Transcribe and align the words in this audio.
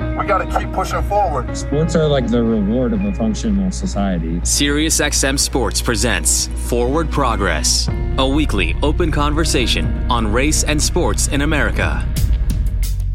We 0.00 0.26
got 0.26 0.38
to 0.38 0.58
keep 0.58 0.72
pushing 0.72 1.02
forward. 1.02 1.54
Sports 1.56 1.94
are 1.94 2.06
like 2.06 2.26
the 2.26 2.42
reward 2.42 2.94
of 2.94 3.04
a 3.04 3.12
functional 3.12 3.70
society. 3.70 4.40
SiriusXM 4.40 5.38
Sports 5.38 5.82
presents 5.82 6.46
Forward 6.68 7.10
Progress, 7.10 7.88
a 8.16 8.26
weekly 8.26 8.74
open 8.82 9.12
conversation 9.12 9.86
on 10.10 10.32
race 10.32 10.64
and 10.64 10.82
sports 10.82 11.28
in 11.28 11.42
America. 11.42 12.06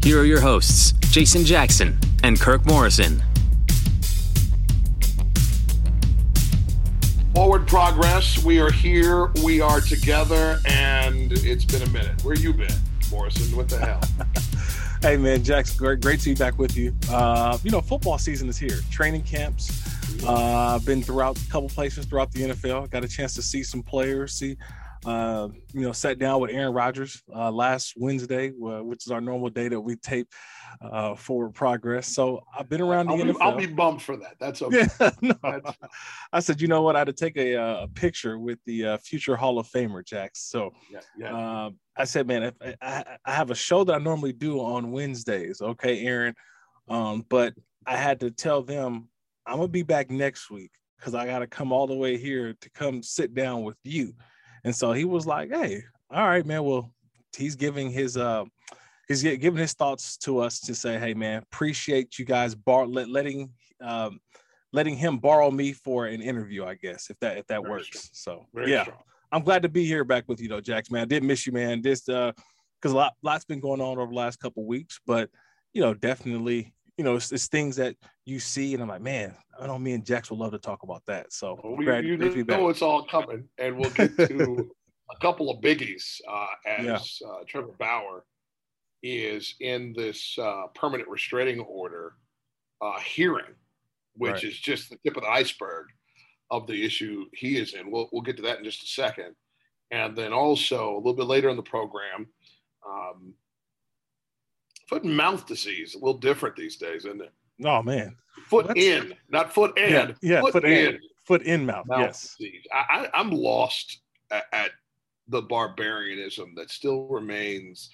Here 0.02 0.20
are 0.20 0.24
your 0.24 0.40
hosts, 0.40 0.92
Jason 1.10 1.44
Jackson 1.44 1.98
and 2.22 2.40
Kirk 2.40 2.64
Morrison. 2.66 3.22
Forward 7.34 7.66
Progress, 7.66 8.42
we 8.44 8.60
are 8.60 8.70
here, 8.70 9.32
we 9.44 9.60
are 9.60 9.80
together, 9.80 10.60
and 10.66 11.32
it's 11.32 11.64
been 11.64 11.82
a 11.82 11.90
minute. 11.90 12.24
Where 12.24 12.36
you 12.36 12.52
been, 12.52 12.74
Morrison? 13.10 13.56
What 13.56 13.68
the 13.68 13.78
hell? 13.78 14.00
Hey 15.02 15.16
man, 15.16 15.44
Jax, 15.44 15.76
great, 15.76 16.00
great 16.00 16.20
to 16.20 16.30
be 16.30 16.34
back 16.34 16.58
with 16.58 16.76
you. 16.76 16.94
Uh, 17.10 17.58
you 17.62 17.70
know, 17.70 17.80
football 17.80 18.18
season 18.18 18.48
is 18.48 18.58
here. 18.58 18.78
Training 18.90 19.22
camps. 19.22 19.70
Uh, 20.26 20.78
been 20.80 21.02
throughout 21.02 21.38
a 21.38 21.50
couple 21.50 21.68
places 21.68 22.06
throughout 22.06 22.32
the 22.32 22.42
NFL. 22.42 22.90
Got 22.90 23.04
a 23.04 23.08
chance 23.08 23.34
to 23.34 23.42
see 23.42 23.62
some 23.62 23.82
players. 23.82 24.32
See, 24.32 24.56
uh, 25.04 25.48
you 25.72 25.82
know, 25.82 25.92
sat 25.92 26.18
down 26.18 26.40
with 26.40 26.50
Aaron 26.50 26.72
Rodgers 26.72 27.22
uh, 27.34 27.50
last 27.50 27.92
Wednesday, 27.96 28.52
which 28.56 29.06
is 29.06 29.12
our 29.12 29.20
normal 29.20 29.50
day 29.50 29.68
that 29.68 29.80
we 29.80 29.96
tape 29.96 30.28
uh, 30.82 31.14
forward 31.14 31.54
progress. 31.54 32.08
So 32.08 32.42
I've 32.56 32.68
been 32.68 32.80
around 32.80 33.06
the 33.06 33.12
I'll 33.12 33.18
NFL. 33.20 33.34
Be, 33.34 33.40
I'll 33.40 33.56
be 33.56 33.66
bummed 33.66 34.02
for 34.02 34.16
that. 34.16 34.36
That's 34.38 34.62
okay. 34.62 34.86
Yeah, 35.00 35.10
no. 35.20 35.34
That's- 35.42 35.74
I 36.32 36.40
said, 36.40 36.60
you 36.60 36.68
know 36.68 36.82
what? 36.82 36.96
I 36.96 37.00
had 37.00 37.06
to 37.06 37.12
take 37.12 37.36
a, 37.36 37.56
uh, 37.56 37.82
a 37.84 37.88
picture 37.88 38.38
with 38.38 38.58
the 38.66 38.86
uh, 38.86 38.96
future 38.98 39.36
Hall 39.36 39.58
of 39.58 39.68
Famer, 39.68 40.04
Jax. 40.04 40.42
So 40.50 40.72
yeah, 40.90 41.00
yeah. 41.18 41.64
um, 41.66 41.78
I 41.96 42.04
said, 42.04 42.26
man, 42.26 42.42
if, 42.42 42.54
I, 42.82 43.04
I 43.24 43.32
have 43.32 43.50
a 43.50 43.54
show 43.54 43.84
that 43.84 43.94
I 43.94 43.98
normally 43.98 44.32
do 44.32 44.60
on 44.60 44.90
Wednesdays. 44.90 45.60
Okay, 45.60 46.04
Aaron. 46.06 46.34
Um, 46.88 47.24
but 47.28 47.54
I 47.86 47.96
had 47.96 48.20
to 48.20 48.30
tell 48.30 48.62
them 48.62 49.08
I'm 49.46 49.56
gonna 49.56 49.68
be 49.68 49.82
back 49.82 50.10
next 50.10 50.50
week 50.50 50.72
because 50.98 51.14
I 51.14 51.26
got 51.26 51.40
to 51.40 51.46
come 51.46 51.72
all 51.72 51.86
the 51.86 51.94
way 51.94 52.16
here 52.16 52.54
to 52.60 52.70
come 52.70 53.02
sit 53.02 53.34
down 53.34 53.62
with 53.62 53.76
you. 53.84 54.12
And 54.64 54.74
so 54.74 54.92
he 54.92 55.04
was 55.04 55.26
like, 55.26 55.50
hey, 55.50 55.82
all 56.10 56.26
right, 56.26 56.44
man. 56.44 56.64
Well, 56.64 56.92
he's 57.36 57.54
giving 57.54 57.90
his 57.90 58.16
uh 58.16 58.44
he's 59.08 59.22
gi- 59.22 59.36
giving 59.36 59.60
his 59.60 59.72
thoughts 59.74 60.16
to 60.18 60.38
us 60.40 60.60
to 60.60 60.74
say, 60.74 60.98
hey, 60.98 61.14
man, 61.14 61.42
appreciate 61.42 62.18
you 62.18 62.24
guys 62.24 62.54
bar 62.54 62.86
let, 62.86 63.08
letting 63.08 63.50
um 63.80 64.18
letting 64.72 64.96
him 64.96 65.18
borrow 65.18 65.50
me 65.50 65.72
for 65.72 66.06
an 66.06 66.20
interview, 66.20 66.64
I 66.64 66.74
guess, 66.74 67.08
if 67.10 67.18
that 67.20 67.38
if 67.38 67.46
that 67.46 67.62
Very 67.62 67.70
works. 67.70 67.86
strong. 67.86 68.10
So 68.12 68.46
Very 68.54 68.70
yeah. 68.72 68.82
strong. 68.82 68.98
I'm 69.32 69.42
glad 69.42 69.62
to 69.62 69.68
be 69.68 69.84
here 69.84 70.04
back 70.04 70.24
with 70.28 70.40
you 70.40 70.48
though, 70.48 70.60
Jax, 70.60 70.90
man. 70.90 71.02
I 71.02 71.06
did 71.06 71.22
miss 71.22 71.46
you, 71.46 71.52
man. 71.52 71.82
This 71.82 72.08
uh 72.08 72.32
because 72.80 72.92
a 72.92 72.96
lot 72.96 73.14
lot's 73.22 73.44
been 73.44 73.60
going 73.60 73.80
on 73.80 73.98
over 73.98 74.10
the 74.10 74.16
last 74.16 74.38
couple 74.38 74.64
weeks, 74.66 75.00
but 75.06 75.30
you 75.72 75.80
know, 75.82 75.92
definitely, 75.94 76.74
you 76.96 77.04
know, 77.04 77.16
it's, 77.16 77.32
it's 77.32 77.48
things 77.48 77.76
that 77.76 77.96
you 78.24 78.38
see, 78.38 78.72
and 78.74 78.82
I'm 78.82 78.88
like, 78.88 79.02
man, 79.02 79.34
I 79.60 79.66
know 79.66 79.78
me 79.78 79.92
and 79.92 80.04
Jax 80.04 80.30
would 80.30 80.38
love 80.38 80.52
to 80.52 80.58
talk 80.58 80.82
about 80.82 81.02
that. 81.06 81.32
So 81.32 81.58
Well, 81.62 81.76
glad- 81.76 82.04
you 82.04 82.16
great 82.16 82.28
to 82.30 82.34
be 82.34 82.42
back. 82.42 82.58
know 82.60 82.68
it's 82.68 82.82
all 82.82 83.04
coming, 83.04 83.48
and 83.58 83.76
we'll 83.78 83.90
get 83.90 84.16
to 84.16 84.70
a 85.10 85.18
couple 85.20 85.50
of 85.50 85.60
biggies 85.62 86.20
uh, 86.30 86.46
as 86.66 86.84
Yeah. 86.84 87.28
uh, 87.28 87.38
Trevor 87.46 87.72
Bauer 87.78 88.24
is 89.02 89.54
in 89.60 89.92
this 89.96 90.36
uh, 90.38 90.66
permanent 90.74 91.08
restraining 91.08 91.60
order 91.60 92.14
uh, 92.80 92.98
hearing, 93.00 93.54
which 94.14 94.32
Right. 94.34 94.44
is 94.44 94.58
just 94.58 94.90
the 94.90 94.96
tip 95.04 95.16
of 95.16 95.22
the 95.22 95.28
iceberg 95.30 95.86
of 96.50 96.66
the 96.66 96.84
issue 96.84 97.26
he 97.32 97.56
is 97.58 97.74
in. 97.74 97.90
We'll, 97.90 98.08
we'll 98.12 98.22
get 98.22 98.36
to 98.36 98.42
that 98.42 98.58
in 98.58 98.64
just 98.64 98.82
a 98.82 98.86
second. 98.86 99.34
And 99.90 100.16
then 100.16 100.32
also 100.32 100.94
a 100.94 100.98
little 100.98 101.14
bit 101.14 101.26
later 101.26 101.48
in 101.48 101.56
the 101.56 101.62
program, 101.62 102.26
um, 102.88 103.34
foot 104.88 105.04
and 105.04 105.16
mouth 105.16 105.46
disease, 105.46 105.94
a 105.94 105.98
little 105.98 106.18
different 106.18 106.56
these 106.56 106.76
days, 106.76 107.04
isn't 107.04 107.22
it? 107.22 107.32
oh 107.64 107.82
man. 107.82 108.16
Foot 108.48 108.66
What? 108.68 108.76
in, 108.76 109.14
not 109.30 109.52
foot 109.54 109.78
and. 109.78 110.14
Yeah, 110.20 110.34
yeah, 110.34 110.40
foot, 110.42 110.52
foot 110.52 110.64
in 110.64 110.94
in. 110.94 111.00
Foot 111.24 111.42
in 111.42 111.66
mouth. 111.66 111.86
mouth 111.86 112.00
yes. 112.00 112.36
disease. 112.38 112.62
I, 112.72 113.08
I'm 113.14 113.30
lost 113.30 114.00
at, 114.30 114.44
at 114.52 114.70
the 115.28 115.42
barbarianism 115.42 116.54
that 116.56 116.70
still 116.70 117.08
remains 117.08 117.90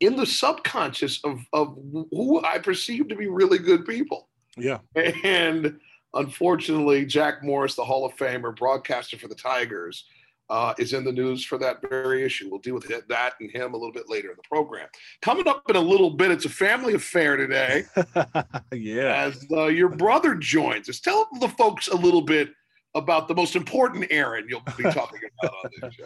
in 0.00 0.16
the 0.16 0.26
subconscious 0.26 1.22
of, 1.24 1.40
of 1.52 1.76
who 2.10 2.42
I 2.44 2.58
perceive 2.58 3.08
to 3.08 3.16
be 3.16 3.28
really 3.28 3.58
good 3.58 3.86
people. 3.86 4.28
Yeah. 4.56 4.78
And 4.94 5.78
unfortunately, 6.14 7.06
Jack 7.06 7.42
Morris, 7.42 7.74
the 7.74 7.84
Hall 7.84 8.04
of 8.04 8.14
Famer, 8.16 8.54
broadcaster 8.54 9.18
for 9.18 9.28
the 9.28 9.34
Tigers, 9.34 10.04
uh, 10.48 10.74
is 10.78 10.92
in 10.92 11.04
the 11.04 11.12
news 11.12 11.44
for 11.44 11.58
that 11.58 11.78
very 11.88 12.22
issue. 12.22 12.48
We'll 12.48 12.60
deal 12.60 12.74
with 12.74 12.88
it- 12.90 13.08
that 13.08 13.34
and 13.40 13.50
him 13.50 13.74
a 13.74 13.76
little 13.76 13.92
bit 13.92 14.08
later 14.08 14.30
in 14.30 14.36
the 14.36 14.48
program. 14.48 14.88
Coming 15.20 15.48
up 15.48 15.62
in 15.68 15.76
a 15.76 15.80
little 15.80 16.10
bit, 16.10 16.30
it's 16.30 16.44
a 16.44 16.50
family 16.50 16.94
affair 16.94 17.36
today 17.36 17.84
yeah. 18.72 19.24
as 19.24 19.44
uh, 19.50 19.66
your 19.66 19.88
brother 19.88 20.34
joins 20.34 20.88
us. 20.88 21.00
Tell 21.00 21.28
the 21.40 21.48
folks 21.48 21.88
a 21.88 21.96
little 21.96 22.22
bit 22.22 22.50
about 22.94 23.28
the 23.28 23.34
most 23.34 23.56
important 23.56 24.06
Aaron 24.10 24.46
you'll 24.48 24.62
be 24.76 24.84
talking 24.84 25.20
about 25.42 25.54
on 25.64 25.70
this 25.82 25.94
show. 25.94 26.04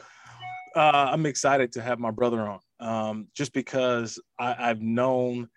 uh, 0.81 1.11
I'm 1.13 1.27
excited 1.27 1.73
to 1.73 1.83
have 1.83 1.99
my 1.99 2.11
brother 2.11 2.41
on, 2.41 2.61
um, 2.81 3.29
just 3.35 3.53
because 3.53 4.19
I, 4.39 4.71
I've 4.71 4.83
known 4.83 5.49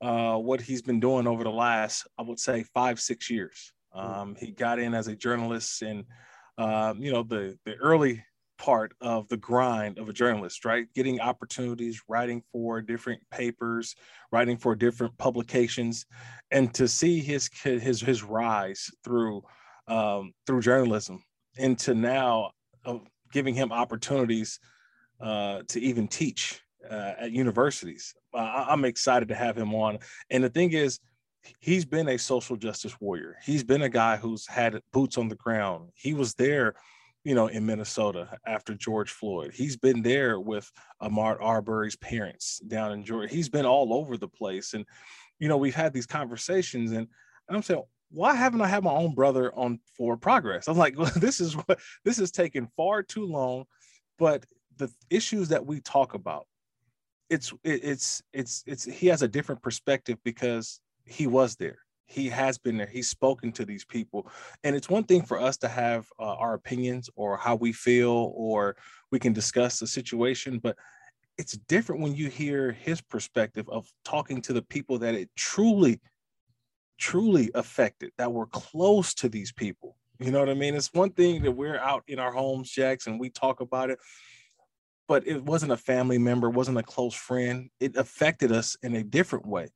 uh, 0.00 0.36
what 0.36 0.60
he's 0.60 0.82
been 0.82 1.00
doing 1.00 1.26
over 1.26 1.44
the 1.44 1.50
last, 1.50 2.06
I 2.18 2.22
would 2.22 2.38
say, 2.38 2.64
five 2.74 3.00
six 3.00 3.30
years. 3.30 3.72
Um, 3.92 4.36
he 4.38 4.50
got 4.50 4.78
in 4.78 4.94
as 4.94 5.08
a 5.08 5.16
journalist, 5.16 5.82
and 5.82 6.04
um, 6.58 7.02
you 7.02 7.12
know 7.12 7.22
the 7.22 7.58
the 7.64 7.74
early 7.76 8.22
part 8.58 8.92
of 9.00 9.28
the 9.28 9.36
grind 9.36 9.98
of 9.98 10.08
a 10.08 10.12
journalist, 10.12 10.64
right? 10.64 10.86
Getting 10.94 11.20
opportunities, 11.20 12.02
writing 12.08 12.42
for 12.52 12.82
different 12.82 13.22
papers, 13.30 13.94
writing 14.32 14.56
for 14.56 14.74
different 14.74 15.16
publications, 15.16 16.06
and 16.50 16.72
to 16.74 16.86
see 16.86 17.20
his 17.20 17.48
his 17.62 18.00
his 18.00 18.22
rise 18.22 18.90
through 19.04 19.42
um, 19.86 20.32
through 20.46 20.60
journalism 20.60 21.22
into 21.56 21.94
now 21.94 22.50
uh, 22.84 22.98
giving 23.32 23.54
him 23.54 23.72
opportunities 23.72 24.60
uh, 25.20 25.62
to 25.68 25.80
even 25.80 26.08
teach 26.08 26.60
uh, 26.88 27.12
at 27.20 27.32
universities. 27.32 28.14
I- 28.34 28.66
I'm 28.68 28.84
excited 28.84 29.28
to 29.28 29.34
have 29.34 29.56
him 29.56 29.74
on. 29.74 29.98
And 30.30 30.44
the 30.44 30.48
thing 30.48 30.72
is, 30.72 31.00
he's 31.60 31.84
been 31.84 32.08
a 32.08 32.18
social 32.18 32.56
justice 32.56 32.94
warrior. 33.00 33.36
He's 33.42 33.64
been 33.64 33.82
a 33.82 33.88
guy 33.88 34.16
who's 34.16 34.46
had 34.46 34.80
boots 34.92 35.18
on 35.18 35.28
the 35.28 35.36
ground. 35.36 35.90
He 35.94 36.14
was 36.14 36.34
there, 36.34 36.74
you 37.24 37.34
know, 37.34 37.46
in 37.46 37.66
Minnesota 37.66 38.38
after 38.46 38.74
George 38.74 39.10
Floyd. 39.10 39.52
He's 39.54 39.76
been 39.76 40.02
there 40.02 40.40
with 40.40 40.70
Ahmaud 41.02 41.38
Arbery's 41.40 41.96
parents 41.96 42.60
down 42.60 42.92
in 42.92 43.04
Georgia. 43.04 43.32
He's 43.32 43.48
been 43.48 43.66
all 43.66 43.92
over 43.94 44.16
the 44.16 44.28
place. 44.28 44.74
And, 44.74 44.84
you 45.38 45.48
know, 45.48 45.56
we've 45.56 45.74
had 45.74 45.92
these 45.92 46.06
conversations 46.06 46.92
and, 46.92 47.08
and 47.48 47.56
I'm 47.56 47.62
saying, 47.62 47.82
why 48.10 48.34
haven't 48.34 48.62
I 48.62 48.68
had 48.68 48.84
my 48.84 48.92
own 48.92 49.14
brother 49.14 49.54
on 49.54 49.80
for 49.96 50.16
progress? 50.16 50.68
I'm 50.68 50.78
like, 50.78 50.98
well, 50.98 51.12
this 51.16 51.40
is 51.40 51.54
what 51.54 51.78
this 52.04 52.18
is 52.18 52.30
taking 52.30 52.68
far 52.76 53.02
too 53.02 53.26
long. 53.26 53.64
But 54.18 54.44
the 54.78 54.90
issues 55.10 55.48
that 55.48 55.64
we 55.66 55.80
talk 55.80 56.14
about, 56.14 56.46
it's 57.30 57.52
it's 57.64 58.22
it's 58.32 58.64
it's 58.66 58.84
he 58.84 59.06
has 59.08 59.22
a 59.22 59.28
different 59.28 59.62
perspective 59.62 60.18
because 60.24 60.80
he 61.04 61.26
was 61.26 61.56
there. 61.56 61.78
He 62.06 62.28
has 62.30 62.56
been 62.56 62.78
there. 62.78 62.86
He's 62.86 63.08
spoken 63.08 63.52
to 63.52 63.66
these 63.66 63.84
people, 63.84 64.30
and 64.64 64.74
it's 64.74 64.88
one 64.88 65.04
thing 65.04 65.22
for 65.22 65.38
us 65.40 65.58
to 65.58 65.68
have 65.68 66.06
uh, 66.18 66.34
our 66.34 66.54
opinions 66.54 67.10
or 67.16 67.36
how 67.36 67.56
we 67.56 67.72
feel, 67.72 68.32
or 68.34 68.76
we 69.10 69.18
can 69.18 69.34
discuss 69.34 69.78
the 69.78 69.86
situation, 69.86 70.58
but 70.58 70.76
it's 71.36 71.56
different 71.68 72.02
when 72.02 72.14
you 72.14 72.28
hear 72.28 72.72
his 72.72 73.00
perspective 73.00 73.68
of 73.68 73.86
talking 74.04 74.42
to 74.42 74.52
the 74.52 74.62
people 74.62 74.98
that 74.98 75.14
it 75.14 75.30
truly 75.36 76.00
truly 76.98 77.50
affected 77.54 78.10
that 78.18 78.32
were 78.32 78.46
close 78.46 79.14
to 79.14 79.28
these 79.28 79.52
people. 79.52 79.96
You 80.18 80.32
know 80.32 80.40
what 80.40 80.48
I 80.48 80.54
mean? 80.54 80.74
It's 80.74 80.92
one 80.92 81.10
thing 81.10 81.42
that 81.42 81.52
we're 81.52 81.78
out 81.78 82.02
in 82.08 82.18
our 82.18 82.32
homes, 82.32 82.70
Jax 82.70 83.06
and 83.06 83.20
we 83.20 83.30
talk 83.30 83.60
about 83.60 83.90
it, 83.90 84.00
but 85.08 85.26
it 85.26 85.42
wasn't 85.42 85.72
a 85.72 85.76
family 85.76 86.18
member, 86.18 86.50
wasn't 86.50 86.78
a 86.78 86.82
close 86.82 87.14
friend. 87.14 87.70
It 87.80 87.96
affected 87.96 88.52
us 88.52 88.76
in 88.82 88.94
a 88.96 89.02
different 89.02 89.46
way. 89.46 89.68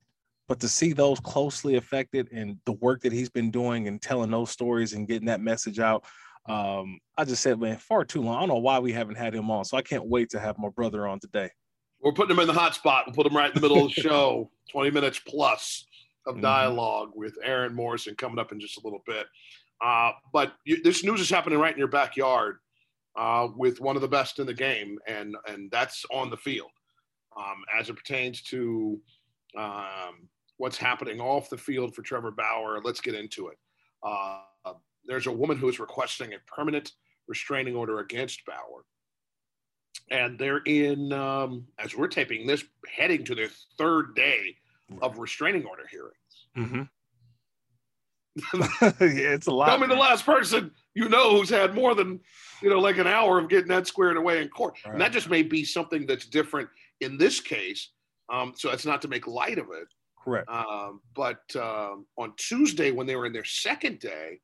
But 0.47 0.61
to 0.61 0.69
see 0.69 0.93
those 0.93 1.19
closely 1.21 1.77
affected 1.77 2.29
and 2.31 2.59
the 2.67 2.73
work 2.75 3.01
that 3.03 3.13
he's 3.13 3.31
been 3.31 3.51
doing 3.51 3.89
and 3.89 4.01
telling 4.01 4.31
those 4.31 4.51
stories 4.51 4.93
and 4.93 5.09
getting 5.09 5.27
that 5.27 5.41
message 5.41 5.79
out, 5.79 6.05
um, 6.49 6.99
I 7.17 7.25
just 7.25 7.43
said, 7.43 7.59
man, 7.59 7.79
far 7.79 8.05
too 8.05 8.21
long. 8.21 8.37
I 8.37 8.41
don't 8.41 8.49
know 8.51 8.57
why 8.57 8.79
we 8.79 8.93
haven't 8.93 9.15
had 9.17 9.35
him 9.35 9.51
on. 9.51 9.65
So 9.65 9.77
I 9.79 9.83
can't 9.83 10.07
wait 10.07 10.29
to 10.31 10.41
have 10.41 10.59
my 10.59 10.69
brother 10.69 11.09
on 11.09 11.19
today. 11.21 11.49
We're 12.01 12.13
putting 12.13 12.37
him 12.37 12.41
in 12.41 12.49
the 12.49 12.53
hot 12.53 12.75
spot. 12.75 13.05
We'll 13.07 13.15
put 13.15 13.27
him 13.27 13.37
right 13.37 13.49
in 13.49 13.55
the 13.55 13.61
middle 13.61 13.87
of 13.87 13.95
the 13.95 14.01
show. 14.03 14.51
20 14.71 14.91
minutes 14.91 15.21
plus 15.27 15.87
of 16.27 16.37
Mhm. 16.37 16.43
dialogue 16.43 17.13
with 17.15 17.35
Aaron 17.43 17.75
Morrison 17.75 18.15
coming 18.17 18.39
up 18.39 18.53
in 18.53 18.61
just 18.61 18.77
a 18.77 18.81
little 18.85 19.03
bit. 19.07 19.27
Uh, 19.81 20.13
but 20.33 20.53
you, 20.65 20.83
this 20.83 21.03
news 21.03 21.21
is 21.21 21.31
happening 21.31 21.59
right 21.59 21.73
in 21.73 21.79
your 21.79 21.89
backyard. 21.89 22.59
Uh, 23.17 23.49
with 23.57 23.81
one 23.81 23.97
of 23.97 24.03
the 24.03 24.09
best 24.09 24.39
in 24.39 24.47
the 24.47 24.55
game, 24.55 24.99
and 25.07 25.37
and 25.49 25.71
that's 25.71 26.05
on 26.11 26.31
the 26.31 26.37
field. 26.37 26.71
Um, 27.37 27.65
as 27.79 27.89
it 27.89 27.97
pertains 27.97 28.43
to 28.43 29.01
um, 29.57 30.29
what's 30.59 30.77
happening 30.77 31.21
off 31.21 31.49
the 31.49 31.57
field 31.57 31.95
for 31.95 32.03
Trevor 32.03 32.31
Bauer, 32.31 32.81
let's 32.85 33.01
get 33.01 33.15
into 33.15 33.49
it. 33.49 33.59
Uh, 34.03 34.43
there's 35.07 35.27
a 35.27 35.33
woman 35.33 35.57
who 35.57 35.69
is 35.69 35.81
requesting 35.81 36.35
a 36.35 36.39
permanent 36.47 36.93
restraining 37.27 37.75
order 37.75 38.01
against 38.01 38.45
Bauer. 38.45 38.85
And 40.11 40.39
they're 40.39 40.63
in, 40.67 41.13
um, 41.13 41.67
as 41.79 41.97
we're 41.97 42.09
taping 42.09 42.47
this, 42.47 42.65
heading 42.89 43.25
to 43.25 43.35
their 43.35 43.49
third 43.79 44.15
day 44.15 44.57
of 45.01 45.19
restraining 45.19 45.65
order 45.65 45.87
hearings. 45.91 46.47
Mm-hmm. 46.57 46.83
yeah, 49.01 49.35
it's 49.35 49.47
a 49.47 49.53
lot. 49.53 49.67
Tell 49.67 49.79
me 49.79 49.87
the 49.87 49.95
last 49.95 50.27
person 50.27 50.71
you 50.95 51.09
know 51.09 51.37
who's 51.37 51.51
had 51.51 51.75
more 51.75 51.95
than, 51.95 52.21
you 52.63 52.71
know, 52.71 52.79
like 52.79 52.99
an 52.99 53.07
hour 53.07 53.39
of 53.39 53.49
getting 53.49 53.69
that 53.69 53.87
squared 53.87 54.17
away 54.17 54.43
in 54.43 54.49
court. 54.49 54.75
Right. 54.85 54.93
And 54.93 55.01
that 55.01 55.13
just 55.13 55.31
may 55.31 55.43
be 55.43 55.65
something 55.65 56.07
that's 56.07 56.27
different 56.27 56.69
in 57.01 57.19
this 57.19 57.41
case. 57.41 57.91
Um, 58.33 58.53
so 58.57 58.71
it's 58.71 58.87
not 58.87 59.03
to 59.03 59.09
make 59.09 59.27
light 59.27 59.59
of 59.59 59.67
it. 59.73 59.89
Correct. 60.23 60.49
Um, 60.49 61.01
but 61.15 61.41
um, 61.57 62.07
on 62.17 62.33
Tuesday, 62.37 62.91
when 62.91 63.07
they 63.07 63.17
were 63.17 63.27
in 63.27 63.33
their 63.33 63.45
second 63.45 63.99
day, 63.99 64.41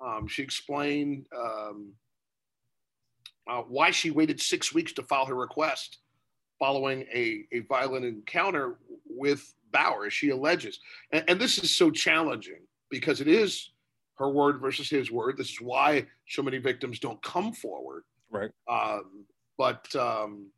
um, 0.00 0.28
she 0.28 0.42
explained 0.42 1.26
um, 1.36 1.92
uh, 3.48 3.62
why 3.62 3.90
she 3.90 4.10
waited 4.10 4.40
six 4.40 4.72
weeks 4.72 4.92
to 4.92 5.02
file 5.02 5.26
her 5.26 5.34
request 5.34 5.98
following 6.58 7.06
a, 7.12 7.44
a 7.52 7.60
violent 7.60 8.04
encounter 8.04 8.78
with 9.08 9.54
Bauer, 9.72 10.06
as 10.06 10.12
she 10.12 10.30
alleges. 10.30 10.80
And, 11.12 11.24
and, 11.28 11.40
this 11.40 11.58
is 11.58 11.76
so 11.76 11.90
challenging 11.90 12.62
because 12.90 13.20
it 13.20 13.28
is 13.28 13.70
her 14.18 14.28
word 14.28 14.60
versus 14.60 14.90
his 14.90 15.10
word. 15.10 15.36
This 15.36 15.50
is 15.50 15.60
why 15.60 16.06
so 16.28 16.42
many 16.42 16.58
victims 16.58 16.98
don't 16.98 17.22
come 17.22 17.52
forward. 17.52 18.04
Right. 18.30 18.50
Um, 18.68 19.24
but 19.56 19.94
um, 19.96 20.48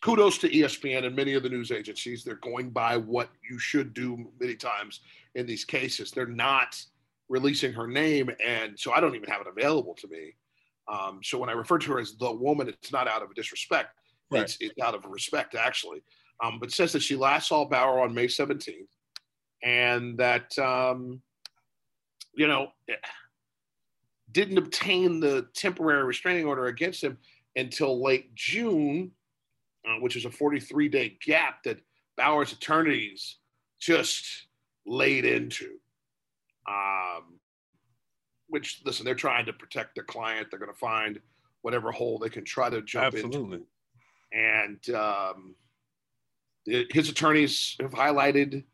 kudos 0.00 0.38
to 0.38 0.48
ESPN 0.48 1.04
and 1.04 1.14
many 1.14 1.34
of 1.34 1.42
the 1.42 1.48
news 1.48 1.70
agencies. 1.70 2.24
They're 2.24 2.36
going 2.36 2.70
by 2.70 2.96
what 2.96 3.30
you 3.48 3.58
should 3.58 3.94
do 3.94 4.30
many 4.40 4.54
times 4.54 5.00
in 5.34 5.46
these 5.46 5.64
cases. 5.64 6.10
They're 6.10 6.26
not 6.26 6.82
releasing 7.28 7.72
her 7.72 7.86
name, 7.86 8.30
and 8.44 8.78
so 8.78 8.92
I 8.92 9.00
don't 9.00 9.14
even 9.14 9.28
have 9.28 9.42
it 9.42 9.46
available 9.46 9.94
to 9.94 10.08
me. 10.08 10.34
Um, 10.88 11.20
so 11.22 11.38
when 11.38 11.48
I 11.48 11.52
refer 11.52 11.78
to 11.78 11.92
her 11.92 12.00
as 12.00 12.16
the 12.16 12.32
woman, 12.32 12.68
it's 12.68 12.92
not 12.92 13.06
out 13.06 13.22
of 13.22 13.32
disrespect. 13.34 13.90
Right. 14.30 14.42
It's, 14.42 14.56
it's, 14.60 14.80
out 14.80 14.94
of 14.94 15.04
respect, 15.04 15.54
actually. 15.54 16.02
Um, 16.42 16.58
but 16.58 16.72
says 16.72 16.92
that 16.92 17.02
she 17.02 17.16
last 17.16 17.48
saw 17.48 17.64
Bauer 17.64 18.00
on 18.00 18.14
May 18.14 18.26
17th, 18.26 18.88
and 19.62 20.18
that 20.18 20.58
um, 20.58 21.20
you 22.34 22.46
know 22.46 22.72
didn't 24.32 24.58
obtain 24.58 25.20
the 25.20 25.48
temporary 25.54 26.04
restraining 26.04 26.46
order 26.46 26.66
against 26.66 27.02
him 27.02 27.18
until 27.56 28.02
late 28.02 28.34
June, 28.34 29.10
uh, 29.86 30.00
which 30.00 30.16
is 30.16 30.24
a 30.24 30.30
43 30.30 30.88
day 30.88 31.16
gap 31.24 31.62
that 31.64 31.80
Bauer's 32.16 32.52
attorneys 32.52 33.36
just 33.80 34.46
laid 34.86 35.24
into. 35.24 35.78
Um, 36.68 37.40
which 38.48 38.82
listen, 38.84 39.04
they're 39.04 39.14
trying 39.14 39.46
to 39.46 39.52
protect 39.52 39.94
their 39.94 40.04
client. 40.04 40.48
They're 40.50 40.58
going 40.58 40.72
to 40.72 40.78
find 40.78 41.20
whatever 41.62 41.90
hole 41.92 42.18
they 42.18 42.28
can 42.28 42.44
try 42.44 42.70
to 42.70 42.82
jump 42.82 43.14
Absolutely. 43.14 43.58
into. 43.58 43.66
And 44.32 44.96
um, 44.96 45.54
his 46.64 47.08
attorneys 47.08 47.76
have 47.80 47.92
highlighted 47.92 48.64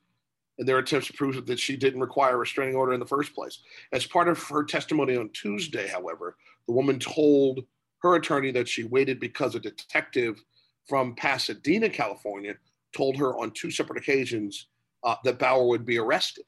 in 0.58 0.67
their 0.67 0.79
attempts 0.79 1.06
to 1.08 1.12
prove 1.12 1.44
that 1.47 1.58
she 1.58 1.76
didn't 1.76 2.00
require 2.00 2.35
a 2.35 2.38
restraining 2.38 2.76
order 2.76 2.93
in 2.93 3.00
the 3.00 3.06
first 3.06 3.35
place. 3.35 3.61
As 3.93 4.06
part 4.06 4.29
of 4.29 4.43
her 4.44 4.64
testimony 4.64 5.17
on 5.17 5.31
Tuesday, 5.31 5.87
however, 5.87 6.37
the 6.67 6.73
woman 6.73 6.99
told 6.99 7.64
her 8.03 8.14
attorney 8.14 8.50
that 8.53 8.69
she 8.69 8.85
waited 8.85 9.20
because 9.20 9.55
a 9.55 9.61
detective 9.61 10.43
from 10.88 11.14
Pasadena, 11.14 11.88
California, 11.88 12.55
told 12.94 13.17
her 13.17 13.37
on 13.37 13.50
two 13.50 13.70
separate 13.70 13.99
occasions 13.99 14.69
uh, 15.05 15.17
that 15.25 15.38
Bauer 15.38 15.67
would 15.67 15.85
be 15.85 15.99
arrested. 15.99 16.44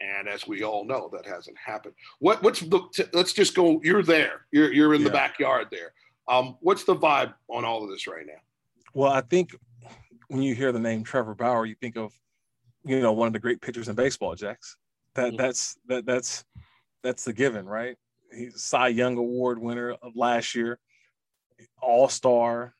And 0.00 0.28
as 0.28 0.46
we 0.46 0.62
all 0.62 0.84
know, 0.84 1.08
that 1.12 1.24
hasn't 1.24 1.56
happened. 1.56 1.94
What, 2.18 2.42
what's 2.42 2.60
the? 2.60 3.08
Let's 3.14 3.32
just 3.32 3.54
go. 3.54 3.80
You're 3.82 4.02
there. 4.02 4.46
You're 4.52 4.70
you're 4.70 4.94
in 4.94 5.00
yeah. 5.00 5.08
the 5.08 5.12
backyard 5.12 5.68
there. 5.70 5.92
Um, 6.28 6.58
what's 6.60 6.84
the 6.84 6.94
vibe 6.94 7.32
on 7.48 7.64
all 7.64 7.82
of 7.82 7.88
this 7.88 8.06
right 8.06 8.26
now? 8.26 8.40
Well, 8.92 9.10
I 9.10 9.22
think 9.22 9.56
when 10.28 10.42
you 10.42 10.54
hear 10.54 10.70
the 10.72 10.78
name 10.78 11.02
Trevor 11.02 11.34
Bauer, 11.34 11.64
you 11.64 11.76
think 11.76 11.96
of, 11.96 12.12
you 12.86 13.00
know, 13.00 13.12
one 13.12 13.26
of 13.26 13.32
the 13.32 13.38
great 13.38 13.60
pitchers 13.60 13.88
in 13.88 13.94
baseball, 13.94 14.34
Jax. 14.34 14.76
That 15.14 15.28
mm-hmm. 15.28 15.36
that's 15.36 15.76
that 15.86 16.06
that's 16.06 16.44
that's 17.02 17.24
the 17.24 17.32
given, 17.32 17.66
right? 17.66 17.96
He's 18.32 18.62
Cy 18.62 18.88
Young 18.88 19.16
Award 19.16 19.58
winner 19.58 19.92
of 20.02 20.16
last 20.16 20.54
year, 20.54 20.78
All 21.80 22.08
Star, 22.08 22.74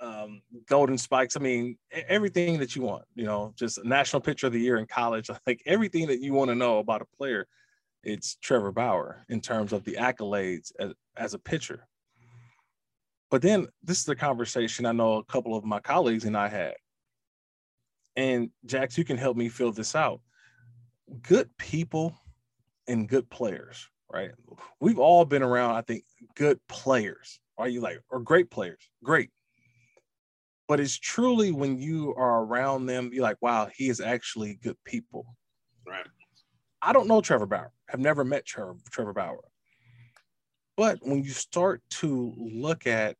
um, 0.00 0.42
golden 0.68 0.96
spikes. 0.96 1.36
I 1.36 1.40
mean, 1.40 1.76
everything 1.92 2.58
that 2.58 2.74
you 2.74 2.82
want, 2.82 3.04
you 3.14 3.24
know, 3.24 3.52
just 3.56 3.84
national 3.84 4.20
pitcher 4.20 4.46
of 4.46 4.52
the 4.52 4.60
year 4.60 4.78
in 4.78 4.86
college, 4.86 5.28
like 5.46 5.62
everything 5.66 6.06
that 6.08 6.20
you 6.20 6.32
want 6.32 6.50
to 6.50 6.54
know 6.54 6.78
about 6.78 7.02
a 7.02 7.16
player, 7.16 7.46
it's 8.02 8.36
Trevor 8.36 8.72
Bauer 8.72 9.24
in 9.28 9.40
terms 9.40 9.72
of 9.72 9.84
the 9.84 9.96
accolades 9.96 10.72
as, 10.78 10.92
as 11.16 11.34
a 11.34 11.38
pitcher. 11.38 11.86
But 13.30 13.42
then 13.42 13.68
this 13.82 13.98
is 13.98 14.04
the 14.04 14.16
conversation 14.16 14.86
I 14.86 14.92
know 14.92 15.18
a 15.18 15.24
couple 15.24 15.54
of 15.54 15.64
my 15.64 15.78
colleagues 15.80 16.24
and 16.24 16.36
I 16.36 16.48
had. 16.48 16.74
And 18.16 18.50
Jax, 18.66 18.98
you 18.98 19.04
can 19.04 19.16
help 19.16 19.36
me 19.36 19.48
fill 19.48 19.72
this 19.72 19.94
out. 19.94 20.20
Good 21.22 21.48
people 21.58 22.14
and 22.86 23.08
good 23.08 23.28
players, 23.30 23.88
right? 24.12 24.30
We've 24.80 24.98
all 24.98 25.24
been 25.24 25.42
around, 25.42 25.76
I 25.76 25.82
think, 25.82 26.04
good 26.34 26.60
players. 26.68 27.40
Are 27.56 27.68
you 27.68 27.80
like, 27.80 28.00
or 28.10 28.20
great 28.20 28.50
players? 28.50 28.80
Great 29.02 29.30
but 30.70 30.78
it's 30.78 30.96
truly 30.96 31.50
when 31.50 31.80
you 31.80 32.14
are 32.14 32.44
around 32.44 32.86
them, 32.86 33.10
you're 33.12 33.24
like, 33.24 33.38
wow, 33.40 33.68
he 33.74 33.88
is 33.88 34.00
actually 34.00 34.54
good 34.62 34.76
people. 34.84 35.26
Right. 35.84 36.06
I 36.80 36.92
don't 36.92 37.08
know 37.08 37.20
Trevor 37.20 37.46
Bauer. 37.46 37.72
I've 37.92 37.98
never 37.98 38.24
met 38.24 38.46
Trevor, 38.46 38.76
Trevor 38.88 39.12
Bauer. 39.12 39.40
But 40.76 41.00
when 41.02 41.24
you 41.24 41.30
start 41.30 41.82
to 41.94 42.32
look 42.36 42.86
at 42.86 43.16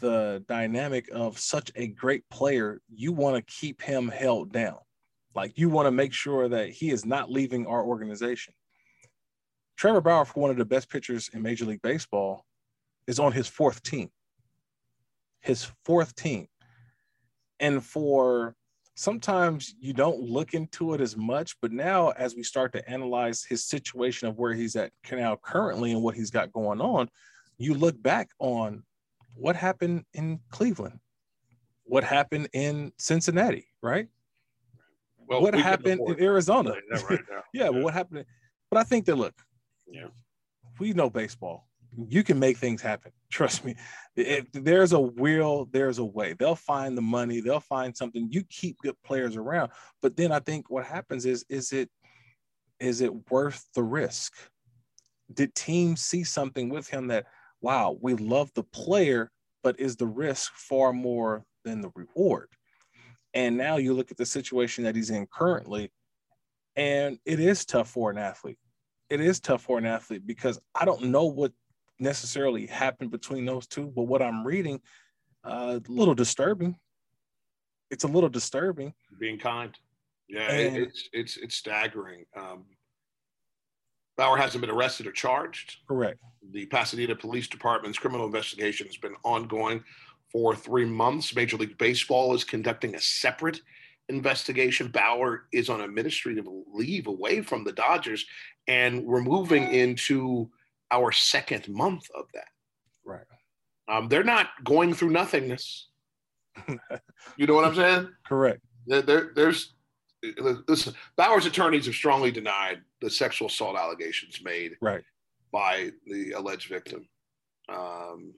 the 0.00 0.44
dynamic 0.48 1.08
of 1.12 1.38
such 1.38 1.70
a 1.76 1.88
great 1.88 2.28
player, 2.30 2.80
you 2.88 3.12
want 3.12 3.36
to 3.36 3.54
keep 3.54 3.82
him 3.82 4.08
held 4.08 4.52
down. 4.52 4.78
Like 5.34 5.58
you 5.58 5.68
want 5.68 5.86
to 5.86 5.92
make 5.92 6.12
sure 6.12 6.48
that 6.48 6.70
he 6.70 6.90
is 6.90 7.04
not 7.04 7.30
leaving 7.30 7.66
our 7.66 7.84
organization. 7.84 8.54
Trevor 9.76 10.00
Bauer, 10.00 10.24
for 10.24 10.40
one 10.40 10.50
of 10.50 10.56
the 10.56 10.64
best 10.64 10.88
pitchers 10.88 11.28
in 11.34 11.42
Major 11.42 11.66
League 11.66 11.82
Baseball, 11.82 12.44
is 13.06 13.18
on 13.18 13.32
his 13.32 13.46
fourth 13.46 13.82
team 13.82 14.10
his 15.46 15.70
fourth 15.84 16.14
team. 16.14 16.48
And 17.60 17.82
for 17.82 18.54
sometimes 18.94 19.74
you 19.78 19.92
don't 19.92 20.20
look 20.20 20.54
into 20.54 20.92
it 20.92 21.00
as 21.00 21.16
much, 21.16 21.56
but 21.62 21.72
now 21.72 22.10
as 22.10 22.34
we 22.34 22.42
start 22.42 22.72
to 22.72 22.90
analyze 22.90 23.44
his 23.44 23.64
situation 23.64 24.28
of 24.28 24.36
where 24.36 24.52
he's 24.52 24.76
at 24.76 24.90
now 25.10 25.38
currently 25.42 25.92
and 25.92 26.02
what 26.02 26.16
he's 26.16 26.30
got 26.30 26.52
going 26.52 26.80
on, 26.80 27.08
you 27.58 27.74
look 27.74 28.00
back 28.02 28.28
on 28.38 28.82
what 29.36 29.56
happened 29.56 30.04
in 30.14 30.40
Cleveland, 30.50 30.98
what 31.84 32.04
happened 32.04 32.48
in 32.52 32.92
Cincinnati, 32.98 33.66
right? 33.82 34.08
Well, 35.28 35.42
what 35.42 35.54
happened 35.70 36.00
in 36.06 36.22
Arizona? 36.22 36.74
Right 37.08 37.20
yeah, 37.30 37.40
yeah, 37.52 37.70
but 37.70 37.82
what 37.82 37.94
happened? 37.94 38.24
But 38.70 38.78
I 38.78 38.84
think 38.84 39.06
that 39.06 39.16
look, 39.16 39.34
yeah, 39.86 40.08
we 40.78 40.92
know 40.92 41.10
baseball 41.10 41.66
you 42.08 42.22
can 42.22 42.38
make 42.38 42.58
things 42.58 42.82
happen. 42.82 43.12
Trust 43.30 43.64
me. 43.64 43.74
If 44.16 44.50
there's 44.52 44.92
a 44.92 45.00
will, 45.00 45.68
there's 45.72 45.98
a 45.98 46.04
way. 46.04 46.34
They'll 46.38 46.54
find 46.54 46.96
the 46.96 47.02
money, 47.02 47.40
they'll 47.40 47.60
find 47.60 47.96
something. 47.96 48.28
You 48.30 48.44
keep 48.44 48.78
good 48.80 48.96
players 49.04 49.36
around. 49.36 49.70
But 50.02 50.16
then 50.16 50.32
I 50.32 50.40
think 50.40 50.70
what 50.70 50.84
happens 50.84 51.26
is 51.26 51.44
is 51.48 51.72
it 51.72 51.90
is 52.78 53.00
it 53.00 53.30
worth 53.30 53.64
the 53.74 53.82
risk? 53.82 54.34
Did 55.32 55.54
teams 55.54 56.02
see 56.02 56.24
something 56.24 56.68
with 56.68 56.88
him 56.88 57.08
that 57.08 57.26
wow, 57.60 57.96
we 58.00 58.14
love 58.14 58.50
the 58.54 58.62
player, 58.62 59.30
but 59.62 59.78
is 59.80 59.96
the 59.96 60.06
risk 60.06 60.52
far 60.54 60.92
more 60.92 61.44
than 61.64 61.80
the 61.80 61.90
reward? 61.94 62.48
And 63.34 63.56
now 63.56 63.76
you 63.76 63.92
look 63.92 64.10
at 64.10 64.16
the 64.16 64.26
situation 64.26 64.84
that 64.84 64.96
he's 64.96 65.10
in 65.10 65.26
currently, 65.26 65.92
and 66.74 67.18
it 67.24 67.40
is 67.40 67.64
tough 67.64 67.90
for 67.90 68.10
an 68.10 68.18
athlete. 68.18 68.58
It 69.10 69.20
is 69.20 69.40
tough 69.40 69.62
for 69.62 69.78
an 69.78 69.86
athlete 69.86 70.26
because 70.26 70.58
I 70.74 70.84
don't 70.84 71.04
know 71.04 71.26
what 71.26 71.52
necessarily 71.98 72.66
happened 72.66 73.10
between 73.10 73.44
those 73.44 73.66
two, 73.66 73.92
but 73.94 74.02
what 74.02 74.22
I'm 74.22 74.46
reading, 74.46 74.80
uh, 75.44 75.80
a 75.86 75.92
little 75.92 76.14
disturbing. 76.14 76.76
It's 77.90 78.04
a 78.04 78.08
little 78.08 78.28
disturbing. 78.28 78.94
Being 79.18 79.38
kind, 79.38 79.72
yeah, 80.28 80.50
and, 80.50 80.76
it's 80.76 81.08
it's 81.12 81.36
it's 81.36 81.54
staggering. 81.54 82.24
Um, 82.36 82.64
Bauer 84.16 84.36
hasn't 84.36 84.60
been 84.60 84.70
arrested 84.70 85.06
or 85.06 85.12
charged. 85.12 85.76
Correct. 85.86 86.18
The 86.52 86.66
Pasadena 86.66 87.14
Police 87.14 87.48
Department's 87.48 87.98
criminal 87.98 88.26
investigation 88.26 88.86
has 88.86 88.96
been 88.96 89.16
ongoing 89.24 89.82
for 90.30 90.54
three 90.54 90.84
months. 90.84 91.34
Major 91.34 91.56
League 91.56 91.78
Baseball 91.78 92.34
is 92.34 92.44
conducting 92.44 92.94
a 92.94 93.00
separate 93.00 93.60
investigation. 94.08 94.88
Bauer 94.88 95.46
is 95.52 95.68
on 95.68 95.80
administrative 95.80 96.46
leave 96.72 97.06
away 97.06 97.42
from 97.42 97.64
the 97.64 97.72
Dodgers, 97.72 98.24
and 98.68 99.04
we're 99.04 99.22
moving 99.22 99.70
into 99.72 100.48
our 100.90 101.12
second 101.12 101.68
month 101.68 102.08
of 102.14 102.26
that. 102.34 102.48
Right. 103.04 103.24
Um, 103.88 104.08
they're 104.08 104.24
not 104.24 104.48
going 104.64 104.94
through 104.94 105.10
nothingness. 105.10 105.88
you 107.36 107.46
know 107.46 107.54
what 107.54 107.64
I'm 107.64 107.74
saying? 107.74 108.08
Correct. 108.26 108.60
There, 108.86 109.02
there, 109.02 109.32
there's 109.34 109.74
listen. 110.68 110.94
Bauer's 111.16 111.46
attorneys 111.46 111.86
have 111.86 111.94
strongly 111.94 112.30
denied 112.30 112.82
the 113.00 113.10
sexual 113.10 113.48
assault 113.48 113.76
allegations 113.76 114.42
made 114.42 114.76
Right. 114.80 115.02
by 115.52 115.90
the 116.06 116.32
alleged 116.32 116.68
victim. 116.68 117.08
Um, 117.68 118.34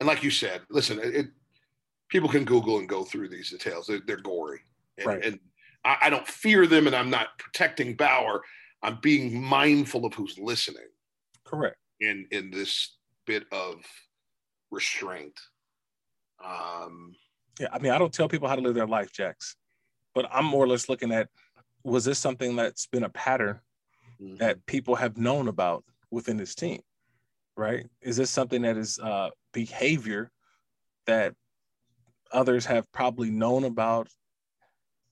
and 0.00 0.06
like 0.06 0.22
you 0.22 0.30
said, 0.30 0.62
listen, 0.70 0.98
it, 0.98 1.14
it- 1.14 1.30
people 2.08 2.28
can 2.28 2.44
Google 2.44 2.78
and 2.78 2.88
go 2.88 3.02
through 3.04 3.28
these 3.28 3.50
details. 3.50 3.86
They're, 3.88 4.00
they're 4.06 4.16
gory, 4.18 4.60
and, 4.98 5.06
Right. 5.06 5.24
and 5.24 5.40
I, 5.84 5.96
I 6.02 6.10
don't 6.10 6.26
fear 6.28 6.66
them, 6.66 6.86
and 6.86 6.94
I'm 6.94 7.10
not 7.10 7.36
protecting 7.38 7.96
Bauer. 7.96 8.42
I'm 8.82 8.98
being 9.00 9.42
mindful 9.42 10.04
of 10.04 10.14
who's 10.14 10.38
listening 10.38 10.86
Correct. 11.44 11.76
in 12.00 12.28
in 12.30 12.50
this 12.52 12.96
bit 13.26 13.44
of 13.50 13.82
restraint. 14.70 15.38
Um, 16.44 17.16
Yeah. 17.58 17.68
I 17.72 17.78
mean, 17.80 17.90
I 17.92 17.98
don't 17.98 18.12
tell 18.12 18.28
people 18.28 18.46
how 18.48 18.54
to 18.56 18.62
live 18.62 18.74
their 18.74 18.86
life, 18.86 19.12
Jax, 19.12 19.56
but 20.16 20.26
I'm 20.32 20.46
more 20.46 20.64
or 20.64 20.66
less 20.66 20.88
looking 20.88 21.12
at 21.12 21.28
was 21.84 22.06
this 22.06 22.18
something 22.18 22.56
that's 22.56 22.86
been 22.86 23.04
a 23.04 23.10
pattern 23.10 23.60
that 24.38 24.64
people 24.64 24.94
have 24.94 25.18
known 25.18 25.46
about 25.46 25.84
within 26.10 26.38
this 26.38 26.54
team, 26.54 26.80
right? 27.54 27.86
Is 28.00 28.16
this 28.16 28.30
something 28.30 28.62
that 28.62 28.78
is 28.78 28.98
uh, 28.98 29.28
behavior 29.52 30.30
that 31.06 31.34
others 32.32 32.64
have 32.64 32.90
probably 32.92 33.30
known 33.30 33.64
about 33.64 34.08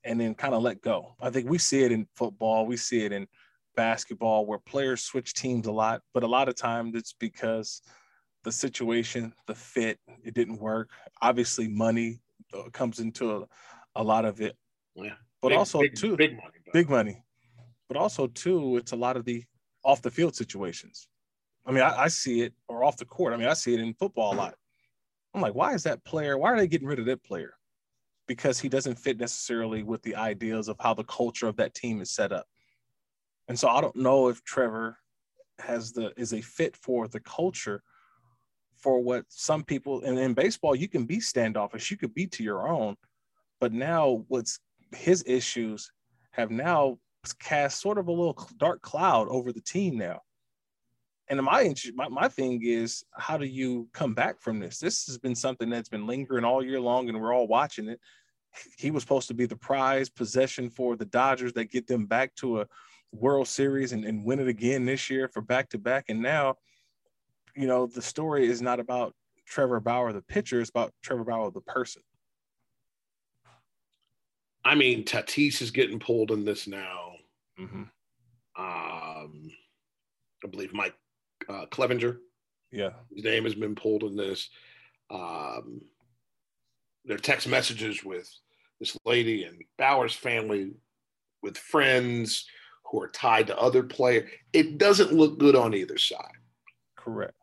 and 0.05 0.19
then 0.19 0.35
kind 0.35 0.55
of 0.55 0.63
let 0.63 0.81
go? 0.81 1.15
I 1.21 1.29
think 1.29 1.51
we 1.51 1.59
see 1.59 1.83
it 1.83 1.93
in 1.93 2.09
football, 2.17 2.65
we 2.65 2.79
see 2.79 3.05
it 3.05 3.13
in 3.13 3.27
basketball 3.77 4.47
where 4.47 4.59
players 4.59 5.03
switch 5.03 5.35
teams 5.35 5.67
a 5.67 5.73
lot, 5.73 6.01
but 6.15 6.23
a 6.23 6.27
lot 6.27 6.49
of 6.49 6.55
times 6.55 6.95
it's 6.97 7.13
because 7.13 7.83
the 8.43 8.53
situation, 8.53 9.35
the 9.47 9.55
fit, 9.55 9.99
it 10.25 10.33
didn't 10.33 10.61
work. 10.61 10.89
Obviously, 11.21 11.69
money 11.69 12.21
uh, 12.55 12.71
comes 12.73 13.01
into 13.01 13.37
a, 13.37 13.45
a 13.97 14.03
lot 14.03 14.25
of 14.25 14.41
it, 14.41 14.57
yeah, 14.97 15.15
but 15.41 15.49
Big- 15.51 15.59
also 15.59 15.81
big, 15.81 15.97
too 15.97 16.17
big 16.17 16.37
money. 16.37 16.59
but- 16.65 16.73
big 16.73 16.89
money, 16.89 17.25
but 17.89 17.97
also 17.97 18.27
too, 18.27 18.77
it's 18.77 18.93
a 18.93 18.97
lot 18.97 19.17
of 19.17 19.25
the 19.25 19.45
off 19.85 20.03
the 20.03 20.11
field 20.11 20.35
situations. 20.35 21.09
I 21.67 21.73
mean, 21.73 21.83
I, 21.83 22.03
I 22.03 22.09
see 22.09 22.43
it 22.43 22.55
or 22.69 22.85
off 22.85 22.97
the 22.97 23.05
court. 23.05 23.33
I 23.33 23.37
mean, 23.37 23.49
I 23.49 23.55
see 23.55 23.75
it 23.75 23.81
in 23.81 23.95
football 23.95 24.35
a 24.35 24.37
lot. 24.37 24.55
I'm 25.35 25.41
like, 25.41 25.55
why 25.55 25.75
is 25.75 25.83
that 25.85 26.05
player? 26.05 26.39
Why 26.39 26.53
are 26.53 26.59
they 26.59 26.69
getting 26.69 26.87
rid 26.87 26.99
of 26.99 27.07
that 27.07 27.25
player? 27.25 27.55
Because 28.29 28.61
he 28.61 28.69
doesn't 28.69 28.99
fit 28.99 29.19
necessarily 29.19 29.83
with 29.83 30.03
the 30.03 30.15
ideas 30.17 30.69
of 30.69 30.77
how 30.81 30.95
the 30.95 31.05
culture 31.05 31.49
of 31.49 31.57
that 31.57 31.75
team 31.75 32.01
is 32.01 32.11
set 32.11 32.33
up. 32.33 32.47
And 33.49 33.59
so 33.59 33.69
I 33.69 33.81
don't 33.81 33.97
know 33.97 34.29
if 34.29 34.43
Trevor 34.45 34.99
has 35.61 35.93
the 35.93 36.13
is 36.17 36.33
a 36.33 36.41
fit 36.41 36.77
for 36.77 37.07
the 37.09 37.21
culture 37.21 37.83
for 38.77 39.01
what 39.01 39.25
some 39.29 39.63
people 39.63 40.03
and 40.03 40.19
in 40.19 40.35
baseball 40.35 40.75
you 40.75 40.89
can 40.89 41.05
be 41.05 41.21
standoffish, 41.21 41.91
you 41.91 41.97
could 41.97 42.15
be 42.15 42.27
to 42.27 42.43
your 42.43 42.69
own, 42.69 42.97
but 43.61 43.73
now 43.73 44.25
what's 44.29 44.61
his 44.95 45.25
issues 45.27 45.91
have 46.33 46.51
now 46.51 46.99
cast 47.39 47.81
sort 47.81 47.99
of 47.99 48.09
a 48.09 48.13
little 48.13 48.37
dark 48.59 48.83
cloud 48.83 49.29
over 49.29 49.53
the 49.53 49.61
team 49.61 49.97
now. 49.97 50.21
And 51.29 51.43
my, 51.43 51.75
my 51.95 52.09
my 52.09 52.29
thing 52.29 52.61
is, 52.63 53.03
how 53.17 53.39
do 53.39 53.47
you 53.47 53.89
come 53.93 54.13
back 54.13 54.41
from 54.41 54.61
this? 54.61 54.79
This 54.79 55.07
has 55.07 55.17
been 55.17 55.35
something 55.35 55.71
that's 55.71 55.89
been 55.89 56.07
lingering 56.07 56.45
all 56.45 56.63
year 56.63 56.81
long, 56.81 57.09
and 57.09 57.19
we're 57.19 57.35
all 57.35 57.47
watching 57.47 57.89
it. 57.89 57.99
He 58.77 58.91
was 58.91 59.03
supposed 59.03 59.29
to 59.29 59.35
be 59.35 59.47
the 59.47 59.57
prize 59.57 60.11
possession 60.11 60.69
for 60.69 60.97
the 60.97 61.07
Dodgers 61.07 61.55
that 61.55 61.71
get 61.71 61.87
them 61.87 62.05
back 62.05 62.35
to 62.37 62.61
a 62.61 62.67
World 63.11 63.49
Series 63.49 63.93
and, 63.93 64.05
and 64.05 64.25
win 64.25 64.39
it 64.39 64.49
again 64.49 64.85
this 64.85 65.09
year 65.09 65.29
for 65.29 65.41
back 65.41 65.71
to 65.71 65.79
back. 65.79 66.07
And 66.09 66.21
now, 66.21 66.57
you 67.57 67.67
know, 67.67 67.87
the 67.87 68.03
story 68.03 68.47
is 68.47 68.61
not 68.61 68.79
about 68.79 69.15
Trevor 69.47 69.81
Bauer, 69.81 70.13
the 70.13 70.23
pitcher, 70.23 70.61
it's 70.61 70.71
about 70.71 70.93
Trevor 71.03 71.25
Bauer, 71.25 71.51
the 71.51 71.61
person. 71.63 72.03
I 74.65 74.75
mean, 74.75 75.05
Tatis 75.05 75.61
is 75.61 75.71
getting 75.71 75.99
pulled 75.99 76.31
in 76.31 76.45
this 76.45 76.67
now. 76.67 77.13
Mm-hmm. 77.61 77.83
Um, 78.57 79.51
I 80.45 80.47
believe 80.51 80.73
Mike 80.73 80.95
uh, 81.49 81.67
Clevinger, 81.67 82.19
Yeah. 82.71 82.91
his 83.15 83.25
name 83.25 83.45
has 83.45 83.55
been 83.55 83.75
pulled 83.75 84.05
in 84.05 84.17
this. 84.17 84.49
Um, 85.11 85.83
there 87.05 87.17
are 87.17 87.21
text 87.21 87.47
messages 87.49 88.03
with 88.05 88.31
this 88.81 88.97
lady 89.05 89.45
and 89.45 89.63
Bauer's 89.79 90.15
family, 90.15 90.73
with 91.43 91.59
friends 91.59 92.47
who 92.85 93.03
are 93.03 93.09
tied 93.09 93.47
to 93.49 93.59
other 93.59 93.83
players. 93.83 94.31
It 94.53 94.79
doesn't 94.79 95.13
look 95.13 95.39
good 95.39 95.57
on 95.57 95.75
either 95.75 95.99
side. 95.99 96.39
Correct. 96.97 97.35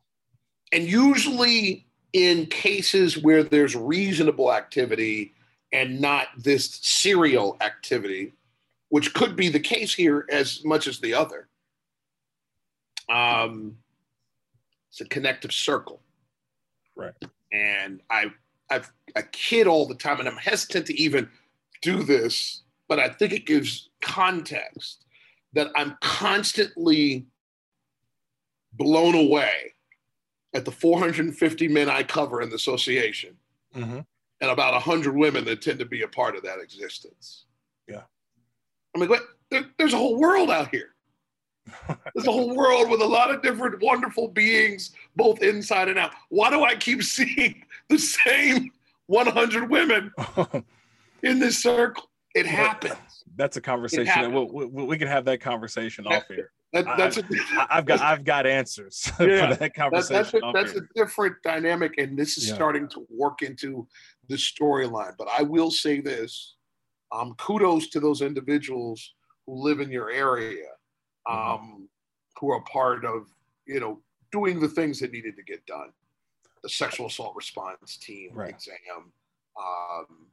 And 0.71 0.85
usually, 0.85 1.85
in 2.13 2.47
cases 2.47 3.17
where 3.17 3.43
there's 3.43 3.75
reasonable 3.75 4.51
activity 4.53 5.33
and 5.71 6.01
not 6.01 6.27
this 6.37 6.79
serial 6.81 7.57
activity, 7.61 8.33
which 8.89 9.13
could 9.13 9.35
be 9.35 9.49
the 9.49 9.59
case 9.59 9.93
here 9.93 10.25
as 10.29 10.63
much 10.65 10.87
as 10.87 10.99
the 10.99 11.13
other, 11.13 11.47
um, 13.09 13.77
it's 14.89 15.01
a 15.01 15.05
connective 15.05 15.53
circle. 15.53 16.01
Right. 16.95 17.13
And 17.53 18.01
I, 18.09 18.31
I've, 18.69 18.91
I 19.15 19.21
kid 19.23 19.67
all 19.67 19.85
the 19.85 19.95
time, 19.95 20.19
and 20.19 20.27
I'm 20.27 20.37
hesitant 20.37 20.87
to 20.87 20.99
even 20.99 21.29
do 21.81 22.03
this, 22.03 22.63
but 22.87 22.99
I 22.99 23.09
think 23.09 23.33
it 23.33 23.45
gives 23.45 23.89
context 24.01 25.05
that 25.53 25.71
I'm 25.75 25.97
constantly 26.01 27.25
blown 28.73 29.15
away 29.15 29.73
at 30.53 30.65
the 30.65 30.71
450 30.71 31.67
men 31.67 31.89
I 31.89 32.03
cover 32.03 32.41
in 32.41 32.49
the 32.49 32.55
association 32.55 33.37
Mm-hmm. 33.75 33.99
And 34.41 34.50
about 34.50 34.74
100 34.74 35.15
women 35.15 35.45
that 35.45 35.62
tend 35.62 35.79
to 35.79 35.86
be 35.86 36.01
a 36.01 36.07
part 36.07 36.36
of 36.36 36.43
that 36.43 36.60
existence. 36.60 37.45
Yeah. 37.88 38.01
I 38.95 39.00
mean, 39.00 39.10
there, 39.50 39.65
there's 39.77 39.93
a 39.93 39.98
whole 39.98 40.19
world 40.19 40.50
out 40.50 40.69
here. 40.71 40.89
There's 42.15 42.25
a 42.27 42.31
whole 42.31 42.55
world 42.55 42.89
with 42.89 43.01
a 43.01 43.05
lot 43.05 43.29
of 43.29 43.43
different 43.43 43.83
wonderful 43.83 44.27
beings, 44.27 44.91
both 45.15 45.43
inside 45.43 45.89
and 45.89 46.00
out. 46.00 46.12
Why 46.29 46.50
do 46.50 46.63
I 46.63 46.74
keep 46.75 47.03
seeing 47.03 47.63
the 47.88 48.00
same 48.00 48.71
100 49.05 49.69
women 49.69 50.12
in 51.24 51.38
this 51.38 51.62
circle? 51.62 52.10
It 52.33 52.48
happens. 52.48 52.95
That's 53.36 53.57
a 53.57 53.62
conversation. 53.62 54.05
That 54.05 54.31
we'll, 54.31 54.48
we, 54.48 54.65
we 54.86 54.98
can 54.98 55.07
have 55.07 55.24
that 55.25 55.39
conversation 55.39 56.07
off 56.07 56.24
here. 56.27 56.51
That, 56.74 56.86
that's 56.98 57.17
a, 57.17 57.24
I, 57.57 57.67
I've 57.69 57.86
got 57.86 58.00
I've 58.01 58.24
got 58.24 58.48
answers 58.48 59.12
Yeah. 59.12 59.15
for 59.17 59.27
that 59.27 59.60
That- 59.60 59.75
conversation. 59.75 60.39
that's 60.53 60.71
a, 60.71 60.74
that's 60.74 60.74
a 60.74 60.81
different 60.95 61.36
dynamic, 61.43 61.95
and 61.98 62.17
this 62.17 62.38
is 62.38 62.48
Yeah. 62.50 62.55
starting 62.55 62.88
to 62.89 63.05
work 63.10 63.41
into 63.43 63.88
the 64.31 64.38
storyline. 64.38 65.13
But 65.17 65.27
I 65.38 65.43
will 65.43 65.69
say 65.71 66.01
this: 66.01 66.55
um, 67.11 67.35
kudos 67.38 67.89
to 67.89 68.00
those 68.00 68.21
individuals 68.21 69.13
who 69.45 69.55
live 69.61 69.79
in 69.81 69.91
your 69.91 70.09
area, 70.11 70.65
Mm-hmm. 71.27 71.51
um, 71.51 71.88
who 72.39 72.50
are 72.51 72.63
part 72.63 73.05
of 73.05 73.27
you 73.67 73.79
know 73.79 74.01
doing 74.31 74.59
the 74.59 74.67
things 74.67 75.00
that 75.01 75.11
needed 75.11 75.35
to 75.35 75.43
get 75.43 75.63
done. 75.67 75.91
The 76.63 76.69
sexual 76.69 77.05
assault 77.07 77.35
response 77.35 77.97
team 77.97 78.31
Right. 78.33 78.50
exam, 78.50 79.11
um, 79.57 80.27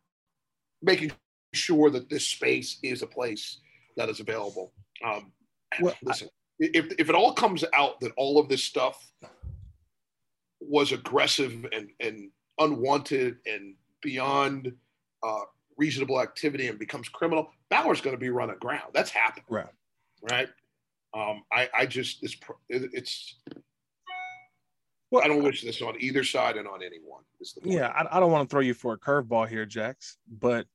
making 0.83 1.13
sure 1.53 1.91
that 1.91 2.09
this 2.09 2.27
space 2.27 2.79
is 2.83 3.03
a 3.03 3.07
place 3.07 3.61
that 3.97 4.09
is 4.09 4.21
available. 4.21 4.73
Um, 5.05 5.33
Well, 5.81 5.93
I- 5.95 5.99
listen, 6.07 6.29
if 6.59 6.87
if 6.99 7.09
it 7.11 7.15
all 7.15 7.35
comes 7.35 7.65
out 7.75 8.01
that 8.01 8.13
all 8.17 8.39
of 8.39 8.49
this 8.49 8.65
stuff 8.65 9.13
was 10.61 10.93
aggressive 10.93 11.67
and 11.73 11.91
and 12.01 12.31
unwanted 12.59 13.39
and 13.47 13.75
beyond 14.03 14.73
uh, 15.23 15.41
reasonable 15.77 16.21
activity 16.21 16.69
and 16.69 16.79
becomes 16.79 17.09
criminal, 17.09 17.51
Bauer's 17.71 18.01
going 18.01 18.15
to 18.17 18.21
be 18.21 18.31
run 18.31 18.51
aground. 18.51 18.91
That's 18.93 19.11
happened, 19.11 19.47
Right. 19.49 19.69
right? 20.31 20.49
Um, 21.15 21.43
I 21.53 21.69
I 21.75 21.87
just 21.87 22.23
it's 22.23 22.37
it's 22.71 23.41
Well, 25.11 25.25
I 25.25 25.29
don't 25.29 25.43
wish 25.43 25.63
this 25.63 25.81
on 25.81 25.95
either 26.01 26.23
side 26.23 26.57
and 26.57 26.69
on 26.69 26.83
anyone. 26.83 27.23
Is 27.41 27.55
the. 27.55 27.69
Yeah, 27.69 27.89
I, 27.89 28.17
I 28.17 28.21
don't 28.21 28.31
want 28.31 28.49
to 28.49 28.53
throw 28.53 28.61
you 28.61 28.75
for 28.75 28.93
a 28.93 28.99
curveball 28.99 29.49
here, 29.49 29.65
Jax, 29.65 30.19
but 30.29 30.67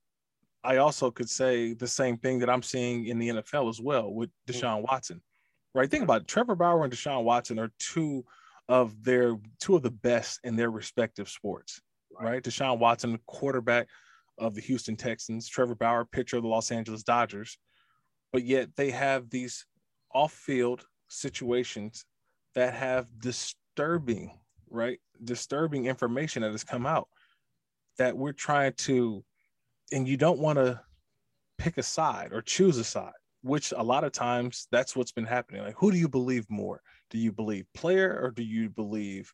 I 0.64 0.78
also 0.78 1.12
could 1.12 1.30
say 1.30 1.74
the 1.74 1.88
same 1.88 2.18
thing 2.18 2.40
that 2.40 2.50
I'm 2.50 2.64
seeing 2.64 3.06
in 3.08 3.20
the 3.20 3.30
NFL 3.30 3.70
as 3.70 3.80
well 3.82 4.12
with 4.14 4.30
Deshaun 4.48 4.82
Watson. 4.82 5.22
Right? 5.76 5.90
Think 5.90 6.04
about 6.04 6.22
it. 6.22 6.28
Trevor 6.28 6.56
Bauer 6.56 6.84
and 6.84 6.94
Deshaun 6.94 7.24
Watson 7.24 7.60
are 7.60 7.72
two 7.80 8.24
of 8.70 9.04
their 9.04 9.38
two 9.60 9.76
of 9.76 9.84
the 9.84 9.92
best 9.92 10.40
in 10.44 10.56
their 10.56 10.72
respective 10.72 11.28
sports. 11.30 11.82
Right? 12.20 12.44
Deshaun 12.44 12.80
Watson, 12.80 13.20
quarterback 13.26 13.88
of 14.38 14.56
the 14.56 14.62
Houston 14.62 14.96
Texans, 14.96 15.48
Trevor 15.48 15.76
Bauer, 15.76 16.06
pitcher 16.06 16.38
of 16.38 16.44
the 16.44 16.50
Los 16.50 16.72
Angeles 16.72 17.04
Dodgers. 17.04 17.58
But 18.32 18.44
yet 18.44 18.76
they 18.76 18.92
have 18.92 19.30
these 19.30 19.66
off-field 20.14 20.86
situations 21.08 22.06
that 22.56 22.74
have 22.74 23.08
disturbing, 23.20 24.32
right? 24.70 25.00
Disturbing 25.24 25.86
information 25.86 26.42
that 26.42 26.52
has 26.52 26.64
come 26.64 26.86
out 26.86 27.08
that 27.98 28.18
we're 28.18 28.32
trying 28.32 28.74
to, 28.74 29.24
and 29.92 30.08
you 30.08 30.18
don't 30.18 30.40
want 30.40 30.58
to 30.58 30.82
pick 31.60 31.78
a 31.78 31.84
side 31.84 32.30
or 32.32 32.42
choose 32.42 32.78
a 32.78 32.84
side, 32.84 33.14
which 33.42 33.72
a 33.76 33.84
lot 33.84 34.04
of 34.04 34.12
times 34.12 34.68
that's 34.72 34.96
what's 34.96 35.12
been 35.12 35.26
happening. 35.26 35.62
Like, 35.62 35.76
who 35.78 35.92
do 35.92 35.98
you 35.98 36.10
believe 36.10 36.46
more, 36.50 36.82
Do 37.14 37.20
you 37.20 37.32
believe 37.32 37.66
player 37.76 38.20
or 38.22 38.32
do 38.32 38.44
you 38.44 38.70
believe 38.70 39.32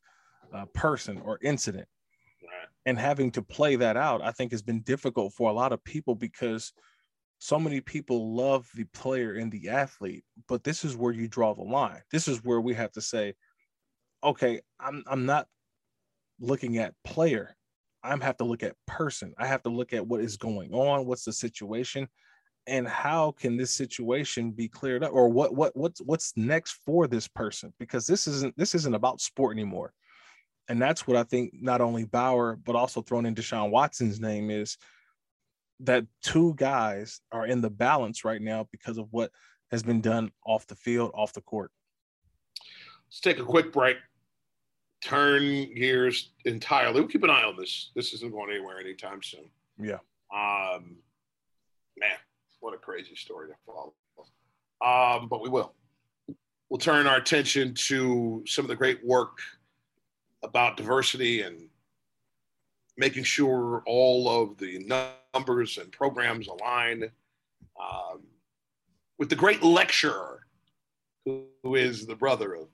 uh, 0.54 0.66
person 0.74 1.22
or 1.24 1.40
incident? 1.42 1.88
And 2.90 2.98
having 2.98 3.30
to 3.34 3.44
play 3.44 3.76
that 3.76 3.98
out, 3.98 4.24
I 4.24 4.32
think 4.32 4.50
has 4.50 4.64
been 4.64 4.82
difficult 4.82 5.34
for 5.34 5.52
a 5.52 5.54
lot 5.54 5.74
of 5.74 5.84
people 5.84 6.16
because 6.16 6.74
so 7.38 7.60
many 7.60 7.82
people 7.82 8.36
love 8.36 8.68
the 8.74 8.86
player 8.86 9.36
and 9.36 9.52
the 9.52 9.70
athlete, 9.70 10.24
but 10.48 10.64
this 10.64 10.84
is 10.84 10.98
where 10.98 11.14
you 11.14 11.28
draw 11.28 11.54
the 11.54 11.62
line. 11.62 12.02
This 12.12 12.28
is 12.28 12.44
where 12.44 12.60
we 12.60 12.74
have 12.74 12.92
to 12.94 13.02
say, 13.02 13.36
okay, 14.24 14.62
I'm 14.80 15.04
I'm 15.06 15.28
not 15.28 15.46
looking 16.40 16.80
at 16.80 16.96
player. 17.04 17.56
I 18.02 18.10
have 18.10 18.38
to 18.38 18.44
look 18.44 18.64
at 18.64 18.74
person. 18.88 19.36
I 19.38 19.46
have 19.46 19.62
to 19.64 19.70
look 19.70 19.94
at 19.94 20.08
what 20.08 20.22
is 20.22 20.36
going 20.36 20.74
on, 20.74 21.06
what's 21.06 21.26
the 21.26 21.32
situation, 21.32 22.08
and 22.66 22.88
how 22.88 23.34
can 23.34 23.56
this 23.56 23.72
situation 23.72 24.50
be 24.50 24.68
cleared 24.68 25.04
up, 25.04 25.14
or 25.14 25.30
what 25.30 25.54
what 25.54 25.78
what's 25.78 26.02
what's 26.02 26.34
next 26.36 26.80
for 26.88 27.06
this 27.06 27.28
person? 27.28 27.72
Because 27.78 28.08
this 28.08 28.28
isn't 28.28 28.58
this 28.58 28.74
isn't 28.74 28.96
about 28.96 29.22
sport 29.22 29.56
anymore, 29.56 29.94
and 30.70 30.82
that's 30.82 31.08
what 31.08 31.18
I 31.18 31.24
think. 31.24 31.54
Not 31.60 31.82
only 31.82 32.06
Bauer, 32.06 32.56
but 32.56 32.76
also 32.76 33.02
thrown 33.02 33.26
in 33.26 33.36
Deshaun 33.36 33.72
Watson's 33.72 34.20
name 34.20 34.50
is 34.50 34.78
that 35.82 36.06
two 36.22 36.54
guys 36.56 37.22
are 37.32 37.46
in 37.46 37.62
the 37.62 37.70
balance 37.70 38.24
right 38.24 38.42
now 38.42 38.68
because 38.72 38.98
of 38.98 39.08
what 39.12 39.32
has 39.72 39.84
been 39.84 40.02
done 40.02 40.32
off 40.46 40.68
the 40.68 40.76
field, 40.76 41.12
off 41.14 41.34
the 41.34 41.42
court. 41.42 41.72
Let's 43.08 43.20
take 43.22 43.40
a 43.40 43.46
quick 43.46 43.74
break 43.74 43.98
turn 45.02 45.74
gears 45.74 46.32
entirely. 46.46 47.00
We'll 47.00 47.10
keep 47.10 47.24
an 47.24 47.30
eye 47.30 47.44
on 47.44 47.56
this. 47.56 47.92
This 47.96 48.14
isn't 48.14 48.32
going 48.32 48.52
anywhere 48.52 48.80
anytime 48.80 49.24
soon. 49.24 49.50
Yeah. 49.78 50.00
Um, 50.34 50.98
man, 51.98 52.18
what 52.60 52.74
a 52.74 52.78
crazy 52.78 53.16
story 53.16 53.48
to 53.48 53.56
follow. 53.66 53.94
Um, 54.82 55.28
but 55.28 55.42
we 55.42 55.50
will. 55.50 55.74
We'll 56.70 56.80
turn 56.80 57.08
our 57.08 57.18
attention 57.18 57.74
to 57.74 58.44
some 58.46 58.66
of 58.66 58.70
the 58.70 58.76
great 58.76 59.04
work 59.04 59.40
about 60.44 60.78
diversity 60.78 61.42
and 61.42 61.70
making 62.98 63.24
sure 63.24 63.82
all 63.86 64.30
of 64.30 64.58
the 64.58 64.80
numbers 65.34 65.78
and 65.78 65.92
programs 65.92 66.48
align 66.48 67.10
um, 67.80 68.22
with 69.18 69.30
the 69.30 69.36
great 69.36 69.64
lecturer 69.64 70.46
who 71.26 71.76
is 71.76 72.06
the 72.06 72.16
brother 72.16 72.56
of 72.56 72.68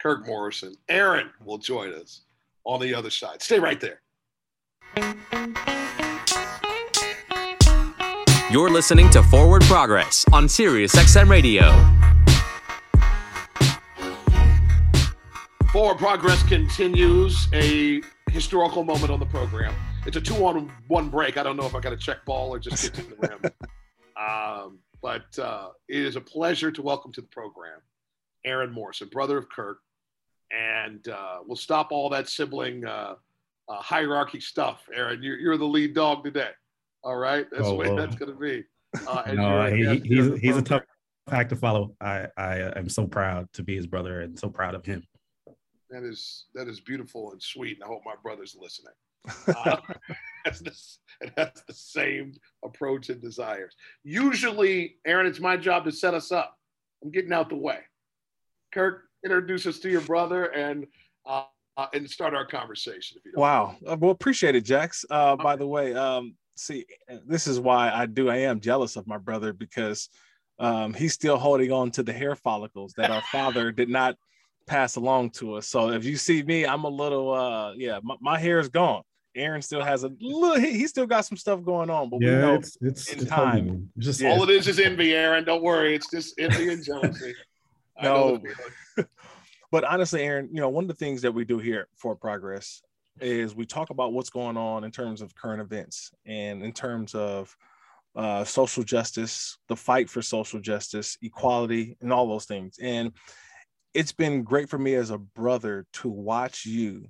Kirk 0.00 0.26
Morrison. 0.26 0.74
Aaron 0.88 1.30
will 1.44 1.58
join 1.58 1.92
us 1.92 2.22
on 2.64 2.80
the 2.80 2.94
other 2.94 3.10
side. 3.10 3.42
Stay 3.42 3.58
right 3.58 3.80
there. 3.80 4.00
You're 8.50 8.70
listening 8.70 9.10
to 9.10 9.22
Forward 9.24 9.62
Progress 9.62 10.24
on 10.32 10.48
Sirius 10.48 10.94
XM 10.94 11.28
Radio. 11.28 11.95
Forward 15.76 15.98
Progress 15.98 16.42
continues 16.42 17.48
a 17.52 18.00
historical 18.30 18.82
moment 18.82 19.10
on 19.10 19.20
the 19.20 19.26
program. 19.26 19.74
It's 20.06 20.16
a 20.16 20.22
two 20.22 20.36
on 20.46 20.72
one 20.88 21.10
break. 21.10 21.36
I 21.36 21.42
don't 21.42 21.58
know 21.58 21.66
if 21.66 21.74
I 21.74 21.80
got 21.80 21.92
a 21.92 21.98
check 21.98 22.24
ball 22.24 22.48
or 22.48 22.58
just 22.58 22.82
get 22.82 22.94
to 22.94 23.02
the 23.02 23.16
rim. 23.16 23.52
Um, 24.18 24.78
but 25.02 25.38
uh, 25.38 25.72
it 25.90 26.00
is 26.00 26.16
a 26.16 26.20
pleasure 26.22 26.70
to 26.72 26.80
welcome 26.80 27.12
to 27.12 27.20
the 27.20 27.26
program 27.26 27.80
Aaron 28.46 28.72
Morrison, 28.72 29.08
brother 29.12 29.36
of 29.36 29.50
Kirk, 29.50 29.80
and 30.50 31.06
uh, 31.08 31.40
we'll 31.46 31.56
stop 31.56 31.88
all 31.90 32.08
that 32.08 32.30
sibling 32.30 32.86
uh, 32.86 33.16
uh, 33.68 33.74
hierarchy 33.74 34.40
stuff. 34.40 34.88
Aaron, 34.94 35.22
you're, 35.22 35.36
you're, 35.38 35.58
the 35.58 35.66
lead 35.66 35.92
dog 35.92 36.24
today. 36.24 36.52
All 37.04 37.16
right, 37.16 37.46
that's 37.50 37.66
oh, 37.66 37.72
the 37.72 37.74
way 37.74 37.94
that's 37.94 38.16
going 38.16 38.32
to 38.32 38.38
be. 38.38 38.64
Uh, 39.06 39.22
no, 39.34 39.66
he, 39.66 39.98
he's 39.98 40.40
he's 40.40 40.56
a 40.56 40.62
tough 40.62 40.84
act 41.30 41.50
to 41.50 41.56
follow. 41.56 41.94
I 42.00 42.28
I 42.38 42.78
am 42.78 42.88
so 42.88 43.06
proud 43.06 43.52
to 43.52 43.62
be 43.62 43.76
his 43.76 43.86
brother 43.86 44.22
and 44.22 44.38
so 44.38 44.48
proud 44.48 44.74
of 44.74 44.86
him. 44.86 45.06
That 45.90 46.02
is 46.02 46.46
that 46.54 46.68
is 46.68 46.80
beautiful 46.80 47.32
and 47.32 47.42
sweet, 47.42 47.76
and 47.76 47.84
I 47.84 47.86
hope 47.86 48.02
my 48.04 48.14
brother's 48.22 48.56
listening. 48.60 48.94
Uh, 49.48 49.78
that's 50.44 50.60
the, 50.60 51.30
that's 51.34 51.62
the 51.62 51.74
same 51.74 52.32
approach 52.64 53.08
and 53.08 53.20
desires. 53.20 53.74
Usually, 54.04 54.98
Aaron, 55.04 55.26
it's 55.26 55.40
my 55.40 55.56
job 55.56 55.84
to 55.84 55.90
set 55.90 56.14
us 56.14 56.30
up. 56.30 56.56
I'm 57.02 57.10
getting 57.10 57.32
out 57.32 57.48
the 57.48 57.56
way. 57.56 57.80
Kirk, 58.72 59.02
introduce 59.24 59.66
us 59.66 59.80
to 59.80 59.90
your 59.90 60.02
brother 60.02 60.44
and 60.46 60.86
uh, 61.24 61.44
uh, 61.76 61.86
and 61.92 62.08
start 62.08 62.34
our 62.34 62.46
conversation. 62.46 63.18
wow, 63.34 63.76
uh, 63.86 63.96
well, 63.98 64.10
appreciate 64.10 64.54
it, 64.54 64.64
Jax. 64.64 65.04
Uh, 65.10 65.32
okay. 65.32 65.42
By 65.42 65.56
the 65.56 65.66
way, 65.66 65.94
um, 65.94 66.36
see, 66.56 66.86
this 67.26 67.46
is 67.46 67.60
why 67.60 67.90
I 67.90 68.06
do. 68.06 68.28
I 68.28 68.36
am 68.38 68.60
jealous 68.60 68.96
of 68.96 69.06
my 69.06 69.18
brother 69.18 69.52
because 69.52 70.08
um, 70.58 70.94
he's 70.94 71.12
still 71.12 71.36
holding 71.36 71.72
on 71.72 71.90
to 71.92 72.02
the 72.02 72.12
hair 72.12 72.34
follicles 72.34 72.94
that 72.96 73.10
our 73.10 73.22
father 73.32 73.72
did 73.72 73.88
not 73.88 74.16
pass 74.66 74.96
along 74.96 75.30
to 75.30 75.54
us. 75.54 75.66
So 75.66 75.90
if 75.90 76.04
you 76.04 76.16
see 76.16 76.42
me, 76.42 76.66
I'm 76.66 76.84
a 76.84 76.88
little, 76.88 77.32
uh, 77.32 77.72
yeah, 77.74 78.00
my, 78.02 78.16
my 78.20 78.38
hair 78.38 78.58
is 78.58 78.68
gone. 78.68 79.02
Aaron 79.36 79.62
still 79.62 79.82
has 79.82 80.02
a 80.02 80.10
little. 80.20 80.58
He, 80.58 80.72
he, 80.78 80.86
still 80.86 81.06
got 81.06 81.26
some 81.26 81.36
stuff 81.36 81.62
going 81.62 81.90
on, 81.90 82.08
but 82.08 82.22
yeah, 82.22 82.30
we 82.30 82.36
know 82.36 82.54
it's, 82.54 82.78
it's 82.80 83.12
in 83.12 83.20
it's 83.20 83.28
time. 83.28 83.90
Just 83.98 84.24
all 84.24 84.42
it 84.42 84.50
is 84.50 84.66
is 84.66 84.80
envy, 84.80 85.14
Aaron. 85.14 85.44
Don't 85.44 85.62
worry, 85.62 85.94
it's 85.94 86.10
just 86.10 86.38
envy 86.38 86.72
and 86.72 86.82
jealousy. 86.82 87.34
no, 88.02 88.40
but 89.70 89.84
honestly, 89.84 90.22
Aaron, 90.22 90.48
you 90.50 90.60
know, 90.60 90.70
one 90.70 90.84
of 90.84 90.88
the 90.88 90.94
things 90.94 91.20
that 91.22 91.32
we 91.32 91.44
do 91.44 91.58
here 91.58 91.86
for 91.96 92.16
Progress 92.16 92.82
is 93.20 93.54
we 93.54 93.66
talk 93.66 93.90
about 93.90 94.12
what's 94.12 94.30
going 94.30 94.56
on 94.56 94.84
in 94.84 94.90
terms 94.90 95.20
of 95.20 95.34
current 95.34 95.60
events 95.60 96.12
and 96.24 96.62
in 96.62 96.72
terms 96.72 97.14
of 97.14 97.54
uh, 98.14 98.44
social 98.44 98.82
justice, 98.82 99.58
the 99.68 99.76
fight 99.76 100.08
for 100.08 100.22
social 100.22 100.60
justice, 100.60 101.18
equality, 101.22 101.96
and 102.00 102.12
all 102.12 102.26
those 102.26 102.46
things. 102.46 102.78
And 102.80 103.12
it's 103.96 104.12
been 104.12 104.42
great 104.42 104.68
for 104.68 104.78
me 104.78 104.94
as 104.94 105.10
a 105.10 105.16
brother 105.16 105.86
to 105.94 106.06
watch 106.10 106.66
you 106.66 107.06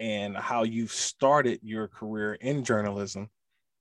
and 0.00 0.34
how 0.34 0.62
you've 0.62 0.90
started 0.90 1.60
your 1.62 1.88
career 1.88 2.32
in 2.34 2.64
journalism 2.64 3.28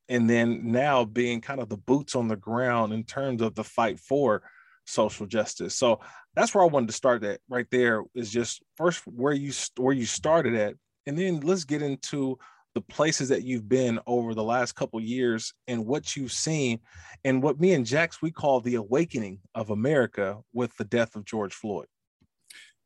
and 0.10 0.30
then 0.30 0.70
now 0.70 1.06
being 1.06 1.40
kind 1.40 1.62
of 1.62 1.70
the 1.70 1.78
boots 1.78 2.14
on 2.14 2.28
the 2.28 2.36
ground 2.36 2.92
in 2.92 3.06
terms 3.06 3.42
of 3.42 3.56
the 3.56 3.64
fight 3.64 3.98
for 4.02 4.42
social 4.86 5.26
justice. 5.26 5.76
So 5.76 6.02
that's 6.36 6.54
where 6.54 6.62
I 6.62 6.68
wanted 6.68 6.88
to 6.88 6.94
start 6.94 7.22
that 7.22 7.40
right 7.48 7.68
there 7.72 8.04
is 8.14 8.30
just 8.30 8.62
first 8.76 9.08
where 9.08 9.32
you 9.32 9.54
where 9.78 9.94
you 9.94 10.06
started 10.06 10.54
at, 10.54 10.76
and 11.06 11.18
then 11.18 11.40
let's 11.40 11.64
get 11.64 11.82
into 11.82 12.38
the 12.76 12.82
places 12.82 13.30
that 13.30 13.44
you've 13.44 13.70
been 13.70 13.98
over 14.06 14.34
the 14.34 14.44
last 14.44 14.76
couple 14.76 15.00
years 15.00 15.54
and 15.70 15.86
what 15.86 16.18
you've 16.18 16.34
seen 16.34 16.80
and 17.24 17.42
what 17.42 17.62
me 17.62 17.74
and 17.74 17.86
Jax 17.86 18.22
we 18.22 18.32
call 18.32 18.60
the 18.60 18.76
awakening 18.76 19.40
of 19.56 19.70
America 19.70 20.40
with 20.52 20.76
the 20.76 20.86
death 20.86 21.16
of 21.16 21.24
George 21.24 21.54
Floyd. 21.54 21.88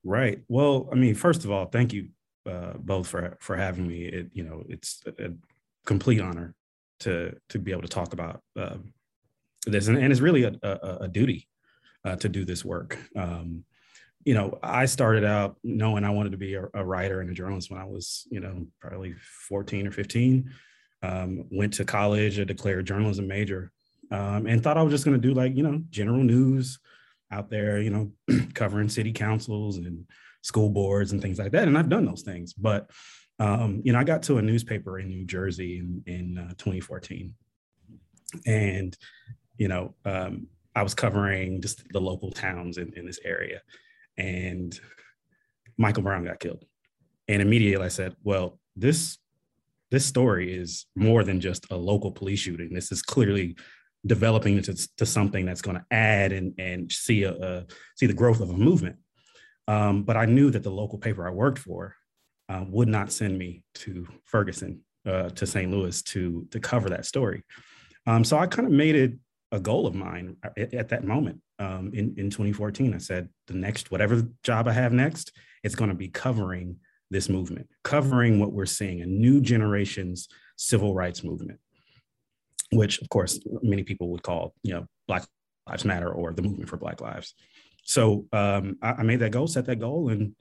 Right. 0.05 0.39
Well, 0.47 0.87
I 0.91 0.95
mean, 0.95 1.15
first 1.15 1.45
of 1.45 1.51
all, 1.51 1.65
thank 1.65 1.91
you 1.91 2.09
uh, 2.47 2.73
both 2.77 3.07
for 3.07 3.37
for 3.41 3.57
having 3.57 3.87
me. 3.87 4.05
It 4.05 4.29
you 4.33 4.43
know 4.43 4.63
it's 4.69 5.01
a, 5.07 5.31
complete 5.85 6.19
honor 6.19 6.55
to 6.99 7.35
to 7.49 7.59
be 7.59 7.71
able 7.71 7.81
to 7.81 7.87
talk 7.87 8.13
about 8.13 8.41
uh, 8.55 8.77
this, 9.65 9.87
and, 9.87 9.97
and 9.97 10.11
it's 10.11 10.21
really 10.21 10.43
a, 10.43 10.53
a, 10.61 10.97
a 11.01 11.07
duty 11.07 11.47
uh, 12.05 12.15
to 12.17 12.29
do 12.29 12.45
this 12.45 12.63
work. 12.63 12.99
Um, 13.15 13.65
you 14.23 14.33
know, 14.33 14.57
I 14.61 14.85
started 14.85 15.23
out 15.23 15.57
knowing 15.63 16.03
I 16.03 16.09
wanted 16.09 16.31
to 16.31 16.37
be 16.37 16.55
a, 16.55 16.67
a, 16.73 16.83
writer 16.83 17.21
and 17.21 17.29
a 17.29 17.33
journalist 17.33 17.69
when 17.69 17.79
I 17.79 17.85
was, 17.85 18.27
you 18.31 18.39
know, 18.39 18.65
probably 18.79 19.13
14 19.47 19.87
or 19.87 19.91
15. 19.91 20.51
Um, 21.03 21.45
went 21.51 21.73
to 21.73 21.85
college, 21.85 22.39
a 22.39 22.45
declared 22.45 22.87
journalism 22.87 23.27
major, 23.27 23.71
um, 24.09 24.47
and 24.47 24.63
thought 24.63 24.77
I 24.77 24.81
was 24.81 24.91
just 24.91 25.05
going 25.05 25.19
to 25.19 25.27
do 25.27 25.35
like, 25.35 25.55
you 25.55 25.61
know, 25.61 25.83
general 25.91 26.23
news 26.23 26.79
out 27.31 27.49
there, 27.49 27.81
you 27.81 27.89
know, 27.89 28.11
covering 28.53 28.89
city 28.89 29.11
councils 29.11 29.77
and 29.77 30.05
school 30.41 30.69
boards 30.69 31.11
and 31.11 31.21
things 31.21 31.39
like 31.39 31.51
that. 31.51 31.67
And 31.67 31.77
I've 31.77 31.89
done 31.89 32.05
those 32.05 32.21
things. 32.21 32.53
But, 32.53 32.89
um, 33.39 33.81
you 33.83 33.93
know, 33.93 33.99
I 33.99 34.03
got 34.03 34.23
to 34.23 34.37
a 34.37 34.41
newspaper 34.41 34.99
in 34.99 35.09
New 35.09 35.25
Jersey 35.25 35.79
in, 35.79 36.03
in 36.05 36.37
uh, 36.37 36.49
2014. 36.57 37.33
And, 38.45 38.95
you 39.57 39.67
know, 39.67 39.95
um, 40.05 40.47
I 40.75 40.83
was 40.83 40.93
covering 40.93 41.61
just 41.61 41.83
the 41.91 42.01
local 42.01 42.31
towns 42.31 42.77
in, 42.77 42.93
in 42.95 43.05
this 43.05 43.19
area. 43.23 43.61
And 44.17 44.77
Michael 45.77 46.03
Brown 46.03 46.25
got 46.25 46.39
killed. 46.39 46.65
And 47.27 47.41
immediately 47.41 47.85
I 47.85 47.89
said, 47.89 48.15
well, 48.23 48.59
this 48.75 49.17
this 49.91 50.05
story 50.05 50.53
is 50.53 50.87
more 50.95 51.23
than 51.23 51.39
just 51.39 51.71
a 51.71 51.77
local 51.77 52.11
police 52.11 52.39
shooting. 52.39 52.73
This 52.73 52.91
is 52.91 53.01
clearly 53.01 53.55
developing 54.05 54.57
into 54.57 54.75
to 54.97 55.05
something 55.05 55.45
that's 55.45 55.61
going 55.61 55.77
to 55.77 55.85
add 55.91 56.31
and 56.31 56.53
and 56.59 56.91
see 56.91 57.23
a, 57.23 57.33
a, 57.33 57.65
see 57.95 58.05
the 58.05 58.13
growth 58.13 58.41
of 58.41 58.49
a 58.49 58.57
movement. 58.57 58.97
Um, 59.67 60.03
but 60.03 60.15
I 60.15 60.25
knew 60.25 60.51
that 60.51 60.63
the 60.63 60.71
local 60.71 60.99
paper 60.99 61.27
I 61.27 61.31
worked 61.31 61.59
for 61.59 61.95
uh, 62.49 62.63
would 62.67 62.87
not 62.87 63.11
send 63.11 63.37
me 63.37 63.63
to 63.75 64.07
Ferguson 64.25 64.81
uh, 65.05 65.29
to 65.29 65.45
St. 65.45 65.71
Louis 65.71 66.01
to 66.03 66.47
to 66.51 66.59
cover 66.59 66.89
that 66.89 67.05
story. 67.05 67.43
Um, 68.07 68.23
so 68.23 68.37
I 68.37 68.47
kind 68.47 68.67
of 68.67 68.73
made 68.73 68.95
it 68.95 69.13
a 69.51 69.59
goal 69.59 69.87
of 69.87 69.95
mine 69.95 70.37
at, 70.43 70.73
at 70.73 70.89
that 70.89 71.03
moment 71.03 71.41
um, 71.59 71.91
in, 71.93 72.13
in 72.17 72.29
2014. 72.29 72.93
I 72.93 72.97
said, 72.97 73.29
the 73.47 73.53
next, 73.53 73.91
whatever 73.91 74.27
job 74.43 74.67
I 74.67 74.73
have 74.73 74.93
next, 74.93 75.31
it's 75.63 75.75
going 75.75 75.89
to 75.89 75.95
be 75.95 76.09
covering 76.09 76.77
this 77.09 77.29
movement, 77.29 77.69
covering 77.83 78.39
what 78.39 78.51
we're 78.51 78.65
seeing, 78.65 79.01
a 79.01 79.05
new 79.05 79.41
generation's 79.41 80.27
civil 80.57 80.93
rights 80.93 81.23
movement, 81.23 81.59
which 82.75 83.01
of 83.01 83.09
course 83.09 83.39
many 83.61 83.83
people 83.83 84.09
would 84.09 84.23
call, 84.23 84.53
you 84.63 84.73
know, 84.73 84.85
Black 85.07 85.25
Lives 85.67 85.85
Matter 85.85 86.11
or 86.11 86.33
the 86.33 86.41
movement 86.41 86.69
for 86.69 86.77
Black 86.77 87.01
Lives. 87.01 87.33
so 87.83 88.25
um, 88.33 88.77
I, 88.81 88.93
I, 88.93 89.03
made 89.03 89.19
that 89.19 89.31
goal, 89.31 89.47
set 89.47 89.65
that 89.65 89.79
goal, 89.79 90.09
and 90.09 90.35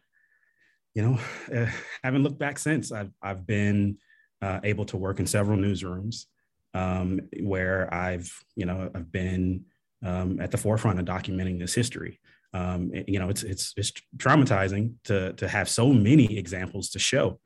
you 0.95 1.03
know, 1.03 1.19
uh, 1.55 1.71
haven't 2.03 2.23
looked 2.23 2.39
back 2.39 2.59
since. 2.59 2.93
I've 2.93 3.11
I've 3.23 3.47
been 3.47 3.99
uh, 4.43 4.61
able 4.63 4.85
to 4.87 4.97
work 4.97 5.21
in 5.21 5.27
several 5.27 5.59
newsrooms 5.59 6.27
um, 6.75 7.21
where 7.41 7.93
I've 7.93 8.31
you 8.57 8.67
know 8.67 8.91
I've 8.95 9.11
been 9.11 9.65
um, 10.05 10.41
at 10.41 10.51
the 10.51 10.59
forefront 10.59 11.01
of 11.01 11.07
documenting 11.07 11.59
this 11.59 11.75
history. 11.75 12.21
Um, 12.53 12.93
you 13.09 13.19
know, 13.19 13.31
it's 13.31 13.43
it's 13.43 13.73
it's 13.77 13.93
traumatizing 14.17 14.95
to 15.05 15.33
to 15.35 15.49
have 15.49 15.69
so 15.69 15.93
many 15.93 16.39
examples 16.39 16.91
to 16.91 16.99
show 16.99 17.41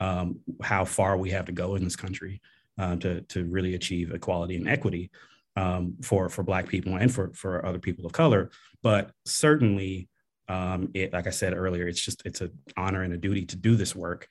um, 0.00 0.40
how 0.62 0.84
far 0.84 1.16
we 1.16 1.30
have 1.30 1.46
to 1.46 1.52
go 1.52 1.74
in 1.74 1.84
this 1.84 1.96
country 1.96 2.40
uh, 2.78 2.96
to 2.96 3.20
to 3.22 3.44
really 3.44 3.74
achieve 3.74 4.12
equality 4.12 4.56
and 4.56 4.68
equity 4.68 5.10
um, 5.56 5.96
for 6.02 6.28
for 6.28 6.42
Black 6.42 6.68
people 6.68 6.96
and 6.96 7.12
for 7.12 7.32
for 7.34 7.64
other 7.64 7.78
people 7.78 8.06
of 8.06 8.12
color. 8.12 8.50
But 8.82 9.10
certainly, 9.24 10.08
um, 10.48 10.90
it 10.94 11.12
like 11.12 11.26
I 11.26 11.30
said 11.30 11.54
earlier, 11.54 11.88
it's 11.88 12.00
just 12.00 12.22
it's 12.24 12.40
an 12.40 12.56
honor 12.76 13.02
and 13.02 13.12
a 13.12 13.18
duty 13.18 13.44
to 13.46 13.56
do 13.56 13.76
this 13.76 13.94
work. 13.94 14.28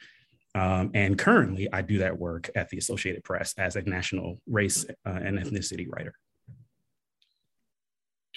Um, 0.56 0.92
and 0.94 1.18
currently, 1.20 1.72
I 1.72 1.82
do 1.82 2.00
that 2.00 2.18
work 2.18 2.50
at 2.56 2.70
the 2.70 2.78
Associated 2.78 3.24
Press 3.24 3.54
as 3.58 3.76
a 3.76 3.82
national 3.82 4.42
race 4.48 4.86
uh, 5.06 5.20
and 5.22 5.38
ethnicity 5.38 5.88
writer. 5.90 6.14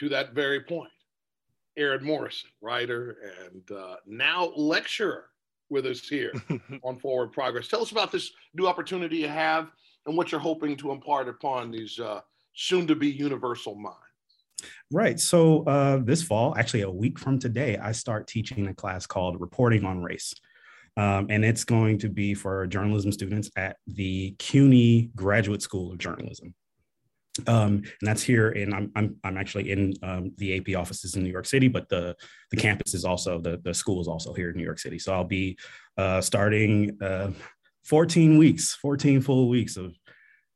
To 0.01 0.09
that 0.11 0.35
very 0.35 0.61
point, 0.61 0.91
Aaron 1.77 2.05
Morrison, 2.05 2.51
writer 2.61 3.17
and 3.47 3.71
uh, 3.71 3.97
now 4.07 4.53
lecturer 4.57 5.27
with 5.71 5.87
us 5.87 6.01
here 6.09 6.33
on 6.83 6.99
Forward 6.99 7.33
Progress. 7.33 7.69
Tell 7.69 7.81
us 7.81 7.93
about 7.93 8.13
this 8.13 8.33
new 8.55 8.67
opportunity 8.67 9.19
you 9.19 9.29
have 9.29 9.71
and 10.07 10.17
what 10.17 10.33
you're 10.33 10.41
hoping 10.41 10.77
to 10.77 10.91
impart 10.91 11.29
upon 11.29 11.71
these 11.71 11.99
uh, 11.99 12.21
soon 12.55 12.87
to 12.87 12.95
be 12.95 13.09
universal 13.09 13.75
minds. 13.75 13.97
Right. 14.91 15.19
So 15.19 15.65
uh, 15.65 15.99
this 16.03 16.23
fall, 16.23 16.55
actually 16.57 16.83
a 16.83 16.91
week 16.91 17.19
from 17.19 17.39
today, 17.39 17.77
I 17.79 17.93
start 17.93 18.27
teaching 18.27 18.67
a 18.69 18.75
class 18.75 19.07
called 19.07 19.41
Reporting 19.41 19.85
on 19.85 20.03
Race. 20.03 20.35
Um, 20.97 21.29
and 21.31 21.45
it's 21.45 21.65
going 21.65 21.99
to 21.99 22.09
be 22.09 22.35
for 22.35 22.67
journalism 22.67 23.13
students 23.13 23.51
at 23.57 23.77
the 23.87 24.35
CUNY 24.39 25.11
Graduate 25.15 25.63
School 25.63 25.93
of 25.93 25.99
Journalism. 25.99 26.55
Um, 27.47 27.85
and 28.01 28.03
that's 28.03 28.23
here 28.23 28.51
and 28.51 28.75
I'm, 28.75 28.93
I'm, 28.97 29.17
I'm 29.23 29.39
actually 29.39 29.71
in 29.71 29.95
um, 30.03 30.33
the 30.37 30.59
AP 30.59 30.77
offices 30.77 31.15
in 31.15 31.23
New 31.23 31.31
York 31.31 31.47
City, 31.47 31.69
but 31.69 31.89
the, 31.89 32.17
the 32.51 32.57
campus 32.57 32.93
is 32.93 33.05
also, 33.05 33.41
the, 33.41 33.61
the 33.63 33.73
school 33.73 34.01
is 34.01 34.09
also 34.09 34.35
here 34.35 34.51
in 34.51 34.57
New 34.57 34.65
York 34.65 34.81
City. 34.81 34.99
So 34.99 35.15
I'll 35.15 35.25
be 35.25 35.57
uh, 35.97 36.21
starting 36.21 36.99
uh, 37.01 37.31
14 37.85 38.39
weeks, 38.39 38.75
14 38.75 39.21
full 39.21 39.49
weeks 39.49 39.77
of, 39.77 39.95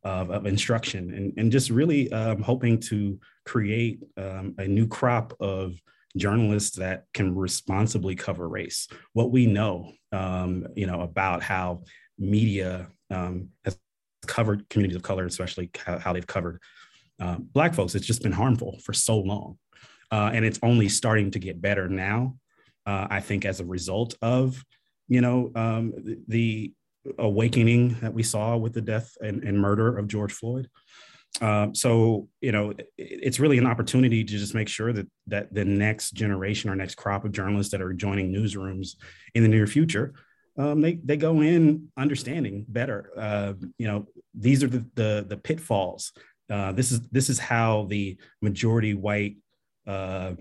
of, 0.03 0.31
of 0.31 0.47
instruction 0.47 1.13
and, 1.15 1.33
and 1.37 1.53
just 1.53 1.71
really 1.71 2.13
um, 2.13 2.43
hoping 2.43 2.79
to 2.79 3.19
create 3.45 4.01
um, 4.17 4.55
a 4.59 4.67
new 4.67 4.87
crop 4.87 5.33
of 5.41 5.75
journalists 6.17 6.77
that 6.77 7.05
can 7.13 7.35
responsibly 7.35 8.15
cover 8.15 8.49
race. 8.49 8.89
What 9.13 9.31
we 9.31 9.47
know, 9.47 9.93
um, 10.13 10.67
you 10.77 10.87
know, 10.87 11.01
about 11.01 11.43
how 11.43 11.83
media 12.19 12.89
um, 13.11 13.49
has 13.65 13.79
covered 14.27 14.69
communities 14.69 14.97
of 14.97 15.03
color, 15.03 15.27
especially 15.27 15.71
how, 15.85 16.13
they've 16.13 16.27
covered 16.27 16.61
uh, 17.21 17.37
Black 17.39 17.75
folks. 17.75 17.95
It's 17.95 18.07
just 18.07 18.23
been 18.23 18.33
harmful 18.33 18.79
for 18.85 18.93
so 18.93 19.19
long. 19.19 19.59
Uh, 20.11 20.31
and 20.33 20.45
it's 20.45 20.61
only 20.63 20.89
starting 20.89 21.31
to 21.33 21.39
get 21.39 21.61
better 21.61 21.89
now, 21.89 22.37
uh, 22.87 23.09
I 23.11 23.21
think, 23.21 23.45
as 23.45 23.61
a 23.61 23.65
result 23.65 24.15
of, 24.23 24.63
you 25.09 25.21
know, 25.21 25.51
um, 25.55 25.93
the, 26.29 26.73
awakening 27.19 27.97
that 28.01 28.15
we 28.15 28.23
saw 28.23 28.57
with 28.57 28.73
the 28.73 28.81
death 28.81 29.17
and, 29.21 29.43
and 29.43 29.59
murder 29.59 29.99
of 29.99 30.09
George 30.09 30.33
Floyd. 30.33 30.69
Um, 31.41 31.75
so 31.75 32.29
you 32.41 32.53
know 32.53 32.71
it, 32.71 32.89
it's 32.97 33.41
really 33.41 33.59
an 33.59 33.67
opportunity 33.67 34.23
to 34.23 34.39
just 34.39 34.55
make 34.55 34.69
sure 34.69 34.93
that 34.93 35.09
that 35.27 35.53
the 35.53 35.65
next 35.65 36.13
generation 36.13 36.71
or 36.71 36.77
next 36.77 36.95
crop 36.95 37.25
of 37.25 37.33
journalists 37.33 37.73
that 37.73 37.83
are 37.83 37.93
joining 37.93 38.33
newsrooms 38.33 38.95
in 39.35 39.43
the 39.43 39.49
near 39.49 39.67
future 39.67 40.15
um, 40.57 40.81
they 40.81 40.95
they 40.95 41.17
go 41.17 41.41
in 41.41 41.89
understanding 41.97 42.65
better. 42.69 43.11
Uh, 43.17 43.55
you 43.79 43.87
know, 43.87 44.07
these 44.35 44.63
are 44.63 44.69
the 44.69 44.87
the, 44.95 45.27
the 45.29 45.37
pitfalls. 45.37 46.13
Uh, 46.49 46.73
this 46.73 46.93
is 46.93 47.01
this 47.11 47.29
is 47.29 47.39
how 47.39 47.87
the 47.89 48.17
majority 48.41 48.95
white, 48.95 49.37
uh, 49.87 50.33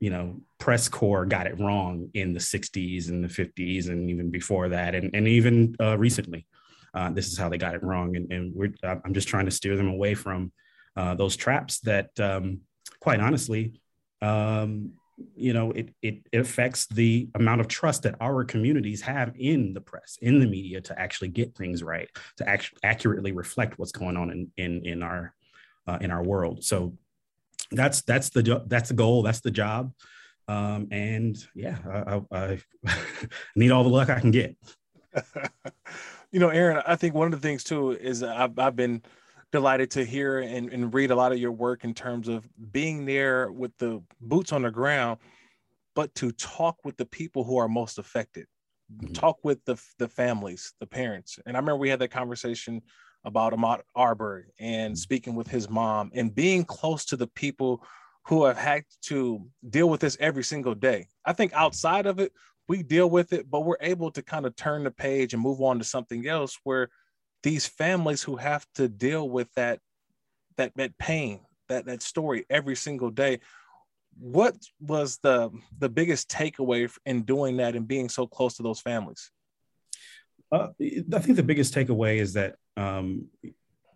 you 0.00 0.10
know, 0.10 0.40
press 0.58 0.88
corps 0.88 1.26
got 1.26 1.46
it 1.46 1.58
wrong 1.58 2.10
in 2.14 2.32
the 2.32 2.40
'60s 2.40 3.08
and 3.08 3.24
the 3.24 3.28
'50s 3.28 3.88
and 3.88 4.10
even 4.10 4.30
before 4.30 4.68
that, 4.68 4.94
and 4.94 5.14
and 5.14 5.26
even 5.28 5.76
uh, 5.80 5.96
recently. 5.98 6.46
Uh, 6.94 7.10
this 7.10 7.30
is 7.30 7.36
how 7.36 7.50
they 7.50 7.58
got 7.58 7.74
it 7.74 7.82
wrong, 7.82 8.16
and, 8.16 8.32
and 8.32 8.54
we're, 8.54 8.72
I'm 8.82 9.12
just 9.12 9.28
trying 9.28 9.44
to 9.44 9.50
steer 9.50 9.76
them 9.76 9.88
away 9.88 10.14
from 10.14 10.50
uh, 10.96 11.14
those 11.14 11.36
traps 11.36 11.80
that, 11.80 12.08
um, 12.18 12.60
quite 13.00 13.20
honestly, 13.20 13.78
um, 14.22 14.92
you 15.34 15.52
know 15.52 15.70
it, 15.72 15.94
it, 16.02 16.26
it 16.30 16.38
affects 16.38 16.86
the 16.88 17.28
amount 17.34 17.60
of 17.60 17.68
trust 17.68 18.02
that 18.02 18.14
our 18.20 18.44
communities 18.44 19.00
have 19.00 19.32
in 19.38 19.72
the 19.72 19.80
press 19.80 20.18
in 20.20 20.40
the 20.40 20.46
media 20.46 20.80
to 20.80 20.98
actually 20.98 21.28
get 21.28 21.56
things 21.56 21.82
right 21.82 22.08
to 22.36 22.48
act- 22.48 22.74
accurately 22.82 23.32
reflect 23.32 23.78
what's 23.78 23.92
going 23.92 24.16
on 24.16 24.30
in 24.30 24.52
in, 24.56 24.84
in 24.84 25.02
our 25.02 25.34
uh, 25.86 25.98
in 26.00 26.10
our 26.10 26.22
world 26.22 26.62
so 26.62 26.92
that's 27.72 28.02
that's 28.02 28.30
the 28.30 28.62
that's 28.66 28.88
the 28.88 28.94
goal 28.94 29.22
that's 29.22 29.40
the 29.40 29.50
job 29.50 29.92
um, 30.48 30.88
and 30.90 31.36
yeah 31.54 31.78
I, 31.88 32.36
I, 32.36 32.60
I 32.84 32.92
need 33.56 33.70
all 33.70 33.82
the 33.82 33.90
luck 33.90 34.10
i 34.10 34.20
can 34.20 34.30
get 34.30 34.56
you 36.30 36.40
know 36.40 36.50
aaron 36.50 36.82
i 36.86 36.96
think 36.96 37.14
one 37.14 37.32
of 37.32 37.40
the 37.40 37.46
things 37.46 37.64
too 37.64 37.92
is 37.92 38.22
i've, 38.22 38.58
I've 38.58 38.76
been 38.76 39.02
delighted 39.52 39.90
to 39.92 40.04
hear 40.04 40.40
and, 40.40 40.70
and 40.72 40.92
read 40.92 41.10
a 41.10 41.14
lot 41.14 41.32
of 41.32 41.38
your 41.38 41.52
work 41.52 41.84
in 41.84 41.94
terms 41.94 42.28
of 42.28 42.48
being 42.72 43.06
there 43.06 43.50
with 43.50 43.72
the 43.78 44.02
boots 44.20 44.52
on 44.52 44.62
the 44.62 44.70
ground, 44.70 45.18
but 45.94 46.14
to 46.16 46.30
talk 46.32 46.76
with 46.84 46.96
the 46.96 47.06
people 47.06 47.44
who 47.44 47.56
are 47.56 47.68
most 47.68 47.98
affected, 47.98 48.46
mm-hmm. 48.92 49.12
talk 49.12 49.38
with 49.44 49.64
the, 49.64 49.80
the 49.98 50.08
families, 50.08 50.74
the 50.80 50.86
parents. 50.86 51.38
And 51.46 51.56
I 51.56 51.60
remember 51.60 51.78
we 51.78 51.88
had 51.88 52.00
that 52.00 52.10
conversation 52.10 52.82
about 53.26 53.52
Ahmaud 53.52 53.82
Arbery 53.94 54.46
and 54.58 54.92
mm-hmm. 54.92 54.96
speaking 54.96 55.34
with 55.34 55.48
his 55.48 55.68
mom 55.68 56.10
and 56.14 56.34
being 56.34 56.64
close 56.64 57.04
to 57.06 57.16
the 57.16 57.26
people 57.26 57.84
who 58.24 58.44
have 58.44 58.56
had 58.56 58.84
to 59.02 59.44
deal 59.68 59.90
with 59.90 60.00
this 60.00 60.16
every 60.18 60.42
single 60.42 60.74
day. 60.74 61.08
I 61.24 61.32
think 61.32 61.52
outside 61.52 62.06
of 62.06 62.18
it, 62.18 62.32
we 62.68 62.82
deal 62.82 63.10
with 63.10 63.32
it, 63.32 63.50
but 63.50 63.64
we're 63.64 63.76
able 63.80 64.10
to 64.12 64.22
kind 64.22 64.46
of 64.46 64.56
turn 64.56 64.84
the 64.84 64.90
page 64.90 65.34
and 65.34 65.42
move 65.42 65.60
on 65.60 65.78
to 65.78 65.84
something 65.84 66.26
else 66.26 66.58
where 66.64 66.88
these 67.42 67.66
families 67.66 68.22
who 68.22 68.36
have 68.36 68.66
to 68.74 68.88
deal 68.88 69.28
with 69.28 69.52
that 69.54 69.80
that 70.56 70.72
that 70.76 70.96
pain 70.98 71.40
that 71.68 71.84
that 71.86 72.02
story 72.02 72.44
every 72.50 72.74
single 72.74 73.10
day 73.10 73.38
what 74.18 74.56
was 74.80 75.18
the 75.22 75.50
the 75.78 75.88
biggest 75.88 76.28
takeaway 76.28 76.90
in 77.04 77.22
doing 77.22 77.58
that 77.58 77.76
and 77.76 77.86
being 77.86 78.08
so 78.08 78.26
close 78.26 78.56
to 78.56 78.62
those 78.62 78.80
families 78.80 79.30
uh, 80.52 80.68
i 80.80 81.18
think 81.18 81.36
the 81.36 81.42
biggest 81.42 81.74
takeaway 81.74 82.16
is 82.18 82.34
that 82.34 82.56
um, 82.76 83.26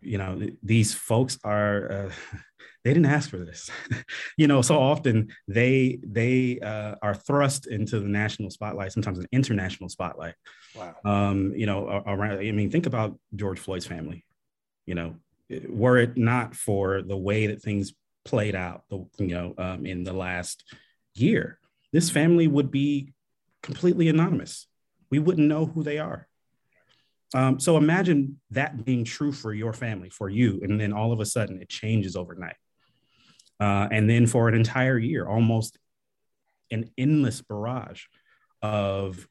you 0.01 0.19
know 0.19 0.41
these 0.63 0.95
folks 0.95 1.39
are 1.45 1.93
uh, 1.93 2.11
they 2.85 2.95
didn't 2.95 3.07
ask 3.07 3.29
for 3.31 3.39
this. 3.39 3.71
You 4.37 4.49
know 4.49 4.63
so 4.63 4.79
often 4.79 5.29
they 5.49 5.99
they 6.03 6.59
uh, 6.61 6.95
are 7.03 7.15
thrust 7.15 7.67
into 7.67 8.01
the 8.01 8.09
national 8.09 8.51
spotlight 8.51 8.93
sometimes 8.93 9.19
an 9.19 9.27
international 9.33 9.91
spotlight. 9.91 10.35
Wow. 10.75 10.95
Um, 11.05 11.53
you 11.55 11.67
know 11.67 11.87
around 12.07 12.39
i 12.39 12.51
mean 12.53 12.71
think 12.71 12.87
about 12.87 13.19
george 13.37 13.59
floyd's 13.59 13.87
family. 13.87 14.25
You 14.87 14.95
know 14.95 15.17
were 15.69 15.99
it 15.99 16.17
not 16.17 16.55
for 16.55 17.03
the 17.03 17.17
way 17.17 17.49
that 17.49 17.61
things 17.61 17.93
played 18.25 18.55
out 18.55 18.85
the 18.89 19.05
you 19.19 19.35
know 19.35 19.55
um, 19.59 19.85
in 19.85 20.05
the 20.05 20.15
last 20.15 20.65
year 21.15 21.59
this 21.93 22.09
family 22.09 22.47
would 22.47 22.71
be 22.71 23.13
completely 23.63 24.09
anonymous. 24.09 24.67
We 25.11 25.19
wouldn't 25.19 25.49
know 25.49 25.67
who 25.67 25.83
they 25.83 25.99
are 25.99 26.29
um, 27.35 27.61
so 27.61 27.77
imagine 27.77 28.40
that 28.51 28.85
being 28.85 29.05
true 29.05 29.33
for 29.33 29.55
your 29.55 29.73
family, 29.73 30.11
for 30.11 30.29
you, 30.29 30.61
and 30.62 30.81
then 30.81 30.93
all 30.93 31.12
of 31.12 31.21
a 31.21 31.27
sudden 31.27 31.61
it 31.61 31.69
changes 31.69 32.16
overnight. 32.16 32.57
Uh, 33.61 33.87
and 33.93 34.09
then 34.09 34.27
for 34.27 34.49
an 34.49 34.55
entire 34.55 34.99
year, 34.99 35.29
almost 35.29 35.79
an 36.71 36.90
endless 36.97 37.40
barrage 37.43 38.05
of 38.62 39.29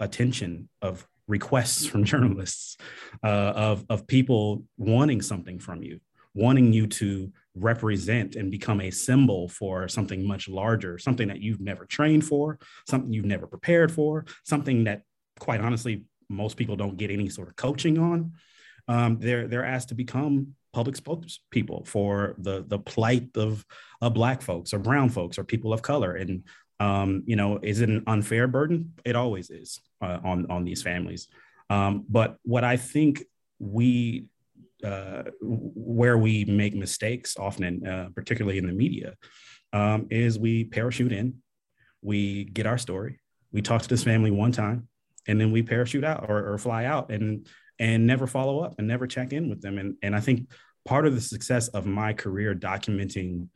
attention, 0.00 0.68
of 0.80 1.06
requests 1.28 1.86
from 1.90 2.04
journalists, 2.04 2.76
uh, 3.22 3.52
of, 3.54 3.84
of 3.90 4.06
people 4.06 4.64
wanting 4.78 5.20
something 5.20 5.58
from 5.58 5.82
you, 5.82 6.00
wanting 6.34 6.72
you 6.72 6.86
to 6.86 7.32
represent 7.54 8.34
and 8.34 8.50
become 8.50 8.80
a 8.80 8.90
symbol 8.90 9.48
for 9.48 9.88
something 9.88 10.26
much 10.26 10.48
larger, 10.48 10.96
something 10.96 11.28
that 11.28 11.40
you've 11.40 11.60
never 11.60 11.84
trained 11.84 12.24
for, 12.24 12.58
something 12.88 13.12
you've 13.12 13.26
never 13.26 13.46
prepared 13.46 13.92
for, 13.92 14.24
something 14.44 14.84
that, 14.84 15.02
quite 15.38 15.60
honestly, 15.60 16.04
most 16.32 16.56
people 16.56 16.76
don't 16.76 16.96
get 16.96 17.10
any 17.10 17.28
sort 17.28 17.48
of 17.48 17.56
coaching 17.56 17.98
on. 17.98 18.32
Um, 18.88 19.18
they're 19.20 19.46
they're 19.46 19.64
asked 19.64 19.90
to 19.90 19.94
become 19.94 20.54
public 20.72 20.96
spokespeople 20.96 21.86
for 21.86 22.34
the 22.38 22.64
the 22.66 22.78
plight 22.78 23.36
of 23.36 23.64
uh, 24.00 24.10
black 24.10 24.42
folks 24.42 24.72
or 24.72 24.78
brown 24.78 25.08
folks 25.08 25.38
or 25.38 25.44
people 25.44 25.72
of 25.72 25.82
color. 25.82 26.16
And 26.16 26.44
um, 26.80 27.22
you 27.26 27.36
know, 27.36 27.58
is 27.62 27.80
it 27.80 27.88
an 27.88 28.02
unfair 28.06 28.48
burden? 28.48 28.94
It 29.04 29.14
always 29.14 29.50
is 29.50 29.80
uh, 30.00 30.18
on 30.24 30.50
on 30.50 30.64
these 30.64 30.82
families. 30.82 31.28
Um, 31.70 32.04
but 32.08 32.36
what 32.42 32.64
I 32.64 32.76
think 32.76 33.22
we 33.58 34.26
uh, 34.84 35.22
where 35.40 36.18
we 36.18 36.44
make 36.44 36.74
mistakes 36.74 37.36
often, 37.38 37.86
uh, 37.86 38.08
particularly 38.14 38.58
in 38.58 38.66
the 38.66 38.72
media, 38.72 39.14
um, 39.72 40.06
is 40.10 40.38
we 40.38 40.64
parachute 40.64 41.12
in, 41.12 41.34
we 42.02 42.44
get 42.44 42.66
our 42.66 42.78
story, 42.78 43.20
we 43.52 43.62
talk 43.62 43.82
to 43.82 43.88
this 43.88 44.02
family 44.02 44.30
one 44.30 44.52
time, 44.52 44.88
and 45.26 45.40
then 45.40 45.52
we 45.52 45.62
parachute 45.62 46.04
out 46.04 46.28
or, 46.28 46.52
or 46.52 46.58
fly 46.58 46.84
out 46.84 47.10
and 47.10 47.46
and 47.78 48.06
never 48.06 48.26
follow 48.26 48.60
up 48.60 48.74
and 48.78 48.86
never 48.86 49.06
check 49.06 49.32
in 49.32 49.48
with 49.48 49.60
them. 49.60 49.78
And 49.78 49.96
and 50.02 50.14
I 50.14 50.20
think 50.20 50.48
part 50.84 51.06
of 51.06 51.14
the 51.14 51.20
success 51.20 51.68
of 51.68 51.86
my 51.86 52.12
career 52.12 52.54
documenting 52.54 53.48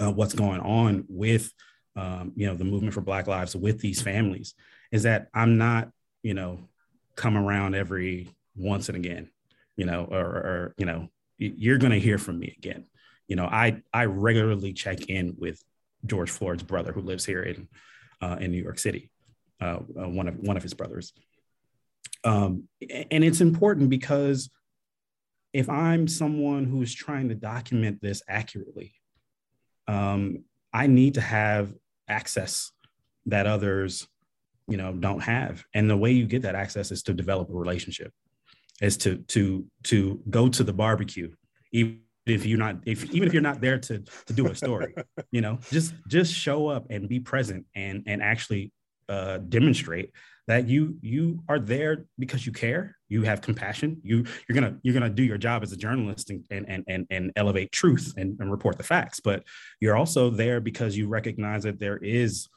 uh, 0.00 0.12
what's 0.12 0.34
going 0.34 0.60
on 0.60 1.04
with 1.08 1.52
um, 1.96 2.32
you 2.36 2.46
know 2.46 2.54
the 2.54 2.64
movement 2.64 2.94
for 2.94 3.00
Black 3.00 3.26
Lives 3.26 3.56
with 3.56 3.80
these 3.80 4.02
families 4.02 4.54
is 4.92 5.04
that 5.04 5.28
I'm 5.34 5.58
not 5.58 5.90
you 6.22 6.34
know 6.34 6.68
come 7.14 7.36
around 7.36 7.74
every 7.74 8.28
once 8.54 8.88
and 8.88 8.96
again, 8.96 9.30
you 9.76 9.86
know, 9.86 10.04
or, 10.04 10.20
or 10.20 10.74
you 10.76 10.86
know 10.86 11.08
you're 11.38 11.78
going 11.78 11.92
to 11.92 12.00
hear 12.00 12.18
from 12.18 12.38
me 12.38 12.54
again. 12.56 12.86
You 13.28 13.36
know, 13.36 13.46
I 13.46 13.82
I 13.92 14.04
regularly 14.04 14.72
check 14.72 15.08
in 15.08 15.34
with 15.38 15.62
George 16.04 16.30
Floyd's 16.30 16.62
brother 16.62 16.92
who 16.92 17.00
lives 17.00 17.24
here 17.24 17.42
in 17.42 17.68
uh, 18.20 18.36
in 18.40 18.50
New 18.50 18.62
York 18.62 18.78
City, 18.78 19.10
uh, 19.60 19.78
uh, 19.98 20.08
one 20.08 20.28
of 20.28 20.38
one 20.38 20.56
of 20.56 20.62
his 20.62 20.74
brothers. 20.74 21.12
Um, 22.24 22.64
and 23.10 23.22
it's 23.24 23.40
important 23.40 23.88
because 23.90 24.50
if 25.52 25.68
I'm 25.70 26.08
someone 26.08 26.64
who's 26.64 26.94
trying 26.94 27.28
to 27.28 27.34
document 27.34 28.00
this 28.02 28.22
accurately, 28.28 28.94
um, 29.88 30.44
I 30.72 30.86
need 30.86 31.14
to 31.14 31.20
have 31.20 31.72
access 32.08 32.72
that 33.26 33.46
others, 33.46 34.06
you 34.68 34.76
know, 34.76 34.92
don't 34.92 35.20
have. 35.20 35.64
And 35.72 35.88
the 35.88 35.96
way 35.96 36.12
you 36.12 36.26
get 36.26 36.42
that 36.42 36.54
access 36.54 36.90
is 36.90 37.02
to 37.04 37.14
develop 37.14 37.48
a 37.50 37.54
relationship, 37.54 38.12
is 38.82 38.96
to 38.98 39.18
to 39.28 39.64
to 39.84 40.20
go 40.28 40.48
to 40.48 40.64
the 40.64 40.72
barbecue, 40.72 41.32
even 41.72 42.00
if 42.26 42.44
you're 42.44 42.58
not 42.58 42.76
if 42.84 43.04
even 43.14 43.26
if 43.26 43.32
you're 43.32 43.42
not 43.42 43.60
there 43.60 43.78
to 43.78 44.02
to 44.26 44.32
do 44.32 44.48
a 44.48 44.54
story, 44.54 44.94
you 45.30 45.40
know, 45.40 45.58
just 45.70 45.94
just 46.08 46.34
show 46.34 46.66
up 46.66 46.86
and 46.90 47.08
be 47.08 47.20
present 47.20 47.64
and 47.74 48.02
and 48.06 48.22
actually 48.22 48.72
uh, 49.08 49.38
demonstrate 49.38 50.12
that 50.46 50.68
you 50.68 50.96
you 51.00 51.42
are 51.48 51.58
there 51.58 52.06
because 52.18 52.46
you 52.46 52.52
care 52.52 52.96
you 53.08 53.22
have 53.22 53.40
compassion 53.40 54.00
you 54.02 54.24
you're 54.48 54.54
gonna 54.54 54.76
you're 54.82 54.94
gonna 54.94 55.10
do 55.10 55.24
your 55.24 55.38
job 55.38 55.62
as 55.62 55.72
a 55.72 55.76
journalist 55.76 56.30
and 56.30 56.44
and 56.50 56.84
and, 56.86 57.06
and 57.10 57.32
elevate 57.36 57.72
truth 57.72 58.14
and, 58.16 58.38
and 58.40 58.50
report 58.50 58.76
the 58.78 58.84
facts. 58.84 59.20
But 59.20 59.42
you're 59.80 59.96
also 59.96 60.30
there 60.30 60.60
because 60.60 60.96
you 60.96 61.08
recognize 61.08 61.64
that 61.64 61.78
there 61.78 61.96
is 61.98 62.48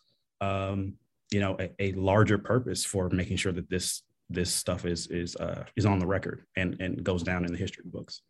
um 0.41 0.93
you 1.31 1.39
know 1.39 1.57
a, 1.59 1.69
a 1.79 1.91
larger 1.93 2.37
purpose 2.37 2.85
for 2.85 3.09
making 3.09 3.37
sure 3.37 3.51
that 3.51 3.69
this 3.69 4.03
this 4.29 4.53
stuff 4.53 4.85
is 4.85 5.07
is 5.07 5.35
uh 5.35 5.65
is 5.75 5.85
on 5.85 5.99
the 5.99 6.07
record 6.07 6.45
and 6.55 6.79
and 6.79 7.03
goes 7.03 7.23
down 7.23 7.45
in 7.45 7.51
the 7.51 7.57
history 7.57 7.83
books. 7.85 8.21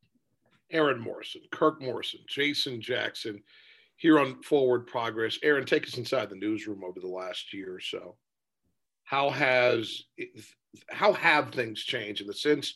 Aaron 0.71 0.99
morrison 0.99 1.41
kirk 1.51 1.82
morrison 1.82 2.19
jason 2.27 2.79
jackson 2.79 3.41
here 3.99 4.19
on 4.19 4.41
forward 4.41 4.88
progress 4.88 5.38
aaron 5.43 5.65
take 5.65 5.85
us 5.85 5.97
inside 5.97 6.29
the 6.29 6.35
newsroom 6.35 6.83
over 6.83 6.99
the 6.99 7.07
last 7.07 7.53
year 7.53 7.75
or 7.75 7.79
so 7.79 8.15
how 9.03 9.29
has 9.29 10.03
how 10.89 11.13
have 11.13 11.51
things 11.51 11.83
changed 11.83 12.21
in 12.21 12.27
the 12.27 12.33
sense 12.33 12.75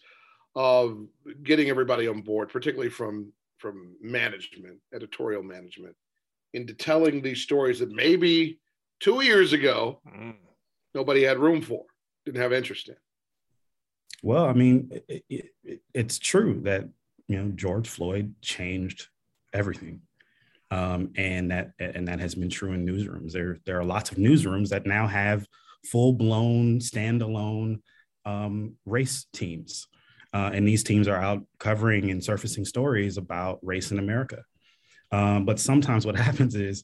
of 0.55 1.05
getting 1.43 1.69
everybody 1.69 2.07
on 2.07 2.21
board, 2.21 2.49
particularly 2.49 2.89
from 2.89 3.31
from 3.57 3.95
management, 4.01 4.77
editorial 4.93 5.41
management, 5.41 5.95
into 6.53 6.73
telling 6.73 7.21
these 7.21 7.41
stories 7.41 7.79
that 7.79 7.91
maybe 7.91 8.59
two 8.99 9.23
years 9.23 9.53
ago 9.53 10.01
mm. 10.07 10.35
nobody 10.93 11.23
had 11.23 11.39
room 11.39 11.61
for, 11.61 11.85
didn't 12.25 12.41
have 12.41 12.51
interest 12.51 12.89
in. 12.89 12.95
Well, 14.21 14.45
I 14.45 14.53
mean, 14.53 14.89
it, 15.07 15.23
it, 15.63 15.81
it's 15.93 16.19
true 16.19 16.59
that 16.63 16.89
you 17.27 17.37
know 17.37 17.51
George 17.55 17.87
Floyd 17.87 18.33
changed 18.41 19.07
everything, 19.53 20.01
um, 20.73 21.11
and 21.15 21.51
that 21.51 21.71
and 21.79 22.07
that 22.07 22.19
has 22.19 22.33
been 22.33 22.49
true 22.49 22.73
in 22.73 22.83
newsrooms. 22.83 23.31
There 23.31 23.59
there 23.65 23.79
are 23.79 23.83
lots 23.83 24.11
of 24.11 24.17
newsrooms 24.17 24.69
that 24.69 24.87
now 24.87 25.05
have 25.05 25.45
full 25.85 26.13
blown 26.13 26.79
standalone 26.79 27.81
um, 28.25 28.75
race 28.85 29.27
teams. 29.33 29.87
Uh, 30.33 30.49
and 30.51 30.67
these 30.67 30.83
teams 30.83 31.07
are 31.07 31.15
out 31.15 31.43
covering 31.59 32.09
and 32.09 32.23
surfacing 32.23 32.65
stories 32.65 33.17
about 33.17 33.59
race 33.61 33.91
in 33.91 33.99
America. 33.99 34.43
Um, 35.11 35.45
but 35.45 35.59
sometimes 35.59 36.07
what 36.07 36.15
happens 36.29 36.55
is 36.55 36.83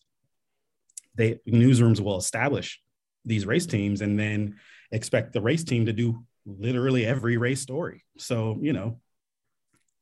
they 1.15 1.39
newsrooms 1.47 1.99
will 1.99 2.17
establish 2.17 2.79
these 3.25 3.47
race 3.47 3.65
teams 3.65 4.01
and 4.01 4.19
then 4.19 4.57
expect 4.91 5.33
the 5.33 5.41
race 5.41 5.63
team 5.63 5.87
to 5.87 5.93
do 5.93 6.23
literally 6.45 7.07
every 7.07 7.37
race 7.37 7.61
story. 7.61 8.03
So, 8.19 8.59
you 8.61 8.71
know, 8.71 8.99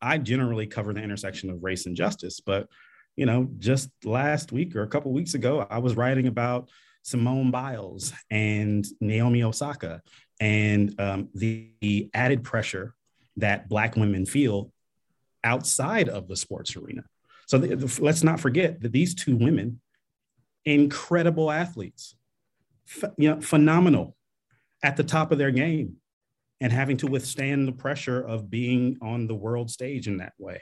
I 0.01 0.17
generally 0.17 0.67
cover 0.67 0.93
the 0.93 1.01
intersection 1.01 1.49
of 1.49 1.63
race 1.63 1.85
and 1.85 1.95
justice, 1.95 2.41
but 2.41 2.67
you 3.17 3.25
know, 3.25 3.49
just 3.57 3.89
last 4.05 4.51
week 4.51 4.75
or 4.75 4.83
a 4.83 4.87
couple 4.87 5.11
weeks 5.11 5.33
ago, 5.33 5.67
I 5.69 5.79
was 5.79 5.97
writing 5.97 6.27
about 6.27 6.69
Simone 7.01 7.51
Biles 7.51 8.13
and 8.29 8.85
Naomi 9.01 9.43
Osaka, 9.43 10.01
and 10.39 10.93
um, 10.99 11.29
the, 11.33 11.71
the 11.81 12.09
added 12.13 12.43
pressure 12.43 12.93
that 13.37 13.67
Black 13.67 13.95
women 13.95 14.25
feel 14.25 14.71
outside 15.43 16.09
of 16.09 16.27
the 16.27 16.35
sports 16.35 16.75
arena. 16.75 17.03
So 17.47 17.57
the, 17.57 17.75
the, 17.75 18.03
let's 18.03 18.23
not 18.23 18.39
forget 18.39 18.81
that 18.81 18.91
these 18.91 19.15
two 19.15 19.35
women, 19.35 19.81
incredible 20.65 21.49
athletes, 21.49 22.15
you 23.17 23.29
know, 23.29 23.41
phenomenal 23.41 24.15
at 24.83 24.95
the 24.95 25.03
top 25.03 25.31
of 25.31 25.37
their 25.37 25.51
game, 25.51 25.95
and 26.59 26.71
having 26.71 26.97
to 26.97 27.07
withstand 27.07 27.67
the 27.67 27.71
pressure 27.71 28.21
of 28.21 28.49
being 28.49 28.97
on 29.01 29.27
the 29.27 29.35
world 29.35 29.71
stage 29.71 30.07
in 30.07 30.17
that 30.17 30.33
way, 30.37 30.61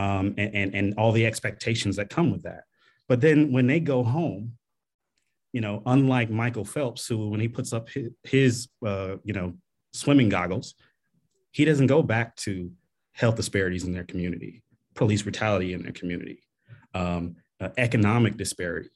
um, 0.00 0.34
and, 0.38 0.54
and 0.54 0.74
and 0.74 0.94
all 0.98 1.12
the 1.12 1.26
expectations 1.26 1.96
that 1.96 2.08
come 2.10 2.30
with 2.30 2.42
that. 2.42 2.64
But 3.08 3.20
then 3.20 3.52
when 3.52 3.66
they 3.66 3.80
go 3.80 4.02
home 4.02 4.58
you 5.52 5.60
know, 5.60 5.82
unlike 5.86 6.30
Michael 6.30 6.64
Phelps, 6.64 7.06
who 7.06 7.28
when 7.28 7.40
he 7.40 7.48
puts 7.48 7.72
up 7.72 7.88
his, 7.88 8.10
his 8.22 8.68
uh, 8.86 9.16
you 9.24 9.32
know, 9.32 9.54
swimming 9.92 10.28
goggles, 10.28 10.74
he 11.50 11.64
doesn't 11.64 11.88
go 11.88 12.02
back 12.02 12.36
to 12.36 12.70
health 13.12 13.36
disparities 13.36 13.84
in 13.84 13.92
their 13.92 14.04
community, 14.04 14.62
police 14.94 15.22
brutality 15.22 15.72
in 15.72 15.82
their 15.82 15.92
community, 15.92 16.42
um, 16.94 17.36
uh, 17.60 17.70
economic 17.76 18.36
disparity, 18.36 18.90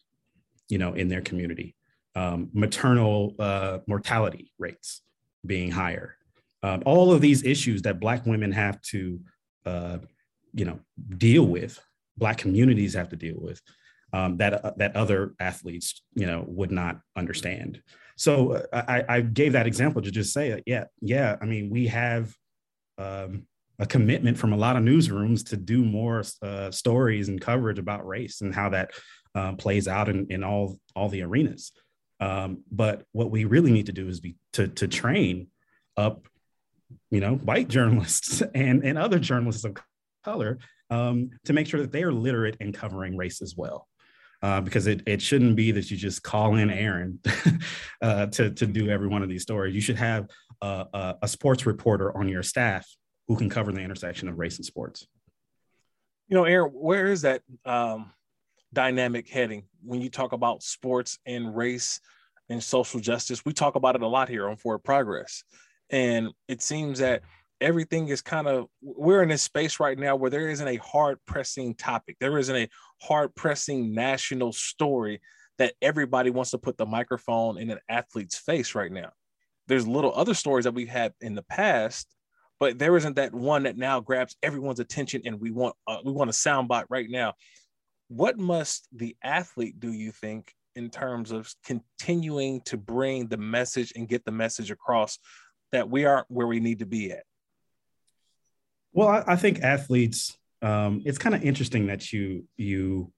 you 0.69 0.79
know, 0.79 0.95
in 0.95 1.09
their 1.09 1.21
community, 1.21 1.75
um, 2.15 2.49
maternal 2.53 3.35
uh, 3.41 3.79
mortality 3.87 4.53
rates 4.59 5.03
being 5.45 5.71
higher. 5.71 6.17
Um, 6.63 6.83
all 6.87 7.13
of 7.13 7.21
these 7.21 7.43
issues 7.43 7.83
that 7.83 8.01
Black 8.01 8.25
women 8.25 8.53
have 8.53 8.81
to, 8.83 9.21
uh, 9.67 9.99
you 10.55 10.65
know, 10.65 10.81
deal 11.17 11.45
with, 11.45 11.81
Black 12.17 12.39
communities 12.39 12.95
have 12.95 13.09
to 13.09 13.17
deal 13.17 13.37
with 13.39 13.61
um, 14.15 14.37
that 14.37 14.65
uh, 14.65 14.73
that 14.77 14.95
other 14.95 15.35
athletes 15.41 16.01
you 16.15 16.27
know 16.27 16.45
would 16.47 16.71
not 16.71 17.01
understand. 17.17 17.83
So 18.17 18.53
uh, 18.53 18.85
I, 18.87 19.17
I, 19.17 19.21
gave 19.23 19.55
that 19.55 19.67
example 19.67 20.01
to 20.03 20.11
just 20.13 20.33
say, 20.33 20.51
it, 20.51 20.63
yeah, 20.67 20.85
yeah. 21.01 21.37
I 21.43 21.47
mean, 21.47 21.69
we 21.69 21.89
have 21.89 22.33
um, 22.97 23.49
a 23.81 23.87
commitment 23.87 24.39
from 24.39 24.53
a 24.53 24.57
lot 24.57 24.77
of 24.77 24.85
newsrooms 24.85 25.49
to 25.49 25.57
do 25.57 25.85
more 25.85 26.23
uh, 26.43 26.71
stories 26.71 27.29
and 27.29 27.41
coverage 27.41 27.81
about 27.81 28.07
race 28.07 28.41
and 28.41 28.55
how 28.55 28.69
that 28.69 28.93
uh, 29.35 29.55
plays 29.55 29.89
out 29.89 30.09
in, 30.09 30.29
in 30.31 30.45
all 30.45 30.79
all 30.95 31.09
the 31.09 31.23
arenas. 31.23 31.73
Um, 32.21 32.63
but 32.71 33.03
what 33.11 33.33
we 33.33 33.47
really 33.47 33.73
need 33.73 33.87
to 33.87 33.93
do 33.93 34.07
is 34.07 34.21
be 34.21 34.37
to 34.53 34.69
to 34.69 34.87
train 34.87 35.49
up, 35.97 36.29
you 37.11 37.19
know, 37.19 37.35
white 37.35 37.67
journalists 37.67 38.43
and 38.55 38.85
and 38.85 38.97
other 38.97 39.19
journalists 39.19 39.65
of 39.65 39.77
color 40.25 40.59
um, 40.91 41.31
to 41.45 41.53
make 41.53 41.67
sure 41.67 41.81
that 41.81 41.93
they 41.93 42.03
are 42.03 42.13
literate 42.13 42.57
in 42.61 42.73
covering 42.73 43.17
race 43.17 43.43
as 43.43 43.55
well 43.57 43.89
uh, 44.45 44.61
because 44.61 44.87
it, 44.87 45.03
it 45.07 45.23
shouldn't 45.23 45.57
be 45.57 45.73
that 45.73 45.91
you 45.91 45.97
just 45.97 46.23
call 46.23 46.57
in 46.57 46.69
Aaron 46.69 47.19
uh, 48.03 48.27
to, 48.27 48.51
to 48.51 48.67
do 48.67 48.91
every 48.91 49.09
one 49.09 49.23
of 49.23 49.29
these 49.31 49.41
stories. 49.41 49.75
You 49.75 49.81
should 49.81 49.97
have 49.97 50.29
a, 50.61 50.87
a, 50.93 51.15
a, 51.23 51.29
sports 51.29 51.65
reporter 51.65 52.15
on 52.15 52.29
your 52.29 52.43
staff 52.43 52.87
who 53.27 53.37
can 53.37 53.49
cover 53.49 53.73
the 53.73 53.81
intersection 53.81 54.29
of 54.29 54.39
race 54.39 54.57
and 54.57 54.67
sports. 54.67 55.07
You 56.29 56.37
know, 56.37 56.45
Aaron, 56.45 56.73
where 56.73 57.07
is 57.07 57.23
that 57.23 57.41
um, 57.65 58.13
dynamic 58.75 59.31
heading 59.31 59.65
when 59.83 60.03
you 60.03 60.11
talk 60.11 60.33
about 60.33 60.63
sports 60.63 61.19
and 61.25 61.57
race 61.57 62.01
and 62.51 62.63
social 62.63 63.01
justice? 63.01 63.47
We 63.47 63.55
talk 63.55 63.77
about 63.77 63.95
it 63.95 64.03
a 64.03 64.07
lot 64.07 64.29
here 64.29 64.47
on 64.49 64.57
Forward 64.57 64.81
Progress. 64.81 65.43
And 65.89 66.29
it 66.49 66.61
seems 66.61 66.99
that 66.99 67.23
everything 67.61 68.09
is 68.09 68.23
kind 68.23 68.47
of 68.47 68.67
we're 68.83 69.23
in 69.23 69.31
a 69.31 69.39
space 69.39 69.81
right 69.81 69.99
now 69.99 70.17
where 70.17 70.31
there 70.31 70.49
isn't 70.49 70.69
a 70.69 70.77
hard 70.77 71.19
pressing 71.27 71.75
topic. 71.75 72.17
There 72.21 72.39
isn't 72.39 72.57
a 72.57 72.69
hard 73.03 73.35
pressing 73.35 73.95
national 73.95 74.53
story 74.53 75.21
that 75.59 75.75
everybody 75.81 76.31
wants 76.31 76.51
to 76.51 76.59
put 76.59 76.77
the 76.77 76.87
microphone 76.87 77.59
in 77.59 77.71
an 77.71 77.79
athlete's 77.89 78.37
face 78.37 78.75
right 78.75 78.91
now. 78.91 79.11
There's 79.69 79.87
little 79.87 80.13
other 80.15 80.35
stories 80.35 80.65
that 80.65 80.75
we've 80.75 80.89
had 80.89 81.13
in 81.21 81.35
the 81.35 81.45
past 81.45 82.09
but 82.61 82.79
there 82.79 82.97
isn't 82.97 83.17
that 83.17 83.35
one 83.35 83.65
that 83.65 83.77
now 83.77 84.01
grabs 84.01 84.37
everyone's 84.43 84.81
attention 84.81 85.23
and 85.25 85.41
we 85.41 85.51
want 85.51 85.75
uh, 85.87 85.99
we 86.05 86.13
want 86.13 86.31
a 86.31 86.33
soundbite 86.33 86.87
right 86.89 87.11
now. 87.11 87.35
What 88.09 88.39
must 88.39 88.89
the 88.93 89.17
athlete 89.23 89.81
do 89.81 89.93
you 89.93 90.13
think 90.13 90.53
in 90.77 90.91
terms 90.91 91.31
of 91.31 91.53
continuing 91.65 92.61
to 92.63 92.77
bring 92.77 93.29
the 93.29 93.37
message 93.37 93.93
and 93.97 94.09
get 94.09 94.25
the 94.25 94.33
message 94.33 94.71
across 94.71 95.19
that 95.73 95.89
we 95.89 96.05
aren't 96.05 96.31
where 96.31 96.47
we 96.47 96.61
need 96.61 96.81
to 96.81 96.87
be 96.87 97.13
at 97.13 97.25
well, 98.95 99.09
I, 99.09 99.25
I 99.27 99.37
think 99.37 99.61
athletes. 99.61 100.39
Um, 100.63 101.03
it's 101.05 101.19
kind 101.19 101.35
of 101.35 101.43
interesting 101.43 101.89
that 101.89 102.13
you 102.13 102.45
you 102.57 103.13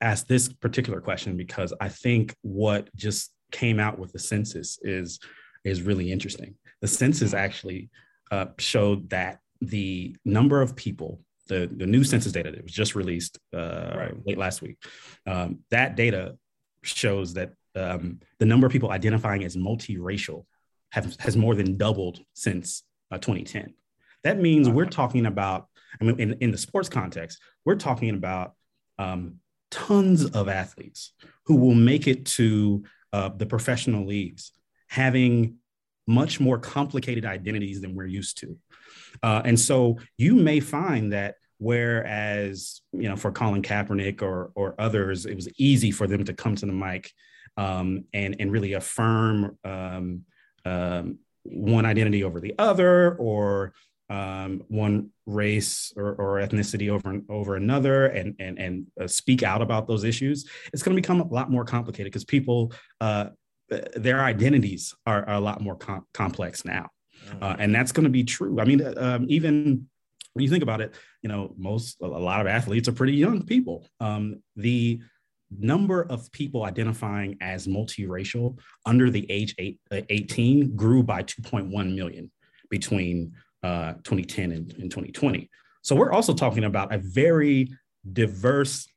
ask 0.00 0.26
this 0.26 0.48
particular 0.48 1.00
question 1.00 1.36
because 1.36 1.74
I 1.80 1.88
think 1.88 2.34
what 2.40 2.94
just 2.96 3.32
came 3.50 3.78
out 3.78 3.98
with 3.98 4.12
the 4.12 4.18
census 4.18 4.78
is 4.82 5.20
is 5.64 5.82
really 5.82 6.10
interesting. 6.10 6.54
The 6.80 6.88
census 6.88 7.34
actually 7.34 7.90
uh, 8.30 8.46
showed 8.58 9.10
that 9.10 9.38
the 9.60 10.16
number 10.24 10.60
of 10.60 10.74
people, 10.74 11.20
the, 11.46 11.70
the 11.72 11.86
new 11.86 12.02
census 12.02 12.32
data 12.32 12.50
that 12.50 12.62
was 12.62 12.72
just 12.72 12.96
released 12.96 13.38
uh, 13.54 13.92
right. 13.94 14.26
late 14.26 14.38
last 14.38 14.62
week, 14.62 14.78
um, 15.26 15.60
that 15.70 15.94
data 15.94 16.36
shows 16.82 17.34
that 17.34 17.52
um, 17.76 18.18
the 18.38 18.46
number 18.46 18.66
of 18.66 18.72
people 18.72 18.90
identifying 18.90 19.44
as 19.44 19.56
multiracial 19.56 20.46
have, 20.90 21.14
has 21.20 21.36
more 21.36 21.54
than 21.54 21.76
doubled 21.76 22.20
since 22.32 22.82
uh, 23.12 23.18
2010. 23.18 23.74
That 24.24 24.40
means 24.40 24.68
we're 24.68 24.86
talking 24.86 25.26
about, 25.26 25.68
I 26.00 26.04
mean, 26.04 26.20
in, 26.20 26.32
in 26.40 26.50
the 26.50 26.58
sports 26.58 26.88
context, 26.88 27.38
we're 27.64 27.76
talking 27.76 28.10
about 28.10 28.54
um, 28.98 29.36
tons 29.70 30.24
of 30.24 30.48
athletes 30.48 31.12
who 31.46 31.56
will 31.56 31.74
make 31.74 32.06
it 32.06 32.26
to 32.26 32.84
uh, 33.12 33.30
the 33.36 33.46
professional 33.46 34.06
leagues 34.06 34.52
having 34.88 35.56
much 36.06 36.40
more 36.40 36.58
complicated 36.58 37.24
identities 37.24 37.80
than 37.80 37.94
we're 37.94 38.06
used 38.06 38.38
to. 38.38 38.58
Uh, 39.22 39.42
and 39.44 39.58
so 39.58 39.98
you 40.18 40.34
may 40.34 40.60
find 40.60 41.12
that 41.12 41.36
whereas, 41.58 42.80
you 42.92 43.08
know, 43.08 43.16
for 43.16 43.30
Colin 43.30 43.62
Kaepernick 43.62 44.20
or, 44.20 44.50
or 44.54 44.74
others, 44.78 45.26
it 45.26 45.34
was 45.34 45.48
easy 45.58 45.90
for 45.90 46.06
them 46.06 46.24
to 46.24 46.34
come 46.34 46.56
to 46.56 46.66
the 46.66 46.72
mic 46.72 47.12
um, 47.56 48.04
and, 48.12 48.36
and 48.40 48.50
really 48.50 48.72
affirm 48.72 49.56
um, 49.64 50.22
um, 50.64 51.18
one 51.44 51.86
identity 51.86 52.24
over 52.24 52.40
the 52.40 52.54
other 52.58 53.14
or 53.16 53.72
um, 54.12 54.62
one 54.68 55.08
race 55.24 55.90
or, 55.96 56.14
or, 56.16 56.46
ethnicity 56.46 56.90
over 56.90 57.20
over 57.30 57.56
another 57.56 58.06
and 58.06 58.34
and 58.38 58.58
and 58.58 58.86
uh, 59.00 59.06
speak 59.06 59.42
out 59.42 59.62
about 59.62 59.86
those 59.86 60.04
issues, 60.04 60.44
it's 60.72 60.82
going 60.82 60.94
to 60.94 61.00
become 61.00 61.20
a 61.22 61.26
lot 61.28 61.50
more 61.50 61.64
complicated 61.64 62.12
because 62.12 62.24
people 62.24 62.72
uh, 63.00 63.26
their 63.96 64.20
identities 64.20 64.94
are, 65.06 65.26
are, 65.26 65.36
a 65.36 65.40
lot 65.40 65.62
more 65.62 65.76
com- 65.76 66.04
complex 66.12 66.62
now, 66.66 66.90
uh, 67.40 67.52
mm-hmm. 67.52 67.60
and 67.62 67.74
that's 67.74 67.90
going 67.90 68.04
to 68.04 68.10
be 68.10 68.22
true. 68.22 68.60
I 68.60 68.66
mean, 68.66 68.82
uh, 68.82 68.92
um, 68.98 69.26
even 69.30 69.88
when 70.34 70.42
you 70.42 70.50
think 70.50 70.62
about 70.62 70.82
it, 70.82 70.94
you 71.22 71.30
know, 71.30 71.54
most 71.56 71.96
a 72.02 72.06
lot 72.06 72.42
of 72.42 72.46
athletes 72.46 72.88
are 72.88 72.92
pretty 72.92 73.14
young 73.14 73.46
people. 73.46 73.88
Um, 73.98 74.42
the 74.56 75.00
number 75.58 76.02
of 76.02 76.30
people 76.32 76.64
identifying 76.64 77.38
as 77.40 77.66
multiracial 77.66 78.58
under 78.84 79.08
the 79.08 79.24
age 79.30 79.54
eight, 79.58 79.78
uh, 79.90 80.02
18 80.10 80.76
grew 80.76 81.02
by 81.02 81.22
2.1 81.22 81.94
million 81.94 82.30
between 82.68 83.32
uh, 83.62 83.94
2010 84.04 84.52
and, 84.52 84.72
and 84.72 84.90
2020. 84.90 85.48
So 85.82 85.96
we're 85.96 86.12
also 86.12 86.34
talking 86.34 86.64
about 86.64 86.94
a 86.94 86.98
very 86.98 87.70
diverse, 88.12 88.88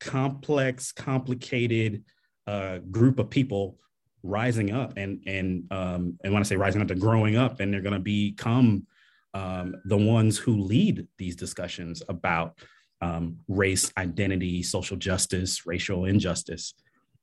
complex, 0.00 0.92
complicated 0.92 2.04
uh, 2.46 2.78
group 2.90 3.18
of 3.18 3.30
people 3.30 3.78
rising 4.22 4.72
up 4.72 4.94
and 4.96 5.22
and 5.26 5.70
um, 5.70 6.18
and 6.24 6.32
when 6.32 6.42
I 6.42 6.44
say 6.44 6.56
rising 6.56 6.80
up, 6.80 6.88
they're 6.88 6.96
growing 6.96 7.36
up 7.36 7.60
and 7.60 7.72
they're 7.72 7.82
going 7.82 7.94
to 7.94 8.00
become 8.00 8.86
um, 9.34 9.76
the 9.84 9.96
ones 9.96 10.38
who 10.38 10.60
lead 10.60 11.06
these 11.18 11.36
discussions 11.36 12.02
about 12.08 12.58
um, 13.00 13.36
race, 13.48 13.92
identity, 13.98 14.62
social 14.62 14.96
justice, 14.96 15.66
racial 15.66 16.06
injustice, 16.06 16.74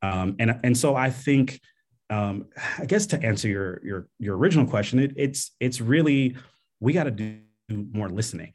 um, 0.02 0.36
and 0.40 0.60
and 0.64 0.78
so 0.78 0.96
I 0.96 1.10
think 1.10 1.60
um, 2.12 2.48
I 2.78 2.86
guess 2.86 3.08
to 3.08 3.24
answer 3.24 3.48
your 3.48 3.82
your 3.84 4.08
your 4.20 4.38
original 4.38 4.68
question, 4.68 5.00
it, 5.00 5.14
it's 5.16 5.52
it's 5.60 5.80
really 5.80 6.36
we 6.80 6.94
got 6.94 7.06
to 7.06 7.12
do 7.12 7.40
more 7.70 8.10
listening 8.10 8.54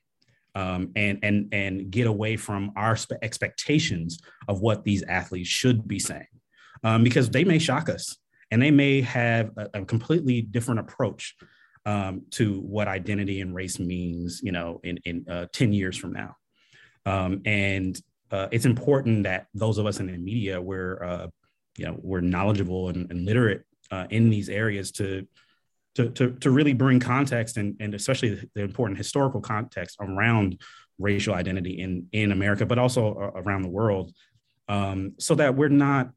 um, 0.54 0.92
and 0.94 1.18
and 1.22 1.48
and 1.52 1.90
get 1.90 2.06
away 2.06 2.36
from 2.36 2.72
our 2.76 2.96
expectations 3.22 4.20
of 4.46 4.60
what 4.60 4.84
these 4.84 5.02
athletes 5.04 5.48
should 5.48 5.88
be 5.88 5.98
saying 5.98 6.26
um, 6.84 7.02
because 7.02 7.30
they 7.30 7.44
may 7.44 7.58
shock 7.58 7.88
us 7.88 8.16
and 8.50 8.60
they 8.60 8.70
may 8.70 9.00
have 9.00 9.50
a, 9.56 9.70
a 9.74 9.84
completely 9.86 10.42
different 10.42 10.80
approach 10.80 11.34
um, 11.86 12.22
to 12.32 12.60
what 12.60 12.88
identity 12.88 13.40
and 13.40 13.54
race 13.54 13.78
means 13.78 14.40
you 14.42 14.52
know 14.52 14.80
in 14.84 14.98
in 15.06 15.24
uh, 15.30 15.46
10 15.52 15.72
years 15.72 15.96
from 15.96 16.12
now. 16.12 16.36
Um, 17.06 17.40
and 17.46 17.98
uh, 18.30 18.48
it's 18.50 18.66
important 18.66 19.22
that 19.22 19.46
those 19.54 19.78
of 19.78 19.86
us 19.86 20.00
in 20.00 20.08
the 20.08 20.18
media 20.18 20.60
we're 20.60 21.02
uh, 21.02 21.26
you 21.76 21.86
know 21.86 21.98
we're 22.02 22.20
knowledgeable 22.20 22.88
and, 22.88 23.10
and 23.10 23.24
literate 23.24 23.62
uh, 23.90 24.06
in 24.10 24.30
these 24.30 24.48
areas 24.48 24.90
to 24.92 25.26
to, 25.96 26.10
to, 26.10 26.32
to 26.40 26.50
really 26.50 26.74
bring 26.74 27.00
context 27.00 27.56
and, 27.56 27.74
and 27.80 27.94
especially 27.94 28.38
the 28.54 28.60
important 28.60 28.98
historical 28.98 29.40
context 29.40 29.96
around 29.98 30.60
racial 30.98 31.34
identity 31.34 31.80
in, 31.80 32.06
in 32.12 32.32
America, 32.32 32.66
but 32.66 32.78
also 32.78 33.32
around 33.34 33.62
the 33.62 33.70
world, 33.70 34.12
um, 34.68 35.14
so 35.18 35.34
that 35.34 35.54
we're 35.54 35.68
not, 35.68 36.10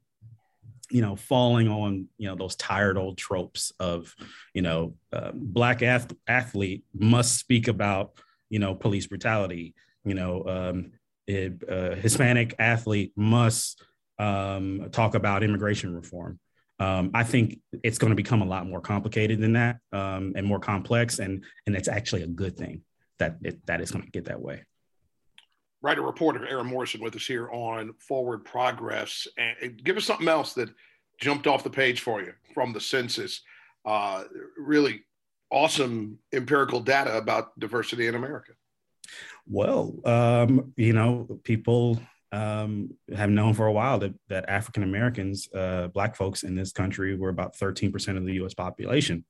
you 0.90 1.00
know, 1.00 1.16
falling 1.16 1.68
on, 1.68 2.08
you 2.18 2.28
know, 2.28 2.34
those 2.34 2.56
tired 2.56 2.98
old 2.98 3.16
tropes 3.16 3.72
of, 3.80 4.14
you 4.54 4.60
know, 4.60 4.94
uh, 5.12 5.30
black 5.32 5.82
ath- 5.82 6.12
athlete 6.26 6.84
must 6.92 7.38
speak 7.38 7.68
about, 7.68 8.12
you 8.48 8.58
know, 8.58 8.74
police 8.74 9.06
brutality, 9.06 9.74
you 10.04 10.14
know, 10.14 10.44
um, 10.46 10.92
it, 11.26 11.62
uh, 11.70 11.94
Hispanic 11.94 12.54
athlete 12.58 13.12
must 13.16 13.82
um, 14.20 14.88
talk 14.92 15.14
about 15.14 15.42
immigration 15.42 15.94
reform 15.94 16.38
um, 16.80 17.10
I 17.12 17.24
think 17.24 17.60
it's 17.82 17.98
going 17.98 18.10
to 18.10 18.16
become 18.16 18.40
a 18.40 18.46
lot 18.46 18.66
more 18.66 18.80
complicated 18.80 19.38
than 19.38 19.52
that 19.52 19.80
um, 19.92 20.32
and 20.34 20.46
more 20.46 20.58
complex, 20.58 21.18
and 21.18 21.44
and 21.66 21.76
it's 21.76 21.88
actually 21.88 22.22
a 22.22 22.26
good 22.26 22.56
thing 22.56 22.82
that 23.18 23.36
it, 23.42 23.64
that 23.66 23.82
is 23.82 23.90
going 23.90 24.04
to 24.04 24.10
get 24.10 24.24
that 24.24 24.40
way. 24.40 24.64
Writer 25.82 26.00
reporter 26.00 26.46
Aaron 26.46 26.66
Morrison 26.66 27.02
with 27.02 27.14
us 27.14 27.26
here 27.26 27.50
on 27.50 27.92
Forward 27.98 28.46
Progress, 28.46 29.28
and 29.36 29.82
give 29.84 29.98
us 29.98 30.06
something 30.06 30.26
else 30.26 30.54
that 30.54 30.70
jumped 31.20 31.46
off 31.46 31.62
the 31.62 31.70
page 31.70 32.00
for 32.00 32.22
you 32.22 32.32
from 32.54 32.72
the 32.72 32.80
census. 32.80 33.42
Uh, 33.84 34.24
really 34.56 35.04
awesome 35.50 36.18
empirical 36.32 36.80
data 36.80 37.14
about 37.16 37.58
diversity 37.58 38.06
in 38.06 38.14
America. 38.14 38.52
Well, 39.46 39.98
um, 40.06 40.72
you 40.76 40.94
know, 40.94 41.40
people 41.44 41.98
um, 42.32 42.90
have 43.14 43.30
known 43.30 43.54
for 43.54 43.66
a 43.66 43.72
while 43.72 43.98
that, 43.98 44.14
that 44.28 44.48
African 44.48 44.82
Americans, 44.82 45.48
uh, 45.54 45.88
Black 45.88 46.16
folks 46.16 46.42
in 46.42 46.54
this 46.54 46.72
country, 46.72 47.16
were 47.16 47.28
about 47.28 47.56
13% 47.56 48.16
of 48.16 48.24
the 48.24 48.34
US 48.34 48.54
population. 48.54 49.24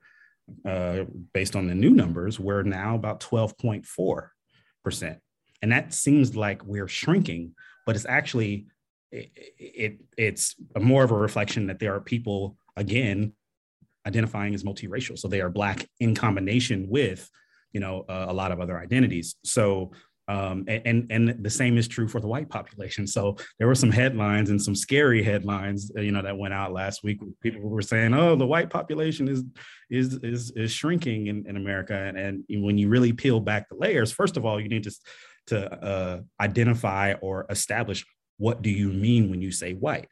Uh, 0.64 1.04
based 1.32 1.54
on 1.54 1.66
the 1.68 1.74
new 1.74 1.90
numbers, 1.90 2.40
we're 2.40 2.62
now 2.62 2.96
about 2.96 3.20
12.4%. 3.20 5.18
And 5.62 5.72
that 5.72 5.94
seems 5.94 6.34
like 6.34 6.64
we're 6.64 6.88
shrinking, 6.88 7.54
but 7.86 7.94
it's 7.94 8.06
actually, 8.06 8.66
it, 9.12 9.30
it, 9.58 10.00
it's 10.16 10.56
more 10.78 11.04
of 11.04 11.12
a 11.12 11.16
reflection 11.16 11.68
that 11.68 11.78
there 11.78 11.94
are 11.94 12.00
people, 12.00 12.56
again, 12.76 13.32
identifying 14.06 14.54
as 14.54 14.64
multiracial. 14.64 15.18
So 15.18 15.28
they 15.28 15.40
are 15.40 15.50
Black 15.50 15.86
in 16.00 16.14
combination 16.14 16.88
with, 16.88 17.30
you 17.72 17.80
know, 17.80 18.04
uh, 18.08 18.26
a 18.28 18.32
lot 18.32 18.50
of 18.50 18.60
other 18.60 18.78
identities. 18.78 19.36
So 19.44 19.92
um, 20.30 20.64
and, 20.68 21.08
and 21.10 21.42
the 21.42 21.50
same 21.50 21.76
is 21.76 21.88
true 21.88 22.06
for 22.06 22.20
the 22.20 22.28
white 22.28 22.48
population. 22.48 23.04
So 23.04 23.36
there 23.58 23.66
were 23.66 23.74
some 23.74 23.90
headlines 23.90 24.50
and 24.50 24.62
some 24.62 24.76
scary 24.76 25.24
headlines, 25.24 25.90
uh, 25.96 26.02
you 26.02 26.12
know, 26.12 26.22
that 26.22 26.38
went 26.38 26.54
out 26.54 26.72
last 26.72 27.02
week. 27.02 27.18
People 27.42 27.62
were 27.62 27.82
saying, 27.82 28.14
"Oh, 28.14 28.36
the 28.36 28.46
white 28.46 28.70
population 28.70 29.26
is 29.26 29.42
is 29.90 30.20
is, 30.22 30.52
is 30.52 30.70
shrinking 30.70 31.26
in, 31.26 31.44
in 31.48 31.56
America." 31.56 31.94
And, 31.94 32.44
and 32.48 32.62
when 32.64 32.78
you 32.78 32.88
really 32.88 33.12
peel 33.12 33.40
back 33.40 33.68
the 33.68 33.74
layers, 33.74 34.12
first 34.12 34.36
of 34.36 34.46
all, 34.46 34.60
you 34.60 34.68
need 34.68 34.84
to 34.84 34.94
to 35.48 35.84
uh, 35.84 36.20
identify 36.40 37.14
or 37.14 37.46
establish 37.50 38.06
what 38.36 38.62
do 38.62 38.70
you 38.70 38.90
mean 38.90 39.30
when 39.30 39.42
you 39.42 39.50
say 39.50 39.72
white, 39.72 40.08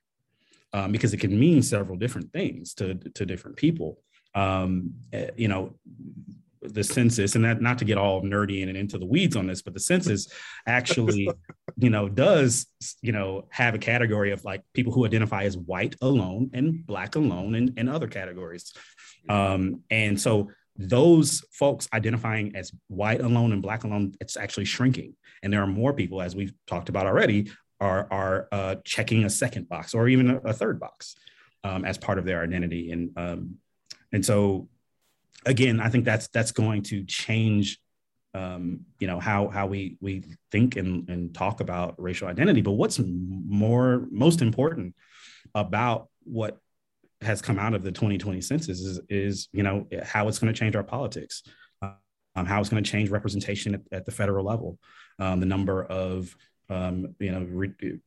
um, 0.72 0.90
because 0.90 1.14
it 1.14 1.18
can 1.18 1.38
mean 1.38 1.62
several 1.62 1.96
different 1.96 2.32
things 2.32 2.74
to 2.74 2.94
to 3.14 3.24
different 3.24 3.56
people. 3.56 4.00
Um, 4.34 4.94
eh, 5.12 5.30
you 5.36 5.46
know, 5.46 5.74
the 6.62 6.84
census 6.84 7.34
and 7.34 7.44
that 7.44 7.60
not 7.60 7.78
to 7.78 7.84
get 7.84 7.98
all 7.98 8.22
nerdy 8.22 8.66
and 8.66 8.76
into 8.76 8.98
the 8.98 9.06
weeds 9.06 9.36
on 9.36 9.46
this 9.46 9.62
but 9.62 9.74
the 9.74 9.80
census 9.80 10.28
actually 10.66 11.30
you 11.76 11.90
know 11.90 12.08
does 12.08 12.66
you 13.02 13.12
know 13.12 13.46
have 13.50 13.74
a 13.74 13.78
category 13.78 14.32
of 14.32 14.44
like 14.44 14.62
people 14.74 14.92
who 14.92 15.04
identify 15.04 15.44
as 15.44 15.56
white 15.56 15.94
alone 16.02 16.50
and 16.52 16.86
black 16.86 17.16
alone 17.16 17.54
and, 17.54 17.74
and 17.76 17.88
other 17.88 18.08
categories. 18.08 18.72
Um, 19.28 19.82
and 19.90 20.20
so 20.20 20.50
those 20.76 21.44
folks 21.52 21.88
identifying 21.92 22.54
as 22.54 22.72
white 22.88 23.20
alone 23.20 23.52
and 23.52 23.60
black 23.60 23.84
alone 23.84 24.14
it's 24.20 24.36
actually 24.36 24.64
shrinking. 24.64 25.14
And 25.42 25.52
there 25.52 25.62
are 25.62 25.66
more 25.66 25.92
people 25.92 26.22
as 26.22 26.34
we've 26.34 26.52
talked 26.66 26.88
about 26.88 27.06
already 27.06 27.50
are 27.80 28.08
are 28.10 28.48
uh, 28.52 28.76
checking 28.84 29.24
a 29.24 29.30
second 29.30 29.68
box 29.68 29.94
or 29.94 30.08
even 30.08 30.30
a, 30.30 30.36
a 30.38 30.52
third 30.52 30.80
box 30.80 31.16
um, 31.64 31.84
as 31.84 31.98
part 31.98 32.18
of 32.18 32.24
their 32.24 32.42
identity. 32.42 32.90
And 32.90 33.10
um, 33.16 33.56
and 34.12 34.24
so 34.24 34.68
again, 35.46 35.80
I 35.80 35.88
think 35.88 36.04
that's 36.04 36.28
that's 36.28 36.52
going 36.52 36.82
to 36.84 37.04
change 37.04 37.78
um, 38.34 38.80
you 38.98 39.06
know 39.06 39.18
how 39.18 39.48
how 39.48 39.66
we 39.66 39.96
we 40.00 40.24
think 40.52 40.76
and, 40.76 41.08
and 41.08 41.34
talk 41.34 41.60
about 41.60 41.94
racial 41.98 42.28
identity. 42.28 42.60
But 42.60 42.72
what's 42.72 43.00
more 43.00 44.06
most 44.10 44.42
important 44.42 44.94
about 45.54 46.08
what 46.24 46.58
has 47.20 47.42
come 47.42 47.58
out 47.58 47.74
of 47.74 47.82
the 47.82 47.90
2020 47.90 48.40
census 48.40 48.80
is, 48.80 49.00
is 49.08 49.48
you 49.52 49.62
know 49.62 49.86
how 50.02 50.28
it's 50.28 50.38
going 50.38 50.52
to 50.52 50.58
change 50.58 50.76
our 50.76 50.84
politics, 50.84 51.42
um, 51.82 52.46
how 52.46 52.60
it's 52.60 52.68
going 52.68 52.82
to 52.82 52.90
change 52.90 53.10
representation 53.10 53.74
at, 53.74 53.80
at 53.90 54.04
the 54.04 54.12
federal 54.12 54.44
level, 54.44 54.78
um, 55.18 55.40
the 55.40 55.46
number 55.46 55.84
of 55.84 56.34
um, 56.68 57.14
you 57.18 57.32
know 57.32 57.46
re- 57.50 57.98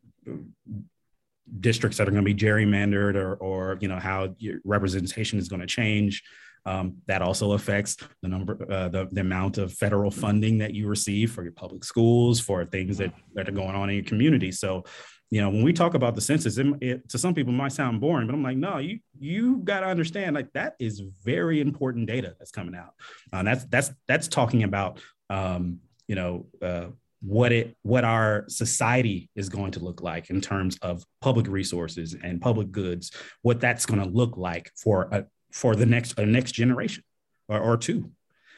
districts 1.60 1.98
that 1.98 2.08
are 2.08 2.12
going 2.12 2.24
to 2.24 2.34
be 2.34 2.40
gerrymandered 2.40 3.16
or, 3.16 3.36
or 3.36 3.78
you 3.82 3.88
know 3.88 4.00
how 4.00 4.34
your 4.38 4.60
representation 4.64 5.40
is 5.40 5.50
going 5.50 5.62
to 5.62 5.68
change 5.68 6.24
um, 6.66 6.98
that 7.08 7.22
also 7.22 7.54
affects 7.54 7.98
the 8.22 8.28
number 8.28 8.58
uh, 8.72 8.90
the, 8.90 9.08
the 9.12 9.22
amount 9.22 9.58
of 9.58 9.74
federal 9.74 10.12
funding 10.12 10.58
that 10.60 10.74
you 10.74 10.88
receive 10.88 11.32
for 11.32 11.44
your 11.44 11.54
public 11.54 11.84
schools 11.84 12.40
for 12.40 12.66
things 12.66 12.98
that, 12.98 13.14
that 13.34 13.50
are 13.50 13.54
going 13.54 13.76
on 13.76 13.90
in 13.90 13.96
your 13.96 14.06
community. 14.06 14.52
So 14.52 14.84
you 15.32 15.40
know 15.40 15.50
when 15.50 15.64
we 15.64 15.72
talk 15.72 15.94
about 15.94 16.14
the 16.14 16.22
census 16.22 16.58
it, 16.58 16.68
it, 16.82 17.10
to 17.10 17.18
some 17.18 17.34
people 17.34 17.54
might 17.54 17.72
sound 17.72 18.02
boring 18.02 18.28
but 18.28 18.34
i'm 18.34 18.44
like 18.44 18.58
no 18.58 18.80
you 18.80 19.00
you 19.18 19.58
got 19.58 19.82
to 19.82 19.86
understand 19.86 20.36
like 20.36 20.52
that 20.54 20.76
is 20.80 21.02
very 21.24 21.62
important 21.62 22.08
data 22.08 22.36
that's 22.38 22.52
coming 22.52 22.76
out. 22.76 22.94
Uh, 23.32 23.44
that's 23.44 23.66
that's 23.66 23.92
that's 24.08 24.28
talking 24.28 24.64
about 24.64 25.00
um, 25.30 25.80
you 26.08 26.16
know 26.16 26.48
uh, 26.62 26.88
what 27.22 27.52
it 27.52 27.78
what 27.84 28.04
our 28.04 28.46
society 28.48 29.30
is 29.36 29.48
going 29.48 29.72
to 29.72 29.80
look 29.80 30.02
like 30.02 30.30
in 30.30 30.42
terms 30.42 30.78
of 30.82 31.04
public 31.22 31.48
resources 31.48 32.16
and 32.24 32.42
public 32.42 32.72
goods 32.72 33.12
what 33.44 33.62
that's 33.62 33.86
going 33.86 34.00
to 34.02 34.10
look 34.10 34.38
like 34.38 34.72
for 34.76 35.04
a 35.12 35.26
for 35.52 35.76
the 35.76 35.86
next 35.86 36.18
a 36.18 36.26
next 36.26 36.54
generation 36.54 37.04
or, 37.48 37.60
or 37.60 37.78
two 37.78 38.12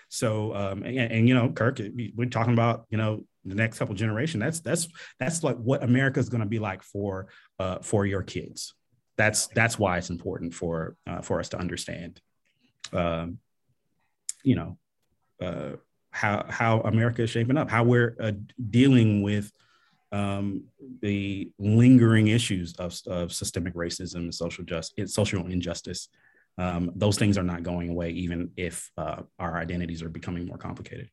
so 0.09 0.53
um 0.55 0.83
and, 0.83 1.11
and, 1.11 1.29
you 1.29 1.35
know 1.35 1.49
kirk 1.49 1.79
we're 2.15 2.29
talking 2.29 2.53
about 2.53 2.85
you 2.89 2.97
know 2.97 3.23
the 3.45 3.55
next 3.55 3.77
couple 3.77 3.93
generation 3.95 4.39
that's 4.39 4.59
that's 4.61 4.87
that's 5.19 5.43
like 5.43 5.57
what 5.57 5.83
america 5.83 6.19
is 6.19 6.29
going 6.29 6.41
to 6.41 6.47
be 6.47 6.59
like 6.59 6.81
for 6.83 7.27
uh 7.59 7.79
for 7.79 8.05
your 8.05 8.23
kids 8.23 8.73
that's 9.17 9.47
that's 9.47 9.77
why 9.77 9.97
it's 9.97 10.09
important 10.09 10.53
for 10.53 10.95
uh, 11.07 11.21
for 11.21 11.39
us 11.39 11.49
to 11.49 11.57
understand 11.57 12.21
um 12.93 13.37
you 14.43 14.55
know 14.55 14.77
uh 15.41 15.71
how 16.13 16.45
how 16.47 16.79
America 16.81 17.23
is 17.23 17.29
shaping 17.29 17.57
up, 17.57 17.69
how 17.69 17.83
we're 17.83 18.15
uh, 18.19 18.31
dealing 18.69 19.23
with 19.23 19.51
um, 20.11 20.63
the 21.01 21.51
lingering 21.57 22.27
issues 22.27 22.75
of, 22.75 22.95
of 23.07 23.33
systemic 23.33 23.73
racism 23.73 24.17
and 24.17 24.33
social 24.33 24.63
just 24.63 24.93
social 25.07 25.47
injustice. 25.47 26.07
Um, 26.57 26.91
those 26.95 27.17
things 27.17 27.37
are 27.37 27.43
not 27.43 27.63
going 27.63 27.89
away, 27.89 28.11
even 28.11 28.51
if 28.57 28.91
uh, 28.97 29.23
our 29.39 29.57
identities 29.57 30.03
are 30.03 30.09
becoming 30.09 30.45
more 30.45 30.57
complicated. 30.57 31.09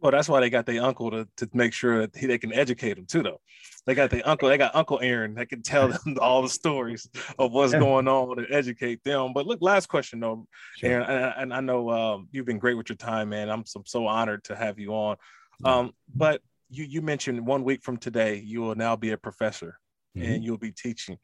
Well, 0.00 0.10
that's 0.10 0.28
why 0.28 0.40
they 0.40 0.50
got 0.50 0.66
their 0.66 0.82
uncle 0.82 1.12
to, 1.12 1.28
to 1.36 1.48
make 1.54 1.72
sure 1.72 2.00
that 2.00 2.16
he, 2.16 2.26
they 2.26 2.36
can 2.36 2.52
educate 2.52 2.94
them 2.94 3.06
too, 3.06 3.22
though. 3.22 3.40
They 3.86 3.94
got 3.94 4.10
their 4.10 4.28
uncle, 4.28 4.48
they 4.48 4.58
got 4.58 4.74
Uncle 4.74 4.98
Aaron 5.00 5.34
that 5.34 5.48
can 5.48 5.62
tell 5.62 5.88
them 6.04 6.18
all 6.20 6.42
the 6.42 6.48
stories 6.48 7.08
of 7.38 7.52
what's 7.52 7.72
yeah. 7.72 7.78
going 7.78 8.08
on 8.08 8.38
and 8.38 8.48
educate 8.50 9.02
them. 9.04 9.32
But 9.32 9.46
look, 9.46 9.60
last 9.62 9.86
question 9.88 10.20
though, 10.20 10.46
sure. 10.76 10.90
Aaron, 10.90 11.06
and, 11.08 11.34
and, 11.38 11.54
I 11.54 11.60
know 11.60 11.90
um, 11.90 12.28
you've 12.32 12.46
been 12.46 12.58
great 12.58 12.76
with 12.76 12.88
your 12.88 12.96
time, 12.96 13.28
man. 13.28 13.48
I'm 13.48 13.64
so, 13.64 13.82
so 13.86 14.06
honored 14.06 14.42
to 14.44 14.56
have 14.56 14.78
you 14.78 14.92
on. 14.92 15.16
Um, 15.64 15.92
but 16.12 16.42
you 16.68 16.84
you 16.84 17.02
mentioned 17.02 17.46
one 17.46 17.62
week 17.62 17.82
from 17.82 17.98
today 17.98 18.42
you 18.44 18.62
will 18.62 18.74
now 18.74 18.96
be 18.96 19.10
a 19.10 19.16
professor 19.16 19.78
mm-hmm. 20.16 20.32
and 20.32 20.44
you'll 20.44 20.58
be 20.58 20.72
teaching. 20.72 21.18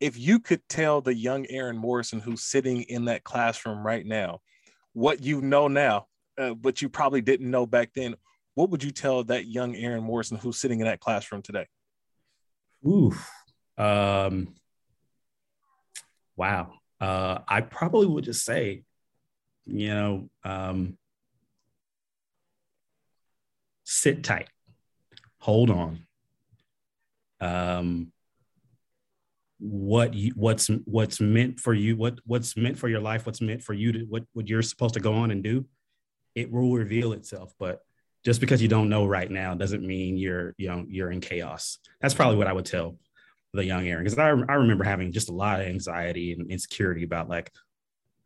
If 0.00 0.18
you 0.18 0.38
could 0.38 0.66
tell 0.68 1.00
the 1.00 1.14
young 1.14 1.46
Aaron 1.48 1.76
Morrison 1.76 2.20
who's 2.20 2.42
sitting 2.42 2.82
in 2.82 3.06
that 3.06 3.24
classroom 3.24 3.84
right 3.84 4.06
now 4.06 4.40
what 4.92 5.22
you 5.22 5.40
know 5.40 5.68
now 5.68 6.06
uh, 6.38 6.54
but 6.54 6.80
you 6.80 6.88
probably 6.88 7.20
didn't 7.20 7.50
know 7.50 7.66
back 7.66 7.90
then. 7.94 8.14
What 8.54 8.70
would 8.70 8.82
you 8.82 8.90
tell 8.90 9.24
that 9.24 9.46
young 9.46 9.74
Aaron 9.76 10.04
Morrison 10.04 10.38
who's 10.38 10.58
sitting 10.58 10.80
in 10.80 10.86
that 10.86 11.00
classroom 11.00 11.42
today? 11.42 11.66
Ooh, 12.86 13.12
um, 13.76 14.54
wow. 16.36 16.72
Uh, 17.00 17.40
I 17.46 17.60
probably 17.60 18.06
would 18.06 18.24
just 18.24 18.44
say, 18.44 18.82
you 19.66 19.88
know, 19.88 20.30
um, 20.44 20.96
sit 23.84 24.24
tight, 24.24 24.48
hold 25.38 25.70
on. 25.70 26.06
Um, 27.40 28.12
what 29.60 30.14
you 30.14 30.32
what's 30.36 30.68
what's 30.84 31.20
meant 31.20 31.58
for 31.58 31.74
you 31.74 31.96
what 31.96 32.18
what's 32.26 32.56
meant 32.56 32.78
for 32.78 32.88
your 32.88 33.00
life 33.00 33.26
what's 33.26 33.40
meant 33.40 33.60
for 33.60 33.72
you 33.72 33.90
to 33.90 34.00
what 34.08 34.22
what 34.32 34.48
you're 34.48 34.62
supposed 34.62 34.94
to 34.94 35.00
go 35.00 35.14
on 35.14 35.32
and 35.32 35.42
do 35.42 35.64
it 36.38 36.52
will 36.52 36.72
reveal 36.72 37.12
itself. 37.12 37.52
But 37.58 37.80
just 38.24 38.40
because 38.40 38.62
you 38.62 38.68
don't 38.68 38.88
know 38.88 39.06
right 39.06 39.30
now 39.30 39.54
doesn't 39.54 39.86
mean 39.86 40.16
you're 40.16 40.54
you 40.56 40.68
know 40.68 40.84
you're 40.88 41.10
in 41.10 41.20
chaos. 41.20 41.78
That's 42.00 42.14
probably 42.14 42.36
what 42.36 42.46
I 42.46 42.52
would 42.52 42.64
tell 42.64 42.98
the 43.54 43.64
young 43.64 43.86
Aaron 43.88 44.04
because 44.04 44.18
I 44.18 44.28
I 44.28 44.54
remember 44.54 44.84
having 44.84 45.12
just 45.12 45.30
a 45.30 45.34
lot 45.34 45.60
of 45.60 45.66
anxiety 45.66 46.32
and 46.32 46.50
insecurity 46.50 47.02
about 47.02 47.28
like 47.28 47.50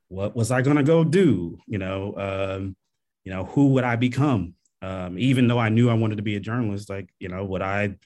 what 0.09 0.37
was 0.37 0.51
I 0.51 0.61
gonna 0.62 0.83
go 0.83 1.05
do? 1.05 1.59
You 1.66 1.78
know, 1.78 2.14
um, 2.16 2.76
you 3.24 3.33
know, 3.33 3.45
who 3.45 3.68
would 3.68 3.85
I 3.85 3.97
become? 3.97 4.55
Um, 4.83 5.18
even 5.18 5.47
though 5.47 5.61
I 5.61 5.68
knew 5.68 5.89
I 5.89 5.95
wanted 5.95 6.16
to 6.16 6.22
be 6.22 6.37
a 6.37 6.41
journalist, 6.41 6.91
like 6.91 7.09
you 7.18 7.28
know, 7.28 7.45
would 7.45 7.62
I 7.62 7.97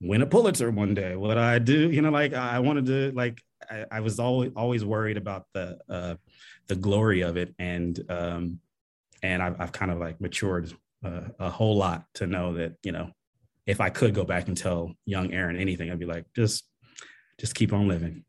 win 0.00 0.22
a 0.22 0.26
Pulitzer 0.26 0.70
one 0.70 0.94
day? 0.94 1.16
What 1.16 1.38
I 1.38 1.58
do? 1.58 1.90
You 1.90 2.02
know, 2.02 2.10
like 2.10 2.34
I 2.34 2.58
wanted 2.58 2.86
to 2.86 3.12
like 3.12 3.42
I, 3.70 3.84
I 3.90 4.00
was 4.00 4.18
always 4.18 4.52
always 4.56 4.84
worried 4.84 5.16
about 5.16 5.46
the 5.54 5.78
uh, 5.88 6.14
the 6.68 6.76
glory 6.76 7.22
of 7.22 7.36
it 7.36 7.54
and 7.58 7.98
um, 8.08 8.60
and 9.22 9.42
I've, 9.42 9.60
I've 9.60 9.72
kind 9.72 9.90
of 9.90 9.98
like 9.98 10.20
matured 10.20 10.72
uh, 11.04 11.22
a 11.38 11.50
whole 11.50 11.76
lot 11.76 12.04
to 12.14 12.26
know 12.26 12.54
that 12.54 12.74
you 12.82 12.92
know 12.92 13.10
if 13.66 13.80
I 13.80 13.90
could 13.90 14.14
go 14.14 14.24
back 14.24 14.48
and 14.48 14.56
tell 14.56 14.94
young 15.06 15.32
Aaron 15.32 15.56
anything, 15.56 15.90
I'd 15.90 15.98
be 15.98 16.06
like, 16.06 16.24
just 16.34 16.64
just 17.38 17.54
keep 17.54 17.72
on 17.72 17.88
living, 17.88 18.24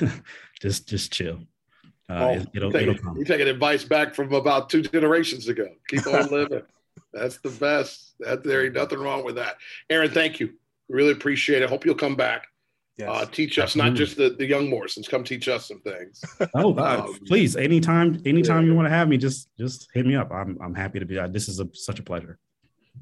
just 0.60 0.88
just 0.88 1.12
chill. 1.12 1.40
Uh, 2.08 2.12
oh, 2.12 2.30
it, 2.30 2.48
it'll, 2.54 2.72
you're, 2.72 2.94
taking, 2.94 3.14
you're 3.14 3.24
taking 3.24 3.48
advice 3.48 3.84
back 3.84 4.14
from 4.14 4.32
about 4.32 4.68
two 4.68 4.82
generations 4.82 5.46
ago. 5.48 5.68
Keep 5.88 6.06
on 6.08 6.26
living. 6.30 6.62
That's 7.12 7.38
the 7.38 7.50
best. 7.50 8.14
That 8.18 8.42
there 8.42 8.64
ain't 8.64 8.74
nothing 8.74 8.98
wrong 8.98 9.24
with 9.24 9.36
that. 9.36 9.56
Aaron, 9.88 10.10
thank 10.10 10.40
you. 10.40 10.54
Really 10.90 11.12
appreciate 11.12 11.62
it. 11.62 11.70
Hope 11.70 11.86
you'll 11.86 11.94
come 11.94 12.16
back. 12.16 12.48
Yes. 12.98 13.08
Uh, 13.10 13.24
teach 13.24 13.58
us, 13.58 13.62
Absolutely. 13.76 13.90
not 13.90 13.96
just 13.96 14.16
the, 14.16 14.30
the 14.30 14.44
young 14.44 14.68
Morrisons. 14.68 15.08
Come 15.08 15.24
teach 15.24 15.48
us 15.48 15.68
some 15.68 15.80
things. 15.80 16.22
oh, 16.54 16.76
uh, 16.76 17.06
um, 17.06 17.18
please, 17.26 17.56
anytime, 17.56 18.20
anytime 18.26 18.62
yeah. 18.62 18.70
you 18.70 18.74
want 18.74 18.86
to 18.86 18.90
have 18.90 19.08
me, 19.08 19.16
just 19.16 19.48
just 19.56 19.88
hit 19.94 20.04
me 20.04 20.16
up. 20.16 20.30
I'm 20.30 20.58
I'm 20.60 20.74
happy 20.74 20.98
to 20.98 21.06
be. 21.06 21.18
This 21.28 21.48
is 21.48 21.60
a, 21.60 21.68
such 21.72 21.98
a 21.98 22.02
pleasure. 22.02 22.38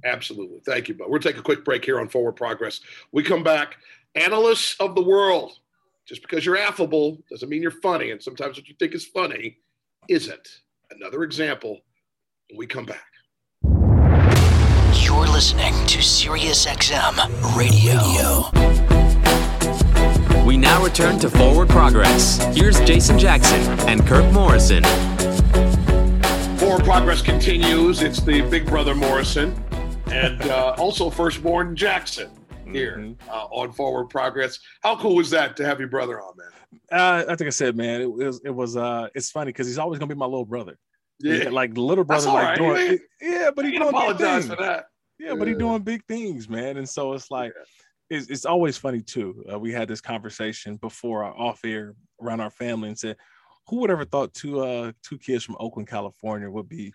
Absolutely, 0.05 0.61
thank 0.65 0.89
you. 0.89 0.95
But 0.95 1.11
we'll 1.11 1.21
take 1.21 1.39
a 1.39 1.43
quick 1.43 1.65
break 1.65 1.85
here 1.85 1.99
on 1.99 2.09
Forward 2.09 2.37
Progress. 2.37 2.81
We 3.11 3.25
come 3.25 3.43
back. 3.43 3.79
Analysts 4.15 4.77
of 4.79 4.95
the 4.95 5.03
world. 5.03 5.59
Just 6.07 6.23
because 6.23 6.47
you're 6.47 6.57
affable 6.57 7.19
doesn't 7.31 7.49
mean 7.49 7.61
you're 7.61 7.71
funny, 7.71 8.13
and 8.13 8.23
sometimes 8.23 8.57
what 8.57 8.69
you 8.69 8.75
think 8.79 8.95
is 8.95 9.05
funny 9.05 9.59
isn't. 10.09 10.49
Another 10.91 11.23
example. 11.23 11.81
When 12.51 12.59
we 12.59 12.67
come 12.67 12.87
back. 12.87 13.05
You're 15.39 15.45
listening 15.45 15.87
to 15.87 15.99
SiriusXM 15.99 17.15
Radio. 17.57 17.95
Radio. 20.27 20.45
We 20.45 20.57
now 20.57 20.83
return 20.83 21.21
to 21.21 21.31
Forward 21.31 21.69
Progress. 21.69 22.39
Here's 22.57 22.81
Jason 22.81 23.17
Jackson 23.21 23.61
and 23.89 24.05
Kirk 24.05 24.33
Morrison. 24.33 24.83
Forward 26.59 26.83
Progress 26.83 27.23
continues. 27.23 28.03
It's 28.03 28.19
the 28.21 28.41
Big 28.51 28.67
Brother 28.67 28.97
Morrison 28.97 29.55
and 30.11 30.43
uh, 30.43 30.75
also 30.77 31.09
firstborn 31.09 31.77
Jackson 31.77 32.33
here 32.65 32.97
mm-hmm. 32.99 33.31
uh, 33.31 33.45
on 33.53 33.71
Forward 33.71 34.11
Progress. 34.11 34.59
How 34.83 34.97
cool 34.97 35.15
was 35.15 35.31
that 35.31 35.57
to 35.59 35.65
have 35.65 35.79
your 35.79 35.89
brother 35.89 36.21
on, 36.21 36.33
man? 36.37 36.49
Uh, 36.91 37.27
I 37.29 37.37
think 37.37 37.47
I 37.47 37.51
said, 37.51 37.77
man, 37.77 38.01
it 38.01 38.11
was 38.11 38.41
it 38.45 38.51
was 38.51 38.77
uh, 38.77 39.07
it's 39.15 39.31
funny 39.31 39.51
because 39.53 39.69
he's 39.69 39.79
always 39.79 40.01
gonna 40.01 40.13
be 40.13 40.19
my 40.19 40.27
little 40.27 40.45
brother. 40.45 40.77
Yeah, 41.21 41.51
like 41.51 41.77
little 41.77 42.03
brother, 42.03 42.27
like 42.27 42.59
right. 42.59 42.89
doing, 42.89 42.99
yeah, 43.21 43.51
but 43.55 43.65
he 43.65 43.71
doing 43.79 43.89
apologize 43.89 44.49
for 44.49 44.57
that. 44.57 44.87
Yeah, 45.19 45.35
but 45.35 45.49
he's 45.49 45.59
doing 45.59 45.83
big 45.83 46.05
things, 46.07 46.49
man. 46.49 46.77
And 46.77 46.89
so 46.89 47.13
it's 47.13 47.31
like, 47.31 47.53
yeah 47.57 47.65
it's, 48.11 48.29
it's 48.29 48.47
always 48.47 48.77
funny 48.77 49.01
too. 49.01 49.45
Uh, 49.51 49.59
we 49.59 49.73
had 49.73 49.89
this 49.89 50.01
conversation 50.01 50.77
before 50.77 51.25
our 51.25 51.37
off 51.37 51.61
air 51.65 51.95
around 52.23 52.41
our 52.41 52.51
family 52.51 52.89
and 52.89 52.99
said, 52.99 53.17
who 53.67 53.81
would 53.81 53.91
ever 53.91 54.05
thought 54.05 54.33
two 54.33 54.61
uh 54.61 54.93
two 55.03 55.19
kids 55.19 55.45
from 55.45 55.57
Oakland, 55.61 55.89
California 55.89 56.49
would 56.49 56.69
be 56.69 56.93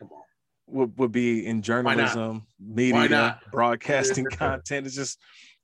would, 0.65 0.97
would 0.97 1.11
be 1.11 1.45
in 1.45 1.61
journalism, 1.61 2.47
media, 2.59 3.39
broadcasting 3.51 4.25
content. 4.25 4.87
It's 4.87 4.95
just 4.95 5.19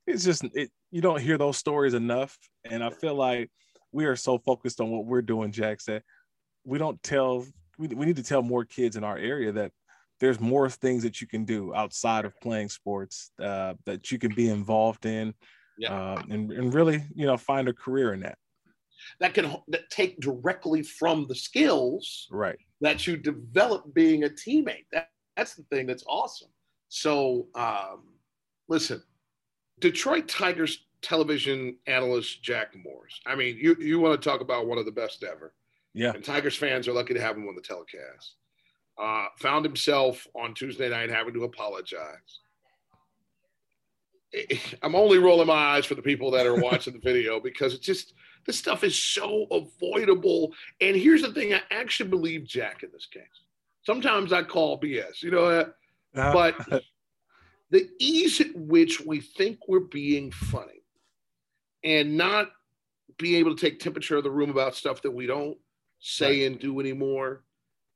it's 0.05 0.23
just 0.23 0.43
it 0.53 0.69
you 0.91 1.01
don't 1.01 1.19
hear 1.19 1.37
those 1.37 1.57
stories 1.57 1.95
enough. 1.95 2.37
And 2.69 2.83
I 2.83 2.91
feel 2.91 3.15
like 3.15 3.49
we 3.91 4.05
are 4.05 4.15
so 4.15 4.37
focused 4.37 4.81
on 4.81 4.91
what 4.91 5.05
we're 5.05 5.23
doing, 5.23 5.51
Jack, 5.51 5.79
that 5.87 6.03
we 6.63 6.77
don't 6.77 7.01
tell 7.01 7.43
we, 7.79 7.87
we 7.87 8.05
need 8.05 8.17
to 8.17 8.23
tell 8.23 8.43
more 8.43 8.63
kids 8.63 8.95
in 8.95 9.03
our 9.03 9.17
area 9.17 9.51
that 9.53 9.71
there's 10.19 10.39
more 10.39 10.69
things 10.69 11.03
that 11.03 11.21
you 11.21 11.27
can 11.27 11.45
do 11.45 11.73
outside 11.73 12.25
of 12.25 12.39
playing 12.41 12.69
sports 12.69 13.31
uh, 13.41 13.73
that 13.85 14.11
you 14.11 14.19
can 14.19 14.33
be 14.33 14.49
involved 14.49 15.05
in 15.05 15.33
yeah. 15.77 15.93
uh, 15.93 16.21
and, 16.29 16.51
and 16.51 16.73
really 16.73 17.03
you 17.15 17.25
know 17.25 17.37
find 17.37 17.67
a 17.67 17.73
career 17.73 18.13
in 18.13 18.21
that. 18.21 18.37
That 19.19 19.33
can 19.33 19.55
that 19.69 19.89
take 19.89 20.19
directly 20.19 20.83
from 20.83 21.25
the 21.27 21.35
skills 21.35 22.27
right. 22.31 22.57
that 22.81 23.07
you 23.07 23.17
develop 23.17 23.93
being 23.93 24.25
a 24.25 24.29
teammate. 24.29 24.85
That, 24.91 25.09
that's 25.37 25.55
the 25.55 25.63
thing 25.63 25.87
that's 25.87 26.03
awesome. 26.05 26.49
So 26.89 27.47
um, 27.55 28.03
listen 28.69 29.01
detroit 29.79 30.27
tigers 30.27 30.85
television 31.01 31.75
analyst 31.87 32.43
jack 32.43 32.75
morris 32.75 33.19
i 33.25 33.35
mean 33.35 33.57
you, 33.57 33.75
you 33.79 33.99
want 33.99 34.19
to 34.19 34.29
talk 34.29 34.41
about 34.41 34.67
one 34.67 34.77
of 34.77 34.85
the 34.85 34.91
best 34.91 35.23
ever. 35.23 35.53
Yeah. 35.93 36.11
And 36.11 36.23
tigers 36.23 36.55
fans 36.55 36.87
are 36.87 36.93
lucky 36.93 37.15
to 37.15 37.21
have 37.21 37.35
him 37.35 37.47
on 37.47 37.55
the 37.55 37.61
telecast 37.61 38.35
uh, 38.99 39.27
found 39.37 39.65
himself 39.65 40.27
on 40.35 40.53
Tuesday 40.53 40.89
night 40.89 41.09
having 41.09 41.33
to 41.33 41.43
apologize. 41.43 42.39
I'm 44.83 44.95
only 44.95 45.17
rolling 45.17 45.47
my 45.47 45.53
eyes 45.53 45.85
for 45.85 45.95
the 45.95 46.01
people 46.01 46.31
that 46.31 46.45
are 46.45 46.55
watching 46.61 46.93
the 46.93 46.99
video 46.99 47.39
because 47.39 47.73
it's 47.73 47.85
just 47.85 48.13
this 48.45 48.57
stuff 48.57 48.83
is 48.83 49.01
so 49.01 49.47
avoidable. 49.51 50.53
And 50.81 50.95
here's 50.95 51.21
the 51.21 51.33
thing: 51.33 51.53
I 51.53 51.61
actually 51.71 52.09
believe 52.09 52.45
Jack 52.45 52.83
in 52.83 52.89
this 52.91 53.05
case. 53.05 53.23
Sometimes 53.85 54.33
I 54.33 54.43
call 54.43 54.79
BS, 54.79 55.23
you 55.23 55.31
know, 55.31 55.45
uh, 55.45 55.65
uh-huh. 56.15 56.33
but 56.33 56.83
the 57.71 57.89
ease 57.99 58.41
at 58.41 58.55
which 58.55 58.99
we 58.99 59.21
think 59.21 59.59
we're 59.67 59.79
being 59.79 60.31
funny 60.31 60.83
and 61.83 62.17
not 62.17 62.49
being 63.17 63.35
able 63.35 63.55
to 63.55 63.61
take 63.61 63.79
temperature 63.79 64.17
of 64.17 64.23
the 64.23 64.31
room 64.31 64.49
about 64.49 64.75
stuff 64.75 65.01
that 65.01 65.11
we 65.11 65.25
don't 65.25 65.57
say 65.99 66.41
right. 66.41 66.51
and 66.51 66.59
do 66.59 66.79
anymore 66.79 67.43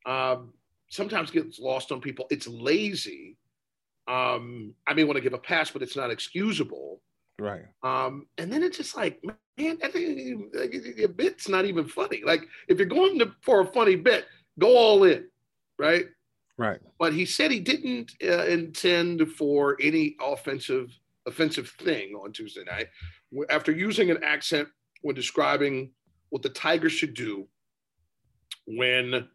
um, 0.06 0.54
sometimes 0.94 1.32
gets 1.32 1.60
lost 1.60 1.92
on 1.92 2.00
people. 2.00 2.28
It's 2.30 2.48
lazy. 2.48 3.36
Um, 4.08 4.76
I 4.86 4.94
may 4.94 5.04
want 5.04 5.18
to 5.18 5.22
give 5.22 5.34
a 5.34 5.40
pass, 5.40 5.72
but 5.72 5.82
it's 5.82 5.96
not 5.96 6.12
excusable. 6.12 7.02
Right. 7.40 7.64
Um, 7.82 8.28
and 8.38 8.54
then 8.54 8.62
it's 8.62 8.78
just 8.78 8.96
like, 8.96 9.20
man, 9.58 9.80
I 9.84 9.88
think 9.88 10.54
a 11.00 11.08
bit's 11.08 11.50
not 11.50 11.66
even 11.66 11.88
funny. 11.88 12.22
Like 12.24 12.44
if 12.68 12.78
you're 12.78 12.86
going 12.86 13.18
to, 13.20 13.32
for 13.42 13.62
a 13.62 13.66
funny 13.66 13.96
bit, 13.96 14.26
go 14.60 14.78
all 14.78 15.04
in, 15.04 15.26
right? 15.80 16.06
Right. 16.60 16.80
But 17.00 17.14
he 17.14 17.26
said 17.26 17.50
he 17.50 17.60
didn't 17.60 18.12
uh, 18.24 18.46
intend 18.46 19.28
for 19.32 19.76
any 19.82 20.16
offensive 20.22 20.92
offensive 21.26 21.70
thing 21.70 22.14
on 22.14 22.34
Tuesday 22.34 22.66
night. 22.66 22.88
After 23.50 23.72
using 23.72 24.12
an 24.12 24.24
accent 24.24 24.68
when 25.02 25.16
describing 25.16 25.92
what 26.30 26.44
the 26.44 26.50
Tigers 26.50 26.92
should 26.92 27.16
do 27.16 27.48
when 28.68 29.28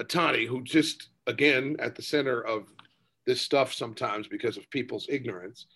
Ohtani, 0.00 0.46
who 0.46 0.62
just 0.62 1.08
again 1.26 1.76
at 1.78 1.94
the 1.94 2.02
center 2.02 2.40
of 2.40 2.64
this 3.26 3.40
stuff 3.40 3.74
sometimes 3.74 4.26
because 4.26 4.56
of 4.56 4.70
people's 4.70 5.06
ignorance, 5.10 5.66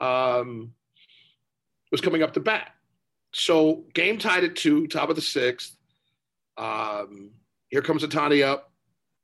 um, 0.00 0.72
was 1.90 2.00
coming 2.00 2.22
up 2.22 2.34
to 2.34 2.40
bat. 2.40 2.72
So 3.32 3.84
game 3.94 4.18
tied 4.18 4.44
at 4.44 4.56
two, 4.56 4.86
top 4.86 5.10
of 5.10 5.16
the 5.16 5.22
sixth. 5.22 5.76
Um, 6.56 7.30
here 7.68 7.82
comes 7.82 8.04
Ohtani 8.04 8.44
up. 8.44 8.72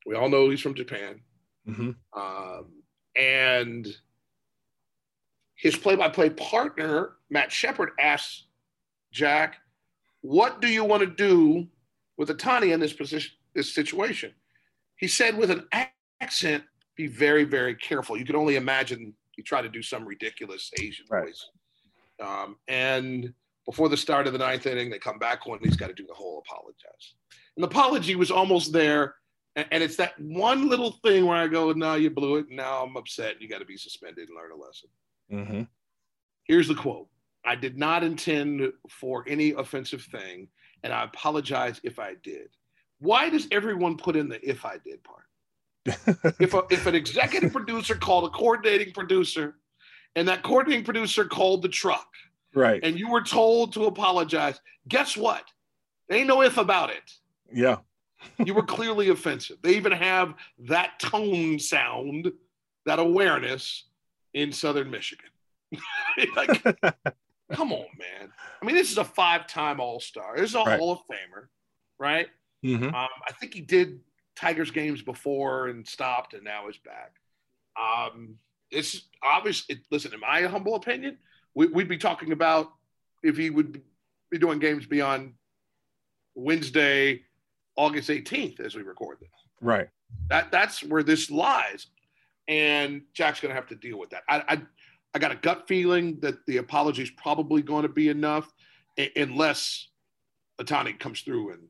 We 0.06 0.14
all 0.14 0.28
know 0.28 0.50
he's 0.50 0.60
from 0.60 0.74
Japan. 0.74 1.20
Mm-hmm. 1.68 1.90
Um, 2.18 2.82
and 3.16 3.86
his 5.56 5.76
play-by-play 5.76 6.30
partner 6.30 7.12
Matt 7.30 7.50
Shepard 7.50 7.90
asks 7.98 8.44
Jack, 9.12 9.56
"What 10.20 10.60
do 10.60 10.68
you 10.68 10.84
want 10.84 11.00
to 11.02 11.06
do 11.06 11.68
with 12.16 12.28
Ohtani 12.28 12.72
in 12.72 12.80
this 12.80 12.92
position, 12.92 13.32
this 13.54 13.74
situation?" 13.74 14.32
He 14.96 15.08
said 15.08 15.36
with 15.36 15.50
an 15.50 15.66
accent, 16.20 16.64
"Be 16.96 17.06
very, 17.06 17.44
very 17.44 17.74
careful." 17.74 18.16
You 18.16 18.24
can 18.24 18.36
only 18.36 18.56
imagine 18.56 19.14
he 19.32 19.42
tried 19.42 19.62
to 19.62 19.68
do 19.68 19.82
some 19.82 20.04
ridiculous 20.04 20.70
Asian 20.80 21.06
right. 21.10 21.24
voice. 21.24 21.50
Um, 22.20 22.56
and 22.68 23.34
before 23.66 23.88
the 23.88 23.96
start 23.96 24.26
of 24.26 24.32
the 24.32 24.38
ninth 24.38 24.66
inning, 24.66 24.90
they 24.90 24.98
come 24.98 25.18
back 25.18 25.46
on. 25.46 25.58
He's 25.62 25.76
got 25.76 25.88
to 25.88 25.94
do 25.94 26.06
the 26.06 26.14
whole 26.14 26.42
apologize. 26.46 27.14
And 27.56 27.64
the 27.64 27.68
apology 27.68 28.14
was 28.14 28.30
almost 28.30 28.72
there. 28.72 29.16
And, 29.56 29.66
and 29.70 29.82
it's 29.82 29.96
that 29.96 30.18
one 30.20 30.68
little 30.68 30.92
thing 31.04 31.26
where 31.26 31.36
I 31.36 31.48
go, 31.48 31.72
"No, 31.72 31.94
you 31.94 32.10
blew 32.10 32.36
it. 32.36 32.46
Now 32.50 32.84
I'm 32.84 32.96
upset. 32.96 33.40
You 33.40 33.48
got 33.48 33.58
to 33.58 33.64
be 33.64 33.76
suspended 33.76 34.28
and 34.28 34.36
learn 34.36 34.52
a 34.52 34.56
lesson." 34.56 34.88
Mm-hmm. 35.32 35.62
Here's 36.44 36.68
the 36.68 36.74
quote 36.74 37.08
I 37.44 37.54
did 37.54 37.76
not 37.76 38.02
intend 38.02 38.72
for 38.88 39.24
any 39.28 39.50
offensive 39.52 40.02
thing, 40.02 40.48
and 40.82 40.92
I 40.92 41.04
apologize 41.04 41.80
if 41.82 41.98
I 41.98 42.14
did. 42.22 42.48
Why 42.98 43.28
does 43.30 43.46
everyone 43.50 43.96
put 43.96 44.16
in 44.16 44.28
the 44.28 44.48
if 44.48 44.64
I 44.64 44.78
did 44.78 45.02
part? 45.02 45.24
if, 46.40 46.54
a, 46.54 46.62
if 46.70 46.86
an 46.86 46.94
executive 46.94 47.52
producer 47.52 47.94
called 47.94 48.24
a 48.24 48.30
coordinating 48.30 48.92
producer, 48.92 49.56
and 50.16 50.28
that 50.28 50.42
coordinating 50.42 50.84
producer 50.84 51.24
called 51.24 51.62
the 51.62 51.68
truck, 51.68 52.06
right, 52.54 52.80
and 52.82 52.98
you 52.98 53.10
were 53.10 53.22
told 53.22 53.72
to 53.74 53.84
apologize, 53.84 54.60
guess 54.88 55.16
what? 55.16 55.44
There 56.08 56.18
ain't 56.18 56.28
no 56.28 56.42
if 56.42 56.56
about 56.56 56.90
it. 56.90 57.10
Yeah. 57.52 57.78
you 58.44 58.54
were 58.54 58.62
clearly 58.62 59.10
offensive. 59.10 59.58
They 59.62 59.76
even 59.76 59.92
have 59.92 60.34
that 60.60 60.98
tone 60.98 61.58
sound, 61.58 62.32
that 62.86 62.98
awareness 62.98 63.84
in 64.32 64.52
Southern 64.52 64.90
Michigan. 64.90 65.28
like, 66.36 66.62
come 67.52 67.72
on, 67.72 67.86
man. 67.98 68.32
I 68.60 68.66
mean, 68.66 68.74
this 68.74 68.90
is 68.90 68.98
a 68.98 69.04
five-time 69.04 69.80
All-Star. 69.80 70.36
This 70.36 70.50
is 70.50 70.54
a 70.54 70.58
right. 70.60 70.78
Hall 70.78 70.92
of 70.92 70.98
Famer, 71.00 71.46
right? 71.98 72.28
Mm-hmm. 72.64 72.86
Um, 72.86 73.08
I 73.28 73.32
think 73.38 73.54
he 73.54 73.60
did 73.60 74.00
Tigers 74.36 74.70
games 74.70 75.02
before 75.02 75.68
and 75.68 75.86
stopped, 75.86 76.34
and 76.34 76.42
now 76.42 76.68
is 76.68 76.78
back. 76.78 77.12
Um, 77.76 78.36
it's 78.70 79.02
obvious. 79.22 79.64
It, 79.68 79.80
listen, 79.90 80.14
in 80.14 80.20
my 80.20 80.42
humble 80.42 80.74
opinion, 80.74 81.18
we, 81.54 81.66
would 81.66 81.88
be 81.88 81.98
talking 81.98 82.32
about 82.32 82.72
if 83.22 83.36
he 83.36 83.50
would 83.50 83.82
be 84.30 84.38
doing 84.38 84.58
games 84.58 84.86
beyond 84.86 85.34
Wednesday, 86.34 87.22
August 87.76 88.08
18th, 88.08 88.60
as 88.60 88.74
we 88.74 88.82
record 88.82 89.18
this. 89.20 89.28
Right. 89.60 89.88
That 90.30 90.50
that's 90.50 90.82
where 90.82 91.02
this 91.02 91.30
lies, 91.30 91.86
and 92.48 93.02
Jack's 93.12 93.40
going 93.40 93.50
to 93.50 93.60
have 93.60 93.68
to 93.68 93.76
deal 93.76 93.98
with 93.98 94.10
that. 94.10 94.22
I, 94.28 94.42
I 94.48 94.62
I 95.14 95.18
got 95.18 95.32
a 95.32 95.36
gut 95.36 95.68
feeling 95.68 96.18
that 96.20 96.44
the 96.46 96.56
apology 96.56 97.02
is 97.02 97.10
probably 97.10 97.62
going 97.62 97.82
to 97.82 97.88
be 97.88 98.08
enough, 98.08 98.52
unless 99.16 99.88
Ohtani 100.60 100.98
comes 100.98 101.20
through 101.20 101.52
and 101.52 101.62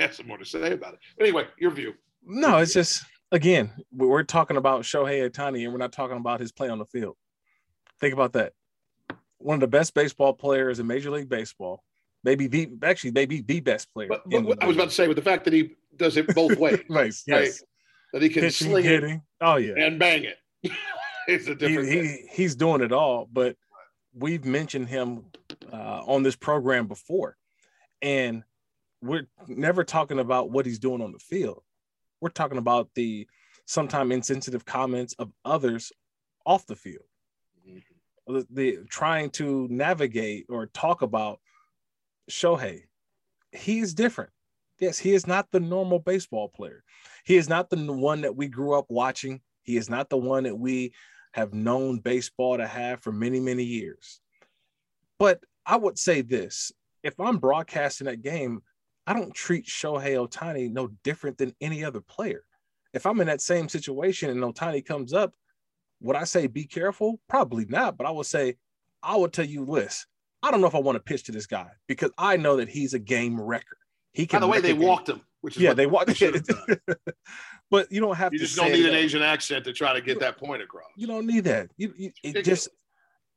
has 0.00 0.16
some 0.16 0.26
more 0.26 0.38
to 0.38 0.44
say 0.44 0.72
about 0.72 0.94
it. 0.94 1.00
But 1.16 1.26
anyway, 1.26 1.46
your 1.58 1.70
view. 1.70 1.94
No, 2.24 2.58
it's 2.58 2.74
just 2.74 3.04
again, 3.32 3.70
we're 3.92 4.22
talking 4.22 4.56
about 4.56 4.82
Shohei 4.82 5.28
Ohtani, 5.28 5.64
and 5.64 5.72
we're 5.72 5.78
not 5.78 5.92
talking 5.92 6.16
about 6.16 6.40
his 6.40 6.52
play 6.52 6.68
on 6.68 6.78
the 6.78 6.84
field. 6.86 7.16
Think 8.00 8.14
about 8.14 8.32
that. 8.32 8.52
One 9.38 9.54
of 9.54 9.60
the 9.60 9.68
best 9.68 9.94
baseball 9.94 10.32
players 10.32 10.80
in 10.80 10.86
Major 10.86 11.10
League 11.10 11.28
Baseball, 11.28 11.82
maybe 12.24 12.46
the 12.46 12.70
actually 12.82 13.12
maybe 13.12 13.40
the 13.40 13.60
best 13.60 13.92
player. 13.92 14.08
But, 14.08 14.28
but 14.28 14.62
I 14.62 14.66
was 14.66 14.76
about 14.76 14.88
to 14.88 14.94
say, 14.94 15.08
with 15.08 15.16
the 15.16 15.22
fact 15.22 15.44
that 15.44 15.52
he 15.52 15.76
does 15.96 16.16
it 16.16 16.34
both 16.34 16.58
ways, 16.58 16.80
right? 16.88 17.14
Yes. 17.26 17.26
Right? 17.26 17.50
That 18.12 18.22
he 18.22 18.28
can 18.28 18.42
Pitching, 18.42 18.70
sling 18.70 18.84
hitting. 18.84 19.10
it, 19.10 19.20
oh 19.40 19.56
yeah, 19.56 19.74
and 19.76 19.98
bang 19.98 20.24
it. 20.24 20.36
it's 21.28 21.46
a 21.46 21.54
different. 21.54 21.88
He, 21.88 22.00
he, 22.00 22.18
he's 22.32 22.56
doing 22.56 22.80
it 22.80 22.92
all, 22.92 23.28
but 23.32 23.56
we've 24.12 24.44
mentioned 24.44 24.88
him 24.88 25.26
uh, 25.72 26.02
on 26.06 26.24
this 26.24 26.34
program 26.34 26.88
before, 26.88 27.36
and 28.02 28.42
we're 29.02 29.26
never 29.48 29.84
talking 29.84 30.18
about 30.18 30.50
what 30.50 30.66
he's 30.66 30.78
doing 30.78 31.02
on 31.02 31.12
the 31.12 31.18
field. 31.18 31.62
We're 32.20 32.30
talking 32.30 32.58
about 32.58 32.90
the 32.94 33.26
sometimes 33.66 34.12
insensitive 34.12 34.64
comments 34.64 35.14
of 35.18 35.32
others 35.44 35.92
off 36.44 36.66
the 36.66 36.76
field. 36.76 37.04
Mm-hmm. 37.68 38.34
The, 38.34 38.46
the, 38.50 38.78
trying 38.88 39.30
to 39.30 39.66
navigate 39.70 40.46
or 40.48 40.66
talk 40.66 41.02
about 41.02 41.40
Shohei. 42.30 42.82
He 43.52 43.80
is 43.80 43.94
different. 43.94 44.30
Yes, 44.78 44.98
he 44.98 45.12
is 45.12 45.26
not 45.26 45.48
the 45.50 45.60
normal 45.60 45.98
baseball 45.98 46.48
player. 46.48 46.84
He 47.24 47.36
is 47.36 47.48
not 47.48 47.70
the 47.70 47.76
one 47.76 48.22
that 48.22 48.36
we 48.36 48.48
grew 48.48 48.78
up 48.78 48.86
watching. 48.88 49.40
He 49.62 49.76
is 49.76 49.90
not 49.90 50.08
the 50.08 50.16
one 50.16 50.44
that 50.44 50.56
we 50.56 50.92
have 51.32 51.52
known 51.54 51.98
baseball 51.98 52.56
to 52.56 52.66
have 52.66 53.00
for 53.00 53.12
many, 53.12 53.40
many 53.40 53.62
years. 53.62 54.20
But 55.18 55.42
I 55.66 55.76
would 55.76 55.98
say 55.98 56.22
this 56.22 56.72
if 57.02 57.18
I'm 57.20 57.38
broadcasting 57.38 58.06
that 58.06 58.22
game, 58.22 58.62
I 59.10 59.12
don't 59.12 59.34
treat 59.34 59.66
Shohei 59.66 60.14
Ohtani 60.14 60.70
no 60.70 60.86
different 61.02 61.36
than 61.36 61.52
any 61.60 61.82
other 61.82 62.00
player. 62.00 62.44
If 62.94 63.06
I'm 63.06 63.20
in 63.20 63.26
that 63.26 63.40
same 63.40 63.68
situation 63.68 64.30
and 64.30 64.40
Ohtani 64.40 64.86
comes 64.86 65.12
up, 65.12 65.34
would 66.00 66.14
I 66.14 66.22
say 66.22 66.46
be 66.46 66.62
careful? 66.62 67.18
Probably 67.28 67.64
not. 67.64 67.98
But 67.98 68.06
I 68.06 68.12
would 68.12 68.26
say, 68.26 68.54
I 69.02 69.16
would 69.16 69.32
tell 69.32 69.44
you 69.44 69.66
this. 69.66 70.06
I 70.44 70.52
don't 70.52 70.60
know 70.60 70.68
if 70.68 70.76
I 70.76 70.78
want 70.78 70.94
to 70.94 71.02
pitch 71.02 71.24
to 71.24 71.32
this 71.32 71.48
guy 71.48 71.66
because 71.88 72.12
I 72.18 72.36
know 72.36 72.58
that 72.58 72.68
he's 72.68 72.94
a 72.94 73.00
game 73.00 73.40
wrecker. 73.40 73.78
He 74.12 74.28
can. 74.28 74.42
By 74.42 74.46
the 74.46 74.52
way, 74.52 74.60
they 74.60 74.74
walked 74.74 75.08
him, 75.08 75.22
which 75.40 75.56
is 75.56 75.62
yeah, 75.62 75.74
they 75.74 75.86
walked. 75.86 76.06
but 77.70 77.90
you 77.90 78.00
don't 78.00 78.16
have 78.16 78.32
you 78.32 78.38
to. 78.38 78.44
just 78.44 78.56
don't 78.56 78.70
need 78.70 78.86
an 78.86 78.94
Asian 78.94 79.22
accent 79.22 79.64
to 79.64 79.72
try 79.72 79.92
to 79.92 80.00
get 80.00 80.20
that 80.20 80.38
point 80.38 80.62
across. 80.62 80.86
You 80.96 81.08
don't 81.08 81.26
need 81.26 81.44
that. 81.44 81.68
You, 81.76 81.92
you 81.96 82.12
it 82.22 82.44
just 82.44 82.68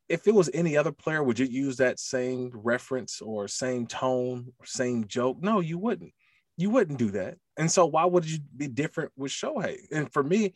if 0.09 0.27
it 0.27 0.33
was 0.33 0.49
any 0.53 0.77
other 0.77 0.91
player, 0.91 1.23
would 1.23 1.39
you 1.39 1.45
use 1.45 1.77
that 1.77 1.99
same 1.99 2.51
reference 2.53 3.21
or 3.21 3.47
same 3.47 3.87
tone 3.87 4.51
or 4.59 4.65
same 4.65 5.07
joke? 5.07 5.37
No, 5.41 5.59
you 5.59 5.77
wouldn't. 5.77 6.13
You 6.57 6.69
wouldn't 6.69 6.99
do 6.99 7.11
that. 7.11 7.37
And 7.57 7.71
so 7.71 7.85
why 7.85 8.05
would 8.05 8.29
you 8.29 8.39
be 8.55 8.67
different 8.67 9.11
with 9.15 9.31
Shohei? 9.31 9.77
And 9.91 10.11
for 10.11 10.23
me, 10.23 10.53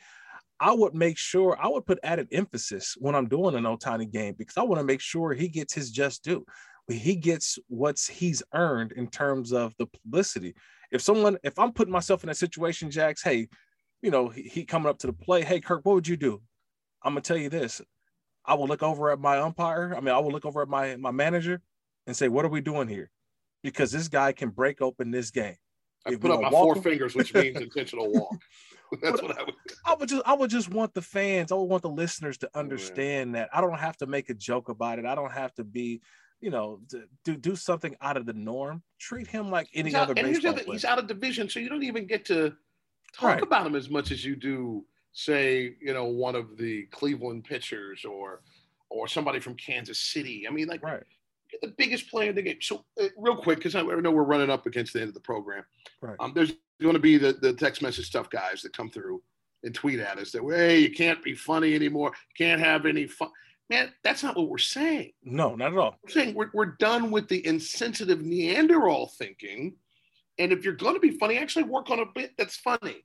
I 0.60 0.74
would 0.74 0.94
make 0.94 1.18
sure 1.18 1.58
I 1.60 1.68
would 1.68 1.86
put 1.86 2.00
added 2.04 2.28
emphasis 2.32 2.96
when 3.00 3.16
I'm 3.16 3.28
doing 3.28 3.56
an 3.56 3.64
Ohtani 3.64 4.12
game 4.12 4.36
because 4.38 4.58
I 4.58 4.64
want 4.64 4.80
to 4.80 4.86
make 4.86 5.02
sure 5.02 5.34
he 5.34 5.48
gets 5.48 5.74
his 5.74 5.92
just 5.92 6.24
due. 6.24 6.46
He 6.90 7.16
gets 7.16 7.60
what's 7.68 8.08
he's 8.08 8.42
earned 8.54 8.94
in 8.94 9.08
terms 9.08 9.52
of 9.54 9.74
the 9.78 9.86
publicity. 9.88 10.56
If 10.92 11.02
someone, 11.02 11.38
if 11.44 11.60
I'm 11.60 11.74
putting 11.74 11.92
myself 11.92 12.24
in 12.24 12.28
that 12.28 12.38
situation, 12.38 12.90
Jax, 12.90 13.22
hey, 13.22 13.50
you 14.02 14.10
know, 14.10 14.30
he, 14.30 14.44
he 14.44 14.66
coming 14.66 14.90
up 14.90 14.98
to 15.00 15.08
the 15.08 15.14
play, 15.14 15.44
hey, 15.44 15.60
Kirk, 15.60 15.82
what 15.84 15.96
would 15.96 16.08
you 16.08 16.18
do? 16.18 16.42
I'm 17.04 17.14
gonna 17.14 17.22
tell 17.22 17.38
you 17.38 17.50
this. 17.50 17.82
I 18.48 18.54
will 18.54 18.68
look 18.68 18.84
over 18.84 19.12
at 19.12 19.20
my 19.20 19.38
umpire. 19.40 19.94
I 19.96 20.00
mean, 20.00 20.16
I 20.16 20.20
will 20.20 20.32
look 20.32 20.46
over 20.46 20.62
at 20.62 20.70
my 20.70 20.96
my 20.96 21.12
manager 21.12 21.62
and 22.06 22.16
say, 22.16 22.28
"What 22.28 22.46
are 22.46 22.50
we 22.50 22.62
doing 22.62 22.88
here?" 22.88 23.12
Because 23.64 23.92
this 23.92 24.08
guy 24.08 24.32
can 24.32 24.50
break 24.50 24.82
open 24.82 25.12
this 25.12 25.32
game. 25.32 25.58
I 26.06 26.16
put 26.16 26.32
up 26.32 26.42
my 26.42 26.50
four 26.50 26.76
them, 26.76 26.84
fingers, 26.84 27.16
which 27.16 27.34
means 27.34 27.60
intentional 27.60 28.12
walk. 28.12 28.38
That's 29.02 29.22
what 29.22 29.38
I 29.38 29.44
would. 29.44 29.54
I 29.86 29.96
would 29.96 30.10
just, 30.10 30.22
I 30.26 30.34
would 30.34 30.50
just 30.50 30.70
want 30.70 30.94
the 30.94 31.02
fans, 31.02 31.52
I 31.52 31.56
would 31.56 31.66
want 31.66 31.84
the 31.84 31.90
listeners 31.90 32.38
to 32.40 32.50
oh, 32.54 32.60
understand 32.60 33.32
oh, 33.32 33.40
that 33.40 33.50
I 33.54 33.62
don't 33.62 33.78
have 33.78 33.98
to 33.98 34.08
make 34.08 34.30
a 34.30 34.34
joke 34.34 34.70
about 34.70 35.00
it. 35.00 35.06
I 35.06 35.14
don't 35.16 35.32
have 35.32 35.54
to 35.56 35.64
be, 35.64 36.02
you 36.40 36.50
know, 36.50 36.80
do 37.26 37.36
do 37.36 37.56
something 37.56 37.96
out 38.02 38.16
of 38.16 38.26
the 38.26 38.34
norm. 38.34 38.82
Treat 39.00 39.28
him 39.28 39.52
like 39.52 39.68
any 39.74 39.94
other 39.94 40.14
baseball 40.14 40.54
player. 40.54 40.66
He's 40.72 40.86
out 40.86 41.00
of 41.00 41.08
division, 41.08 41.50
so 41.50 41.60
you 41.60 41.70
don't 41.70 41.84
even 41.84 42.08
get 42.08 42.26
to 42.26 42.54
talk 43.14 43.30
right. 43.30 43.44
about 43.44 43.68
him 43.68 43.76
as 43.76 43.90
much 43.90 44.12
as 44.12 44.24
you 44.24 44.36
do, 44.36 44.86
say, 45.18 45.76
you 45.82 45.94
know, 45.94 46.06
one 46.06 46.36
of 46.36 46.58
the 46.58 46.84
Cleveland 46.92 47.44
pitchers 47.44 48.06
or 48.06 48.42
or 48.90 49.08
somebody 49.08 49.40
from 49.40 49.56
Kansas 49.56 50.00
City. 50.00 50.46
I 50.48 50.52
mean, 50.52 50.68
like. 50.68 50.84
Right 50.84 51.04
the 51.62 51.74
biggest 51.78 52.10
player 52.10 52.30
in 52.30 52.36
the 52.36 52.42
game. 52.42 52.58
So, 52.62 52.84
uh, 53.02 53.08
real 53.18 53.38
quick, 53.38 53.60
because 53.60 53.74
I 53.74 53.82
know 53.82 54.12
we're 54.12 54.24
running 54.24 54.50
up 54.50 54.66
against 54.66 54.92
the 54.92 55.00
end 55.00 55.08
of 55.08 55.14
the 55.14 55.22
program. 55.22 55.64
Right. 56.02 56.18
Um, 56.20 56.34
there's 56.36 56.52
going 56.82 56.94
to 56.94 57.00
be 57.00 57.18
the, 57.18 57.34
the 57.34 57.54
text 57.54 57.82
message 57.82 58.06
stuff 58.06 58.30
guys 58.30 58.62
that 58.64 58.76
come 58.76 58.90
through 58.90 59.22
and 59.64 59.74
tweet 59.74 60.00
at 60.00 60.18
us 60.18 60.32
that, 60.32 60.44
hey, 60.44 60.80
you 60.80 60.92
can't 60.92 61.24
be 61.24 61.34
funny 61.34 61.74
anymore. 61.74 62.12
Can't 62.38 62.62
have 62.62 62.86
any 62.86 63.08
fun. 63.08 63.30
Man, 63.70 63.92
that's 64.04 64.24
not 64.24 64.38
what 64.38 64.50
we're 64.50 64.58
saying. 64.58 65.12
No, 65.24 65.56
not 65.56 65.74
at 65.74 65.78
all. 65.78 65.98
We're 66.04 66.12
saying 66.12 66.36
we're, 66.36 66.50
we're 66.54 66.78
done 66.80 67.12
with 67.12 67.28
the 67.28 67.46
insensitive 67.46 68.22
Neanderthal 68.22 69.12
thinking. 69.18 69.76
And 70.40 70.52
if 70.52 70.64
you're 70.64 70.76
going 70.76 70.94
to 70.94 71.00
be 71.00 71.18
funny, 71.18 71.38
actually 71.38 71.64
work 71.64 71.90
on 71.90 72.00
a 72.00 72.06
bit 72.14 72.32
that's 72.38 72.58
funny, 72.58 73.04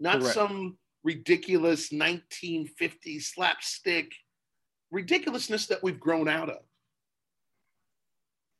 not 0.00 0.20
Correct. 0.20 0.34
some 0.34 0.76
ridiculous 1.04 1.90
1950s 1.90 3.22
slapstick 3.22 4.12
ridiculousness 4.90 5.66
that 5.66 5.82
we've 5.82 6.00
grown 6.00 6.28
out 6.28 6.48
of. 6.48 6.58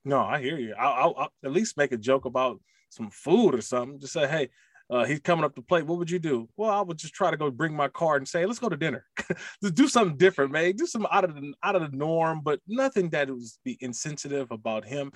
No, 0.05 0.21
I 0.21 0.41
hear 0.41 0.59
you. 0.59 0.75
I'll, 0.79 0.93
I'll, 0.93 1.15
I'll, 1.17 1.33
at 1.45 1.53
least 1.53 1.79
make 1.79 1.93
a 1.93 1.97
joke 1.97 2.27
about 2.27 2.61
some 2.91 3.11
food 3.11 3.55
or 3.55 3.63
something. 3.63 3.99
Just 3.99 4.13
say, 4.13 4.27
hey, 4.27 4.49
uh, 4.91 5.05
he's 5.05 5.21
coming 5.21 5.45
up 5.45 5.55
to 5.55 5.63
play. 5.63 5.83
What 5.83 5.99
would 5.99 6.11
you 6.11 6.19
do? 6.19 6.49
Well, 6.57 6.71
I 6.71 6.83
would 6.83 6.99
just 6.99 7.15
try 7.15 7.31
to 7.31 7.37
go 7.37 7.51
bring 7.51 7.75
my 7.75 7.89
card 7.89 8.21
and 8.21 8.29
say, 8.29 8.45
let's 8.45 8.59
go 8.59 8.69
to 8.69 8.77
dinner. 8.77 9.07
just 9.63 9.75
do 9.75 9.89
something 9.89 10.19
different, 10.19 10.53
man. 10.53 10.77
Do 10.77 10.87
some 10.87 11.07
out 11.11 11.25
of 11.25 11.35
the 11.35 11.55
out 11.63 11.77
of 11.77 11.91
the 11.91 11.97
norm, 11.97 12.43
but 12.45 12.61
nothing 12.67 13.09
that 13.11 13.31
would 13.31 13.43
be 13.65 13.79
insensitive 13.81 14.51
about 14.51 14.85
him, 14.85 15.13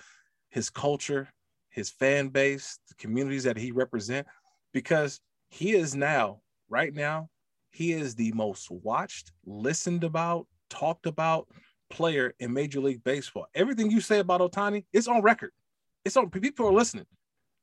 his 0.50 0.70
culture, 0.70 1.28
his 1.68 1.90
fan 1.90 2.28
base, 2.28 2.78
the 2.88 2.94
communities 2.94 3.44
that 3.44 3.58
he 3.58 3.72
represent, 3.72 4.26
because 4.72 5.20
he 5.50 5.72
is 5.72 5.94
now, 5.94 6.40
right 6.68 6.92
now, 6.92 7.28
he 7.70 7.92
is 7.92 8.14
the 8.14 8.32
most 8.32 8.70
watched, 8.70 9.32
listened 9.44 10.04
about, 10.04 10.46
talked 10.70 11.06
about 11.06 11.48
player 11.90 12.34
in 12.38 12.52
Major 12.52 12.80
League 12.80 13.02
Baseball. 13.04 13.46
Everything 13.54 13.90
you 13.90 14.00
say 14.00 14.18
about 14.18 14.40
Ohtani, 14.40 14.84
it's 14.92 15.08
on 15.08 15.22
record. 15.22 15.52
It's 16.04 16.16
on 16.16 16.30
people 16.30 16.66
are 16.66 16.72
listening. 16.72 17.06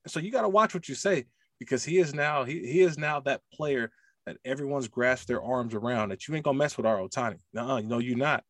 So 0.08 0.20
you 0.20 0.32
got 0.32 0.41
to 0.41 0.49
watch 0.49 0.74
what 0.74 0.88
you 0.88 0.95
say 0.95 1.26
because 1.60 1.84
he 1.84 1.97
is 1.97 2.14
now 2.14 2.43
he, 2.43 2.60
he 2.60 2.82
is 2.82 2.97
now 2.97 3.20
that 3.22 3.41
player 3.53 3.91
that 4.26 4.38
everyone's 4.43 4.88
grasped 4.88 5.28
their 5.28 5.41
arms 5.41 5.74
around 5.74 6.10
that 6.10 6.28
you 6.28 6.36
ain't 6.36 6.43
gonna 6.43 6.58
mess 6.58 6.78
with 6.78 6.86
our 6.86 6.97
Ohtani. 6.97 7.39
Uh-uh, 7.56 7.64
no, 7.66 7.78
you 7.78 7.88
know 7.88 7.99
you're 7.99 8.18
not. 8.18 8.43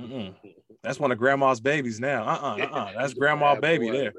Mm-mm. 0.00 0.34
That's 0.82 0.98
one 0.98 1.12
of 1.12 1.18
grandma's 1.18 1.60
babies 1.60 2.00
now. 2.00 2.24
Uh-uh, 2.24 2.62
uh-uh. 2.62 2.92
That's 2.96 3.14
grandma 3.18 3.58
baby 3.60 3.90
there. 3.90 4.12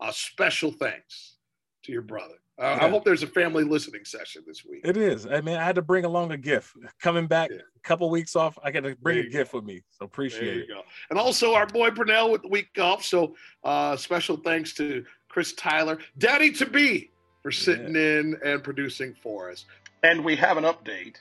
A 0.00 0.12
special 0.12 0.70
thanks 0.70 1.36
to 1.84 1.92
your 1.92 2.02
brother. 2.02 2.34
Uh, 2.60 2.76
yeah. 2.78 2.84
I 2.84 2.90
hope 2.90 3.04
there's 3.04 3.22
a 3.22 3.26
family 3.26 3.64
listening 3.64 4.04
session 4.04 4.42
this 4.46 4.66
week. 4.66 4.82
It 4.84 4.98
is. 4.98 5.26
I 5.26 5.40
mean, 5.40 5.56
I 5.56 5.64
had 5.64 5.76
to 5.76 5.82
bring 5.82 6.04
along 6.04 6.30
a 6.32 6.36
gift. 6.36 6.76
Coming 7.00 7.26
back 7.26 7.50
yeah. 7.50 7.56
a 7.56 7.80
couple 7.88 8.10
weeks 8.10 8.36
off, 8.36 8.58
I 8.62 8.70
got 8.70 8.82
to 8.82 8.94
bring 8.96 9.18
a 9.18 9.28
gift 9.28 9.54
with 9.54 9.64
me. 9.64 9.82
So 9.92 10.04
appreciate 10.04 10.58
it. 10.58 10.68
Go. 10.68 10.82
And 11.08 11.18
also 11.18 11.54
our 11.54 11.66
boy 11.66 11.90
Brunel 11.90 12.30
with 12.30 12.42
the 12.42 12.48
week 12.48 12.68
off. 12.78 13.02
So 13.02 13.34
uh, 13.64 13.96
special 13.96 14.36
thanks 14.36 14.74
to 14.74 15.06
Chris 15.28 15.54
Tyler, 15.54 15.98
Daddy 16.18 16.52
to 16.52 16.66
be, 16.66 17.10
for 17.42 17.50
sitting 17.50 17.94
yeah. 17.94 18.18
in 18.18 18.36
and 18.44 18.62
producing 18.62 19.14
for 19.22 19.50
us. 19.50 19.64
And 20.02 20.22
we 20.22 20.36
have 20.36 20.58
an 20.58 20.64
update. 20.64 21.16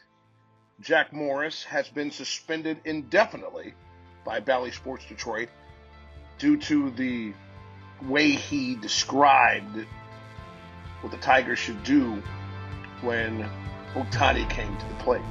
Jack 0.82 1.14
Morris 1.14 1.64
has 1.64 1.88
been 1.88 2.12
suspended 2.12 2.80
indefinitely 2.84 3.74
by 4.26 4.42
Bally 4.42 4.72
Sports 4.72 5.06
Detroit 5.08 5.48
due 6.38 6.58
to 6.58 6.90
the 6.92 7.34
way 8.04 8.32
he 8.32 8.76
described 8.76 9.86
what 11.02 11.12
the 11.12 11.18
Tigers 11.18 11.60
should 11.60 11.84
do 11.84 12.22
when 13.02 13.50
Ohtani 13.94 14.50
came 14.50 14.76
to 14.78 14.86
the 14.86 14.96
plate. 14.96 15.22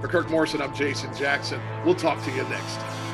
For 0.00 0.08
Kirk 0.08 0.30
Morrison, 0.30 0.60
I'm 0.60 0.74
Jason 0.74 1.14
Jackson. 1.14 1.60
We'll 1.84 1.94
talk 1.94 2.22
to 2.24 2.30
you 2.30 2.42
next. 2.44 3.05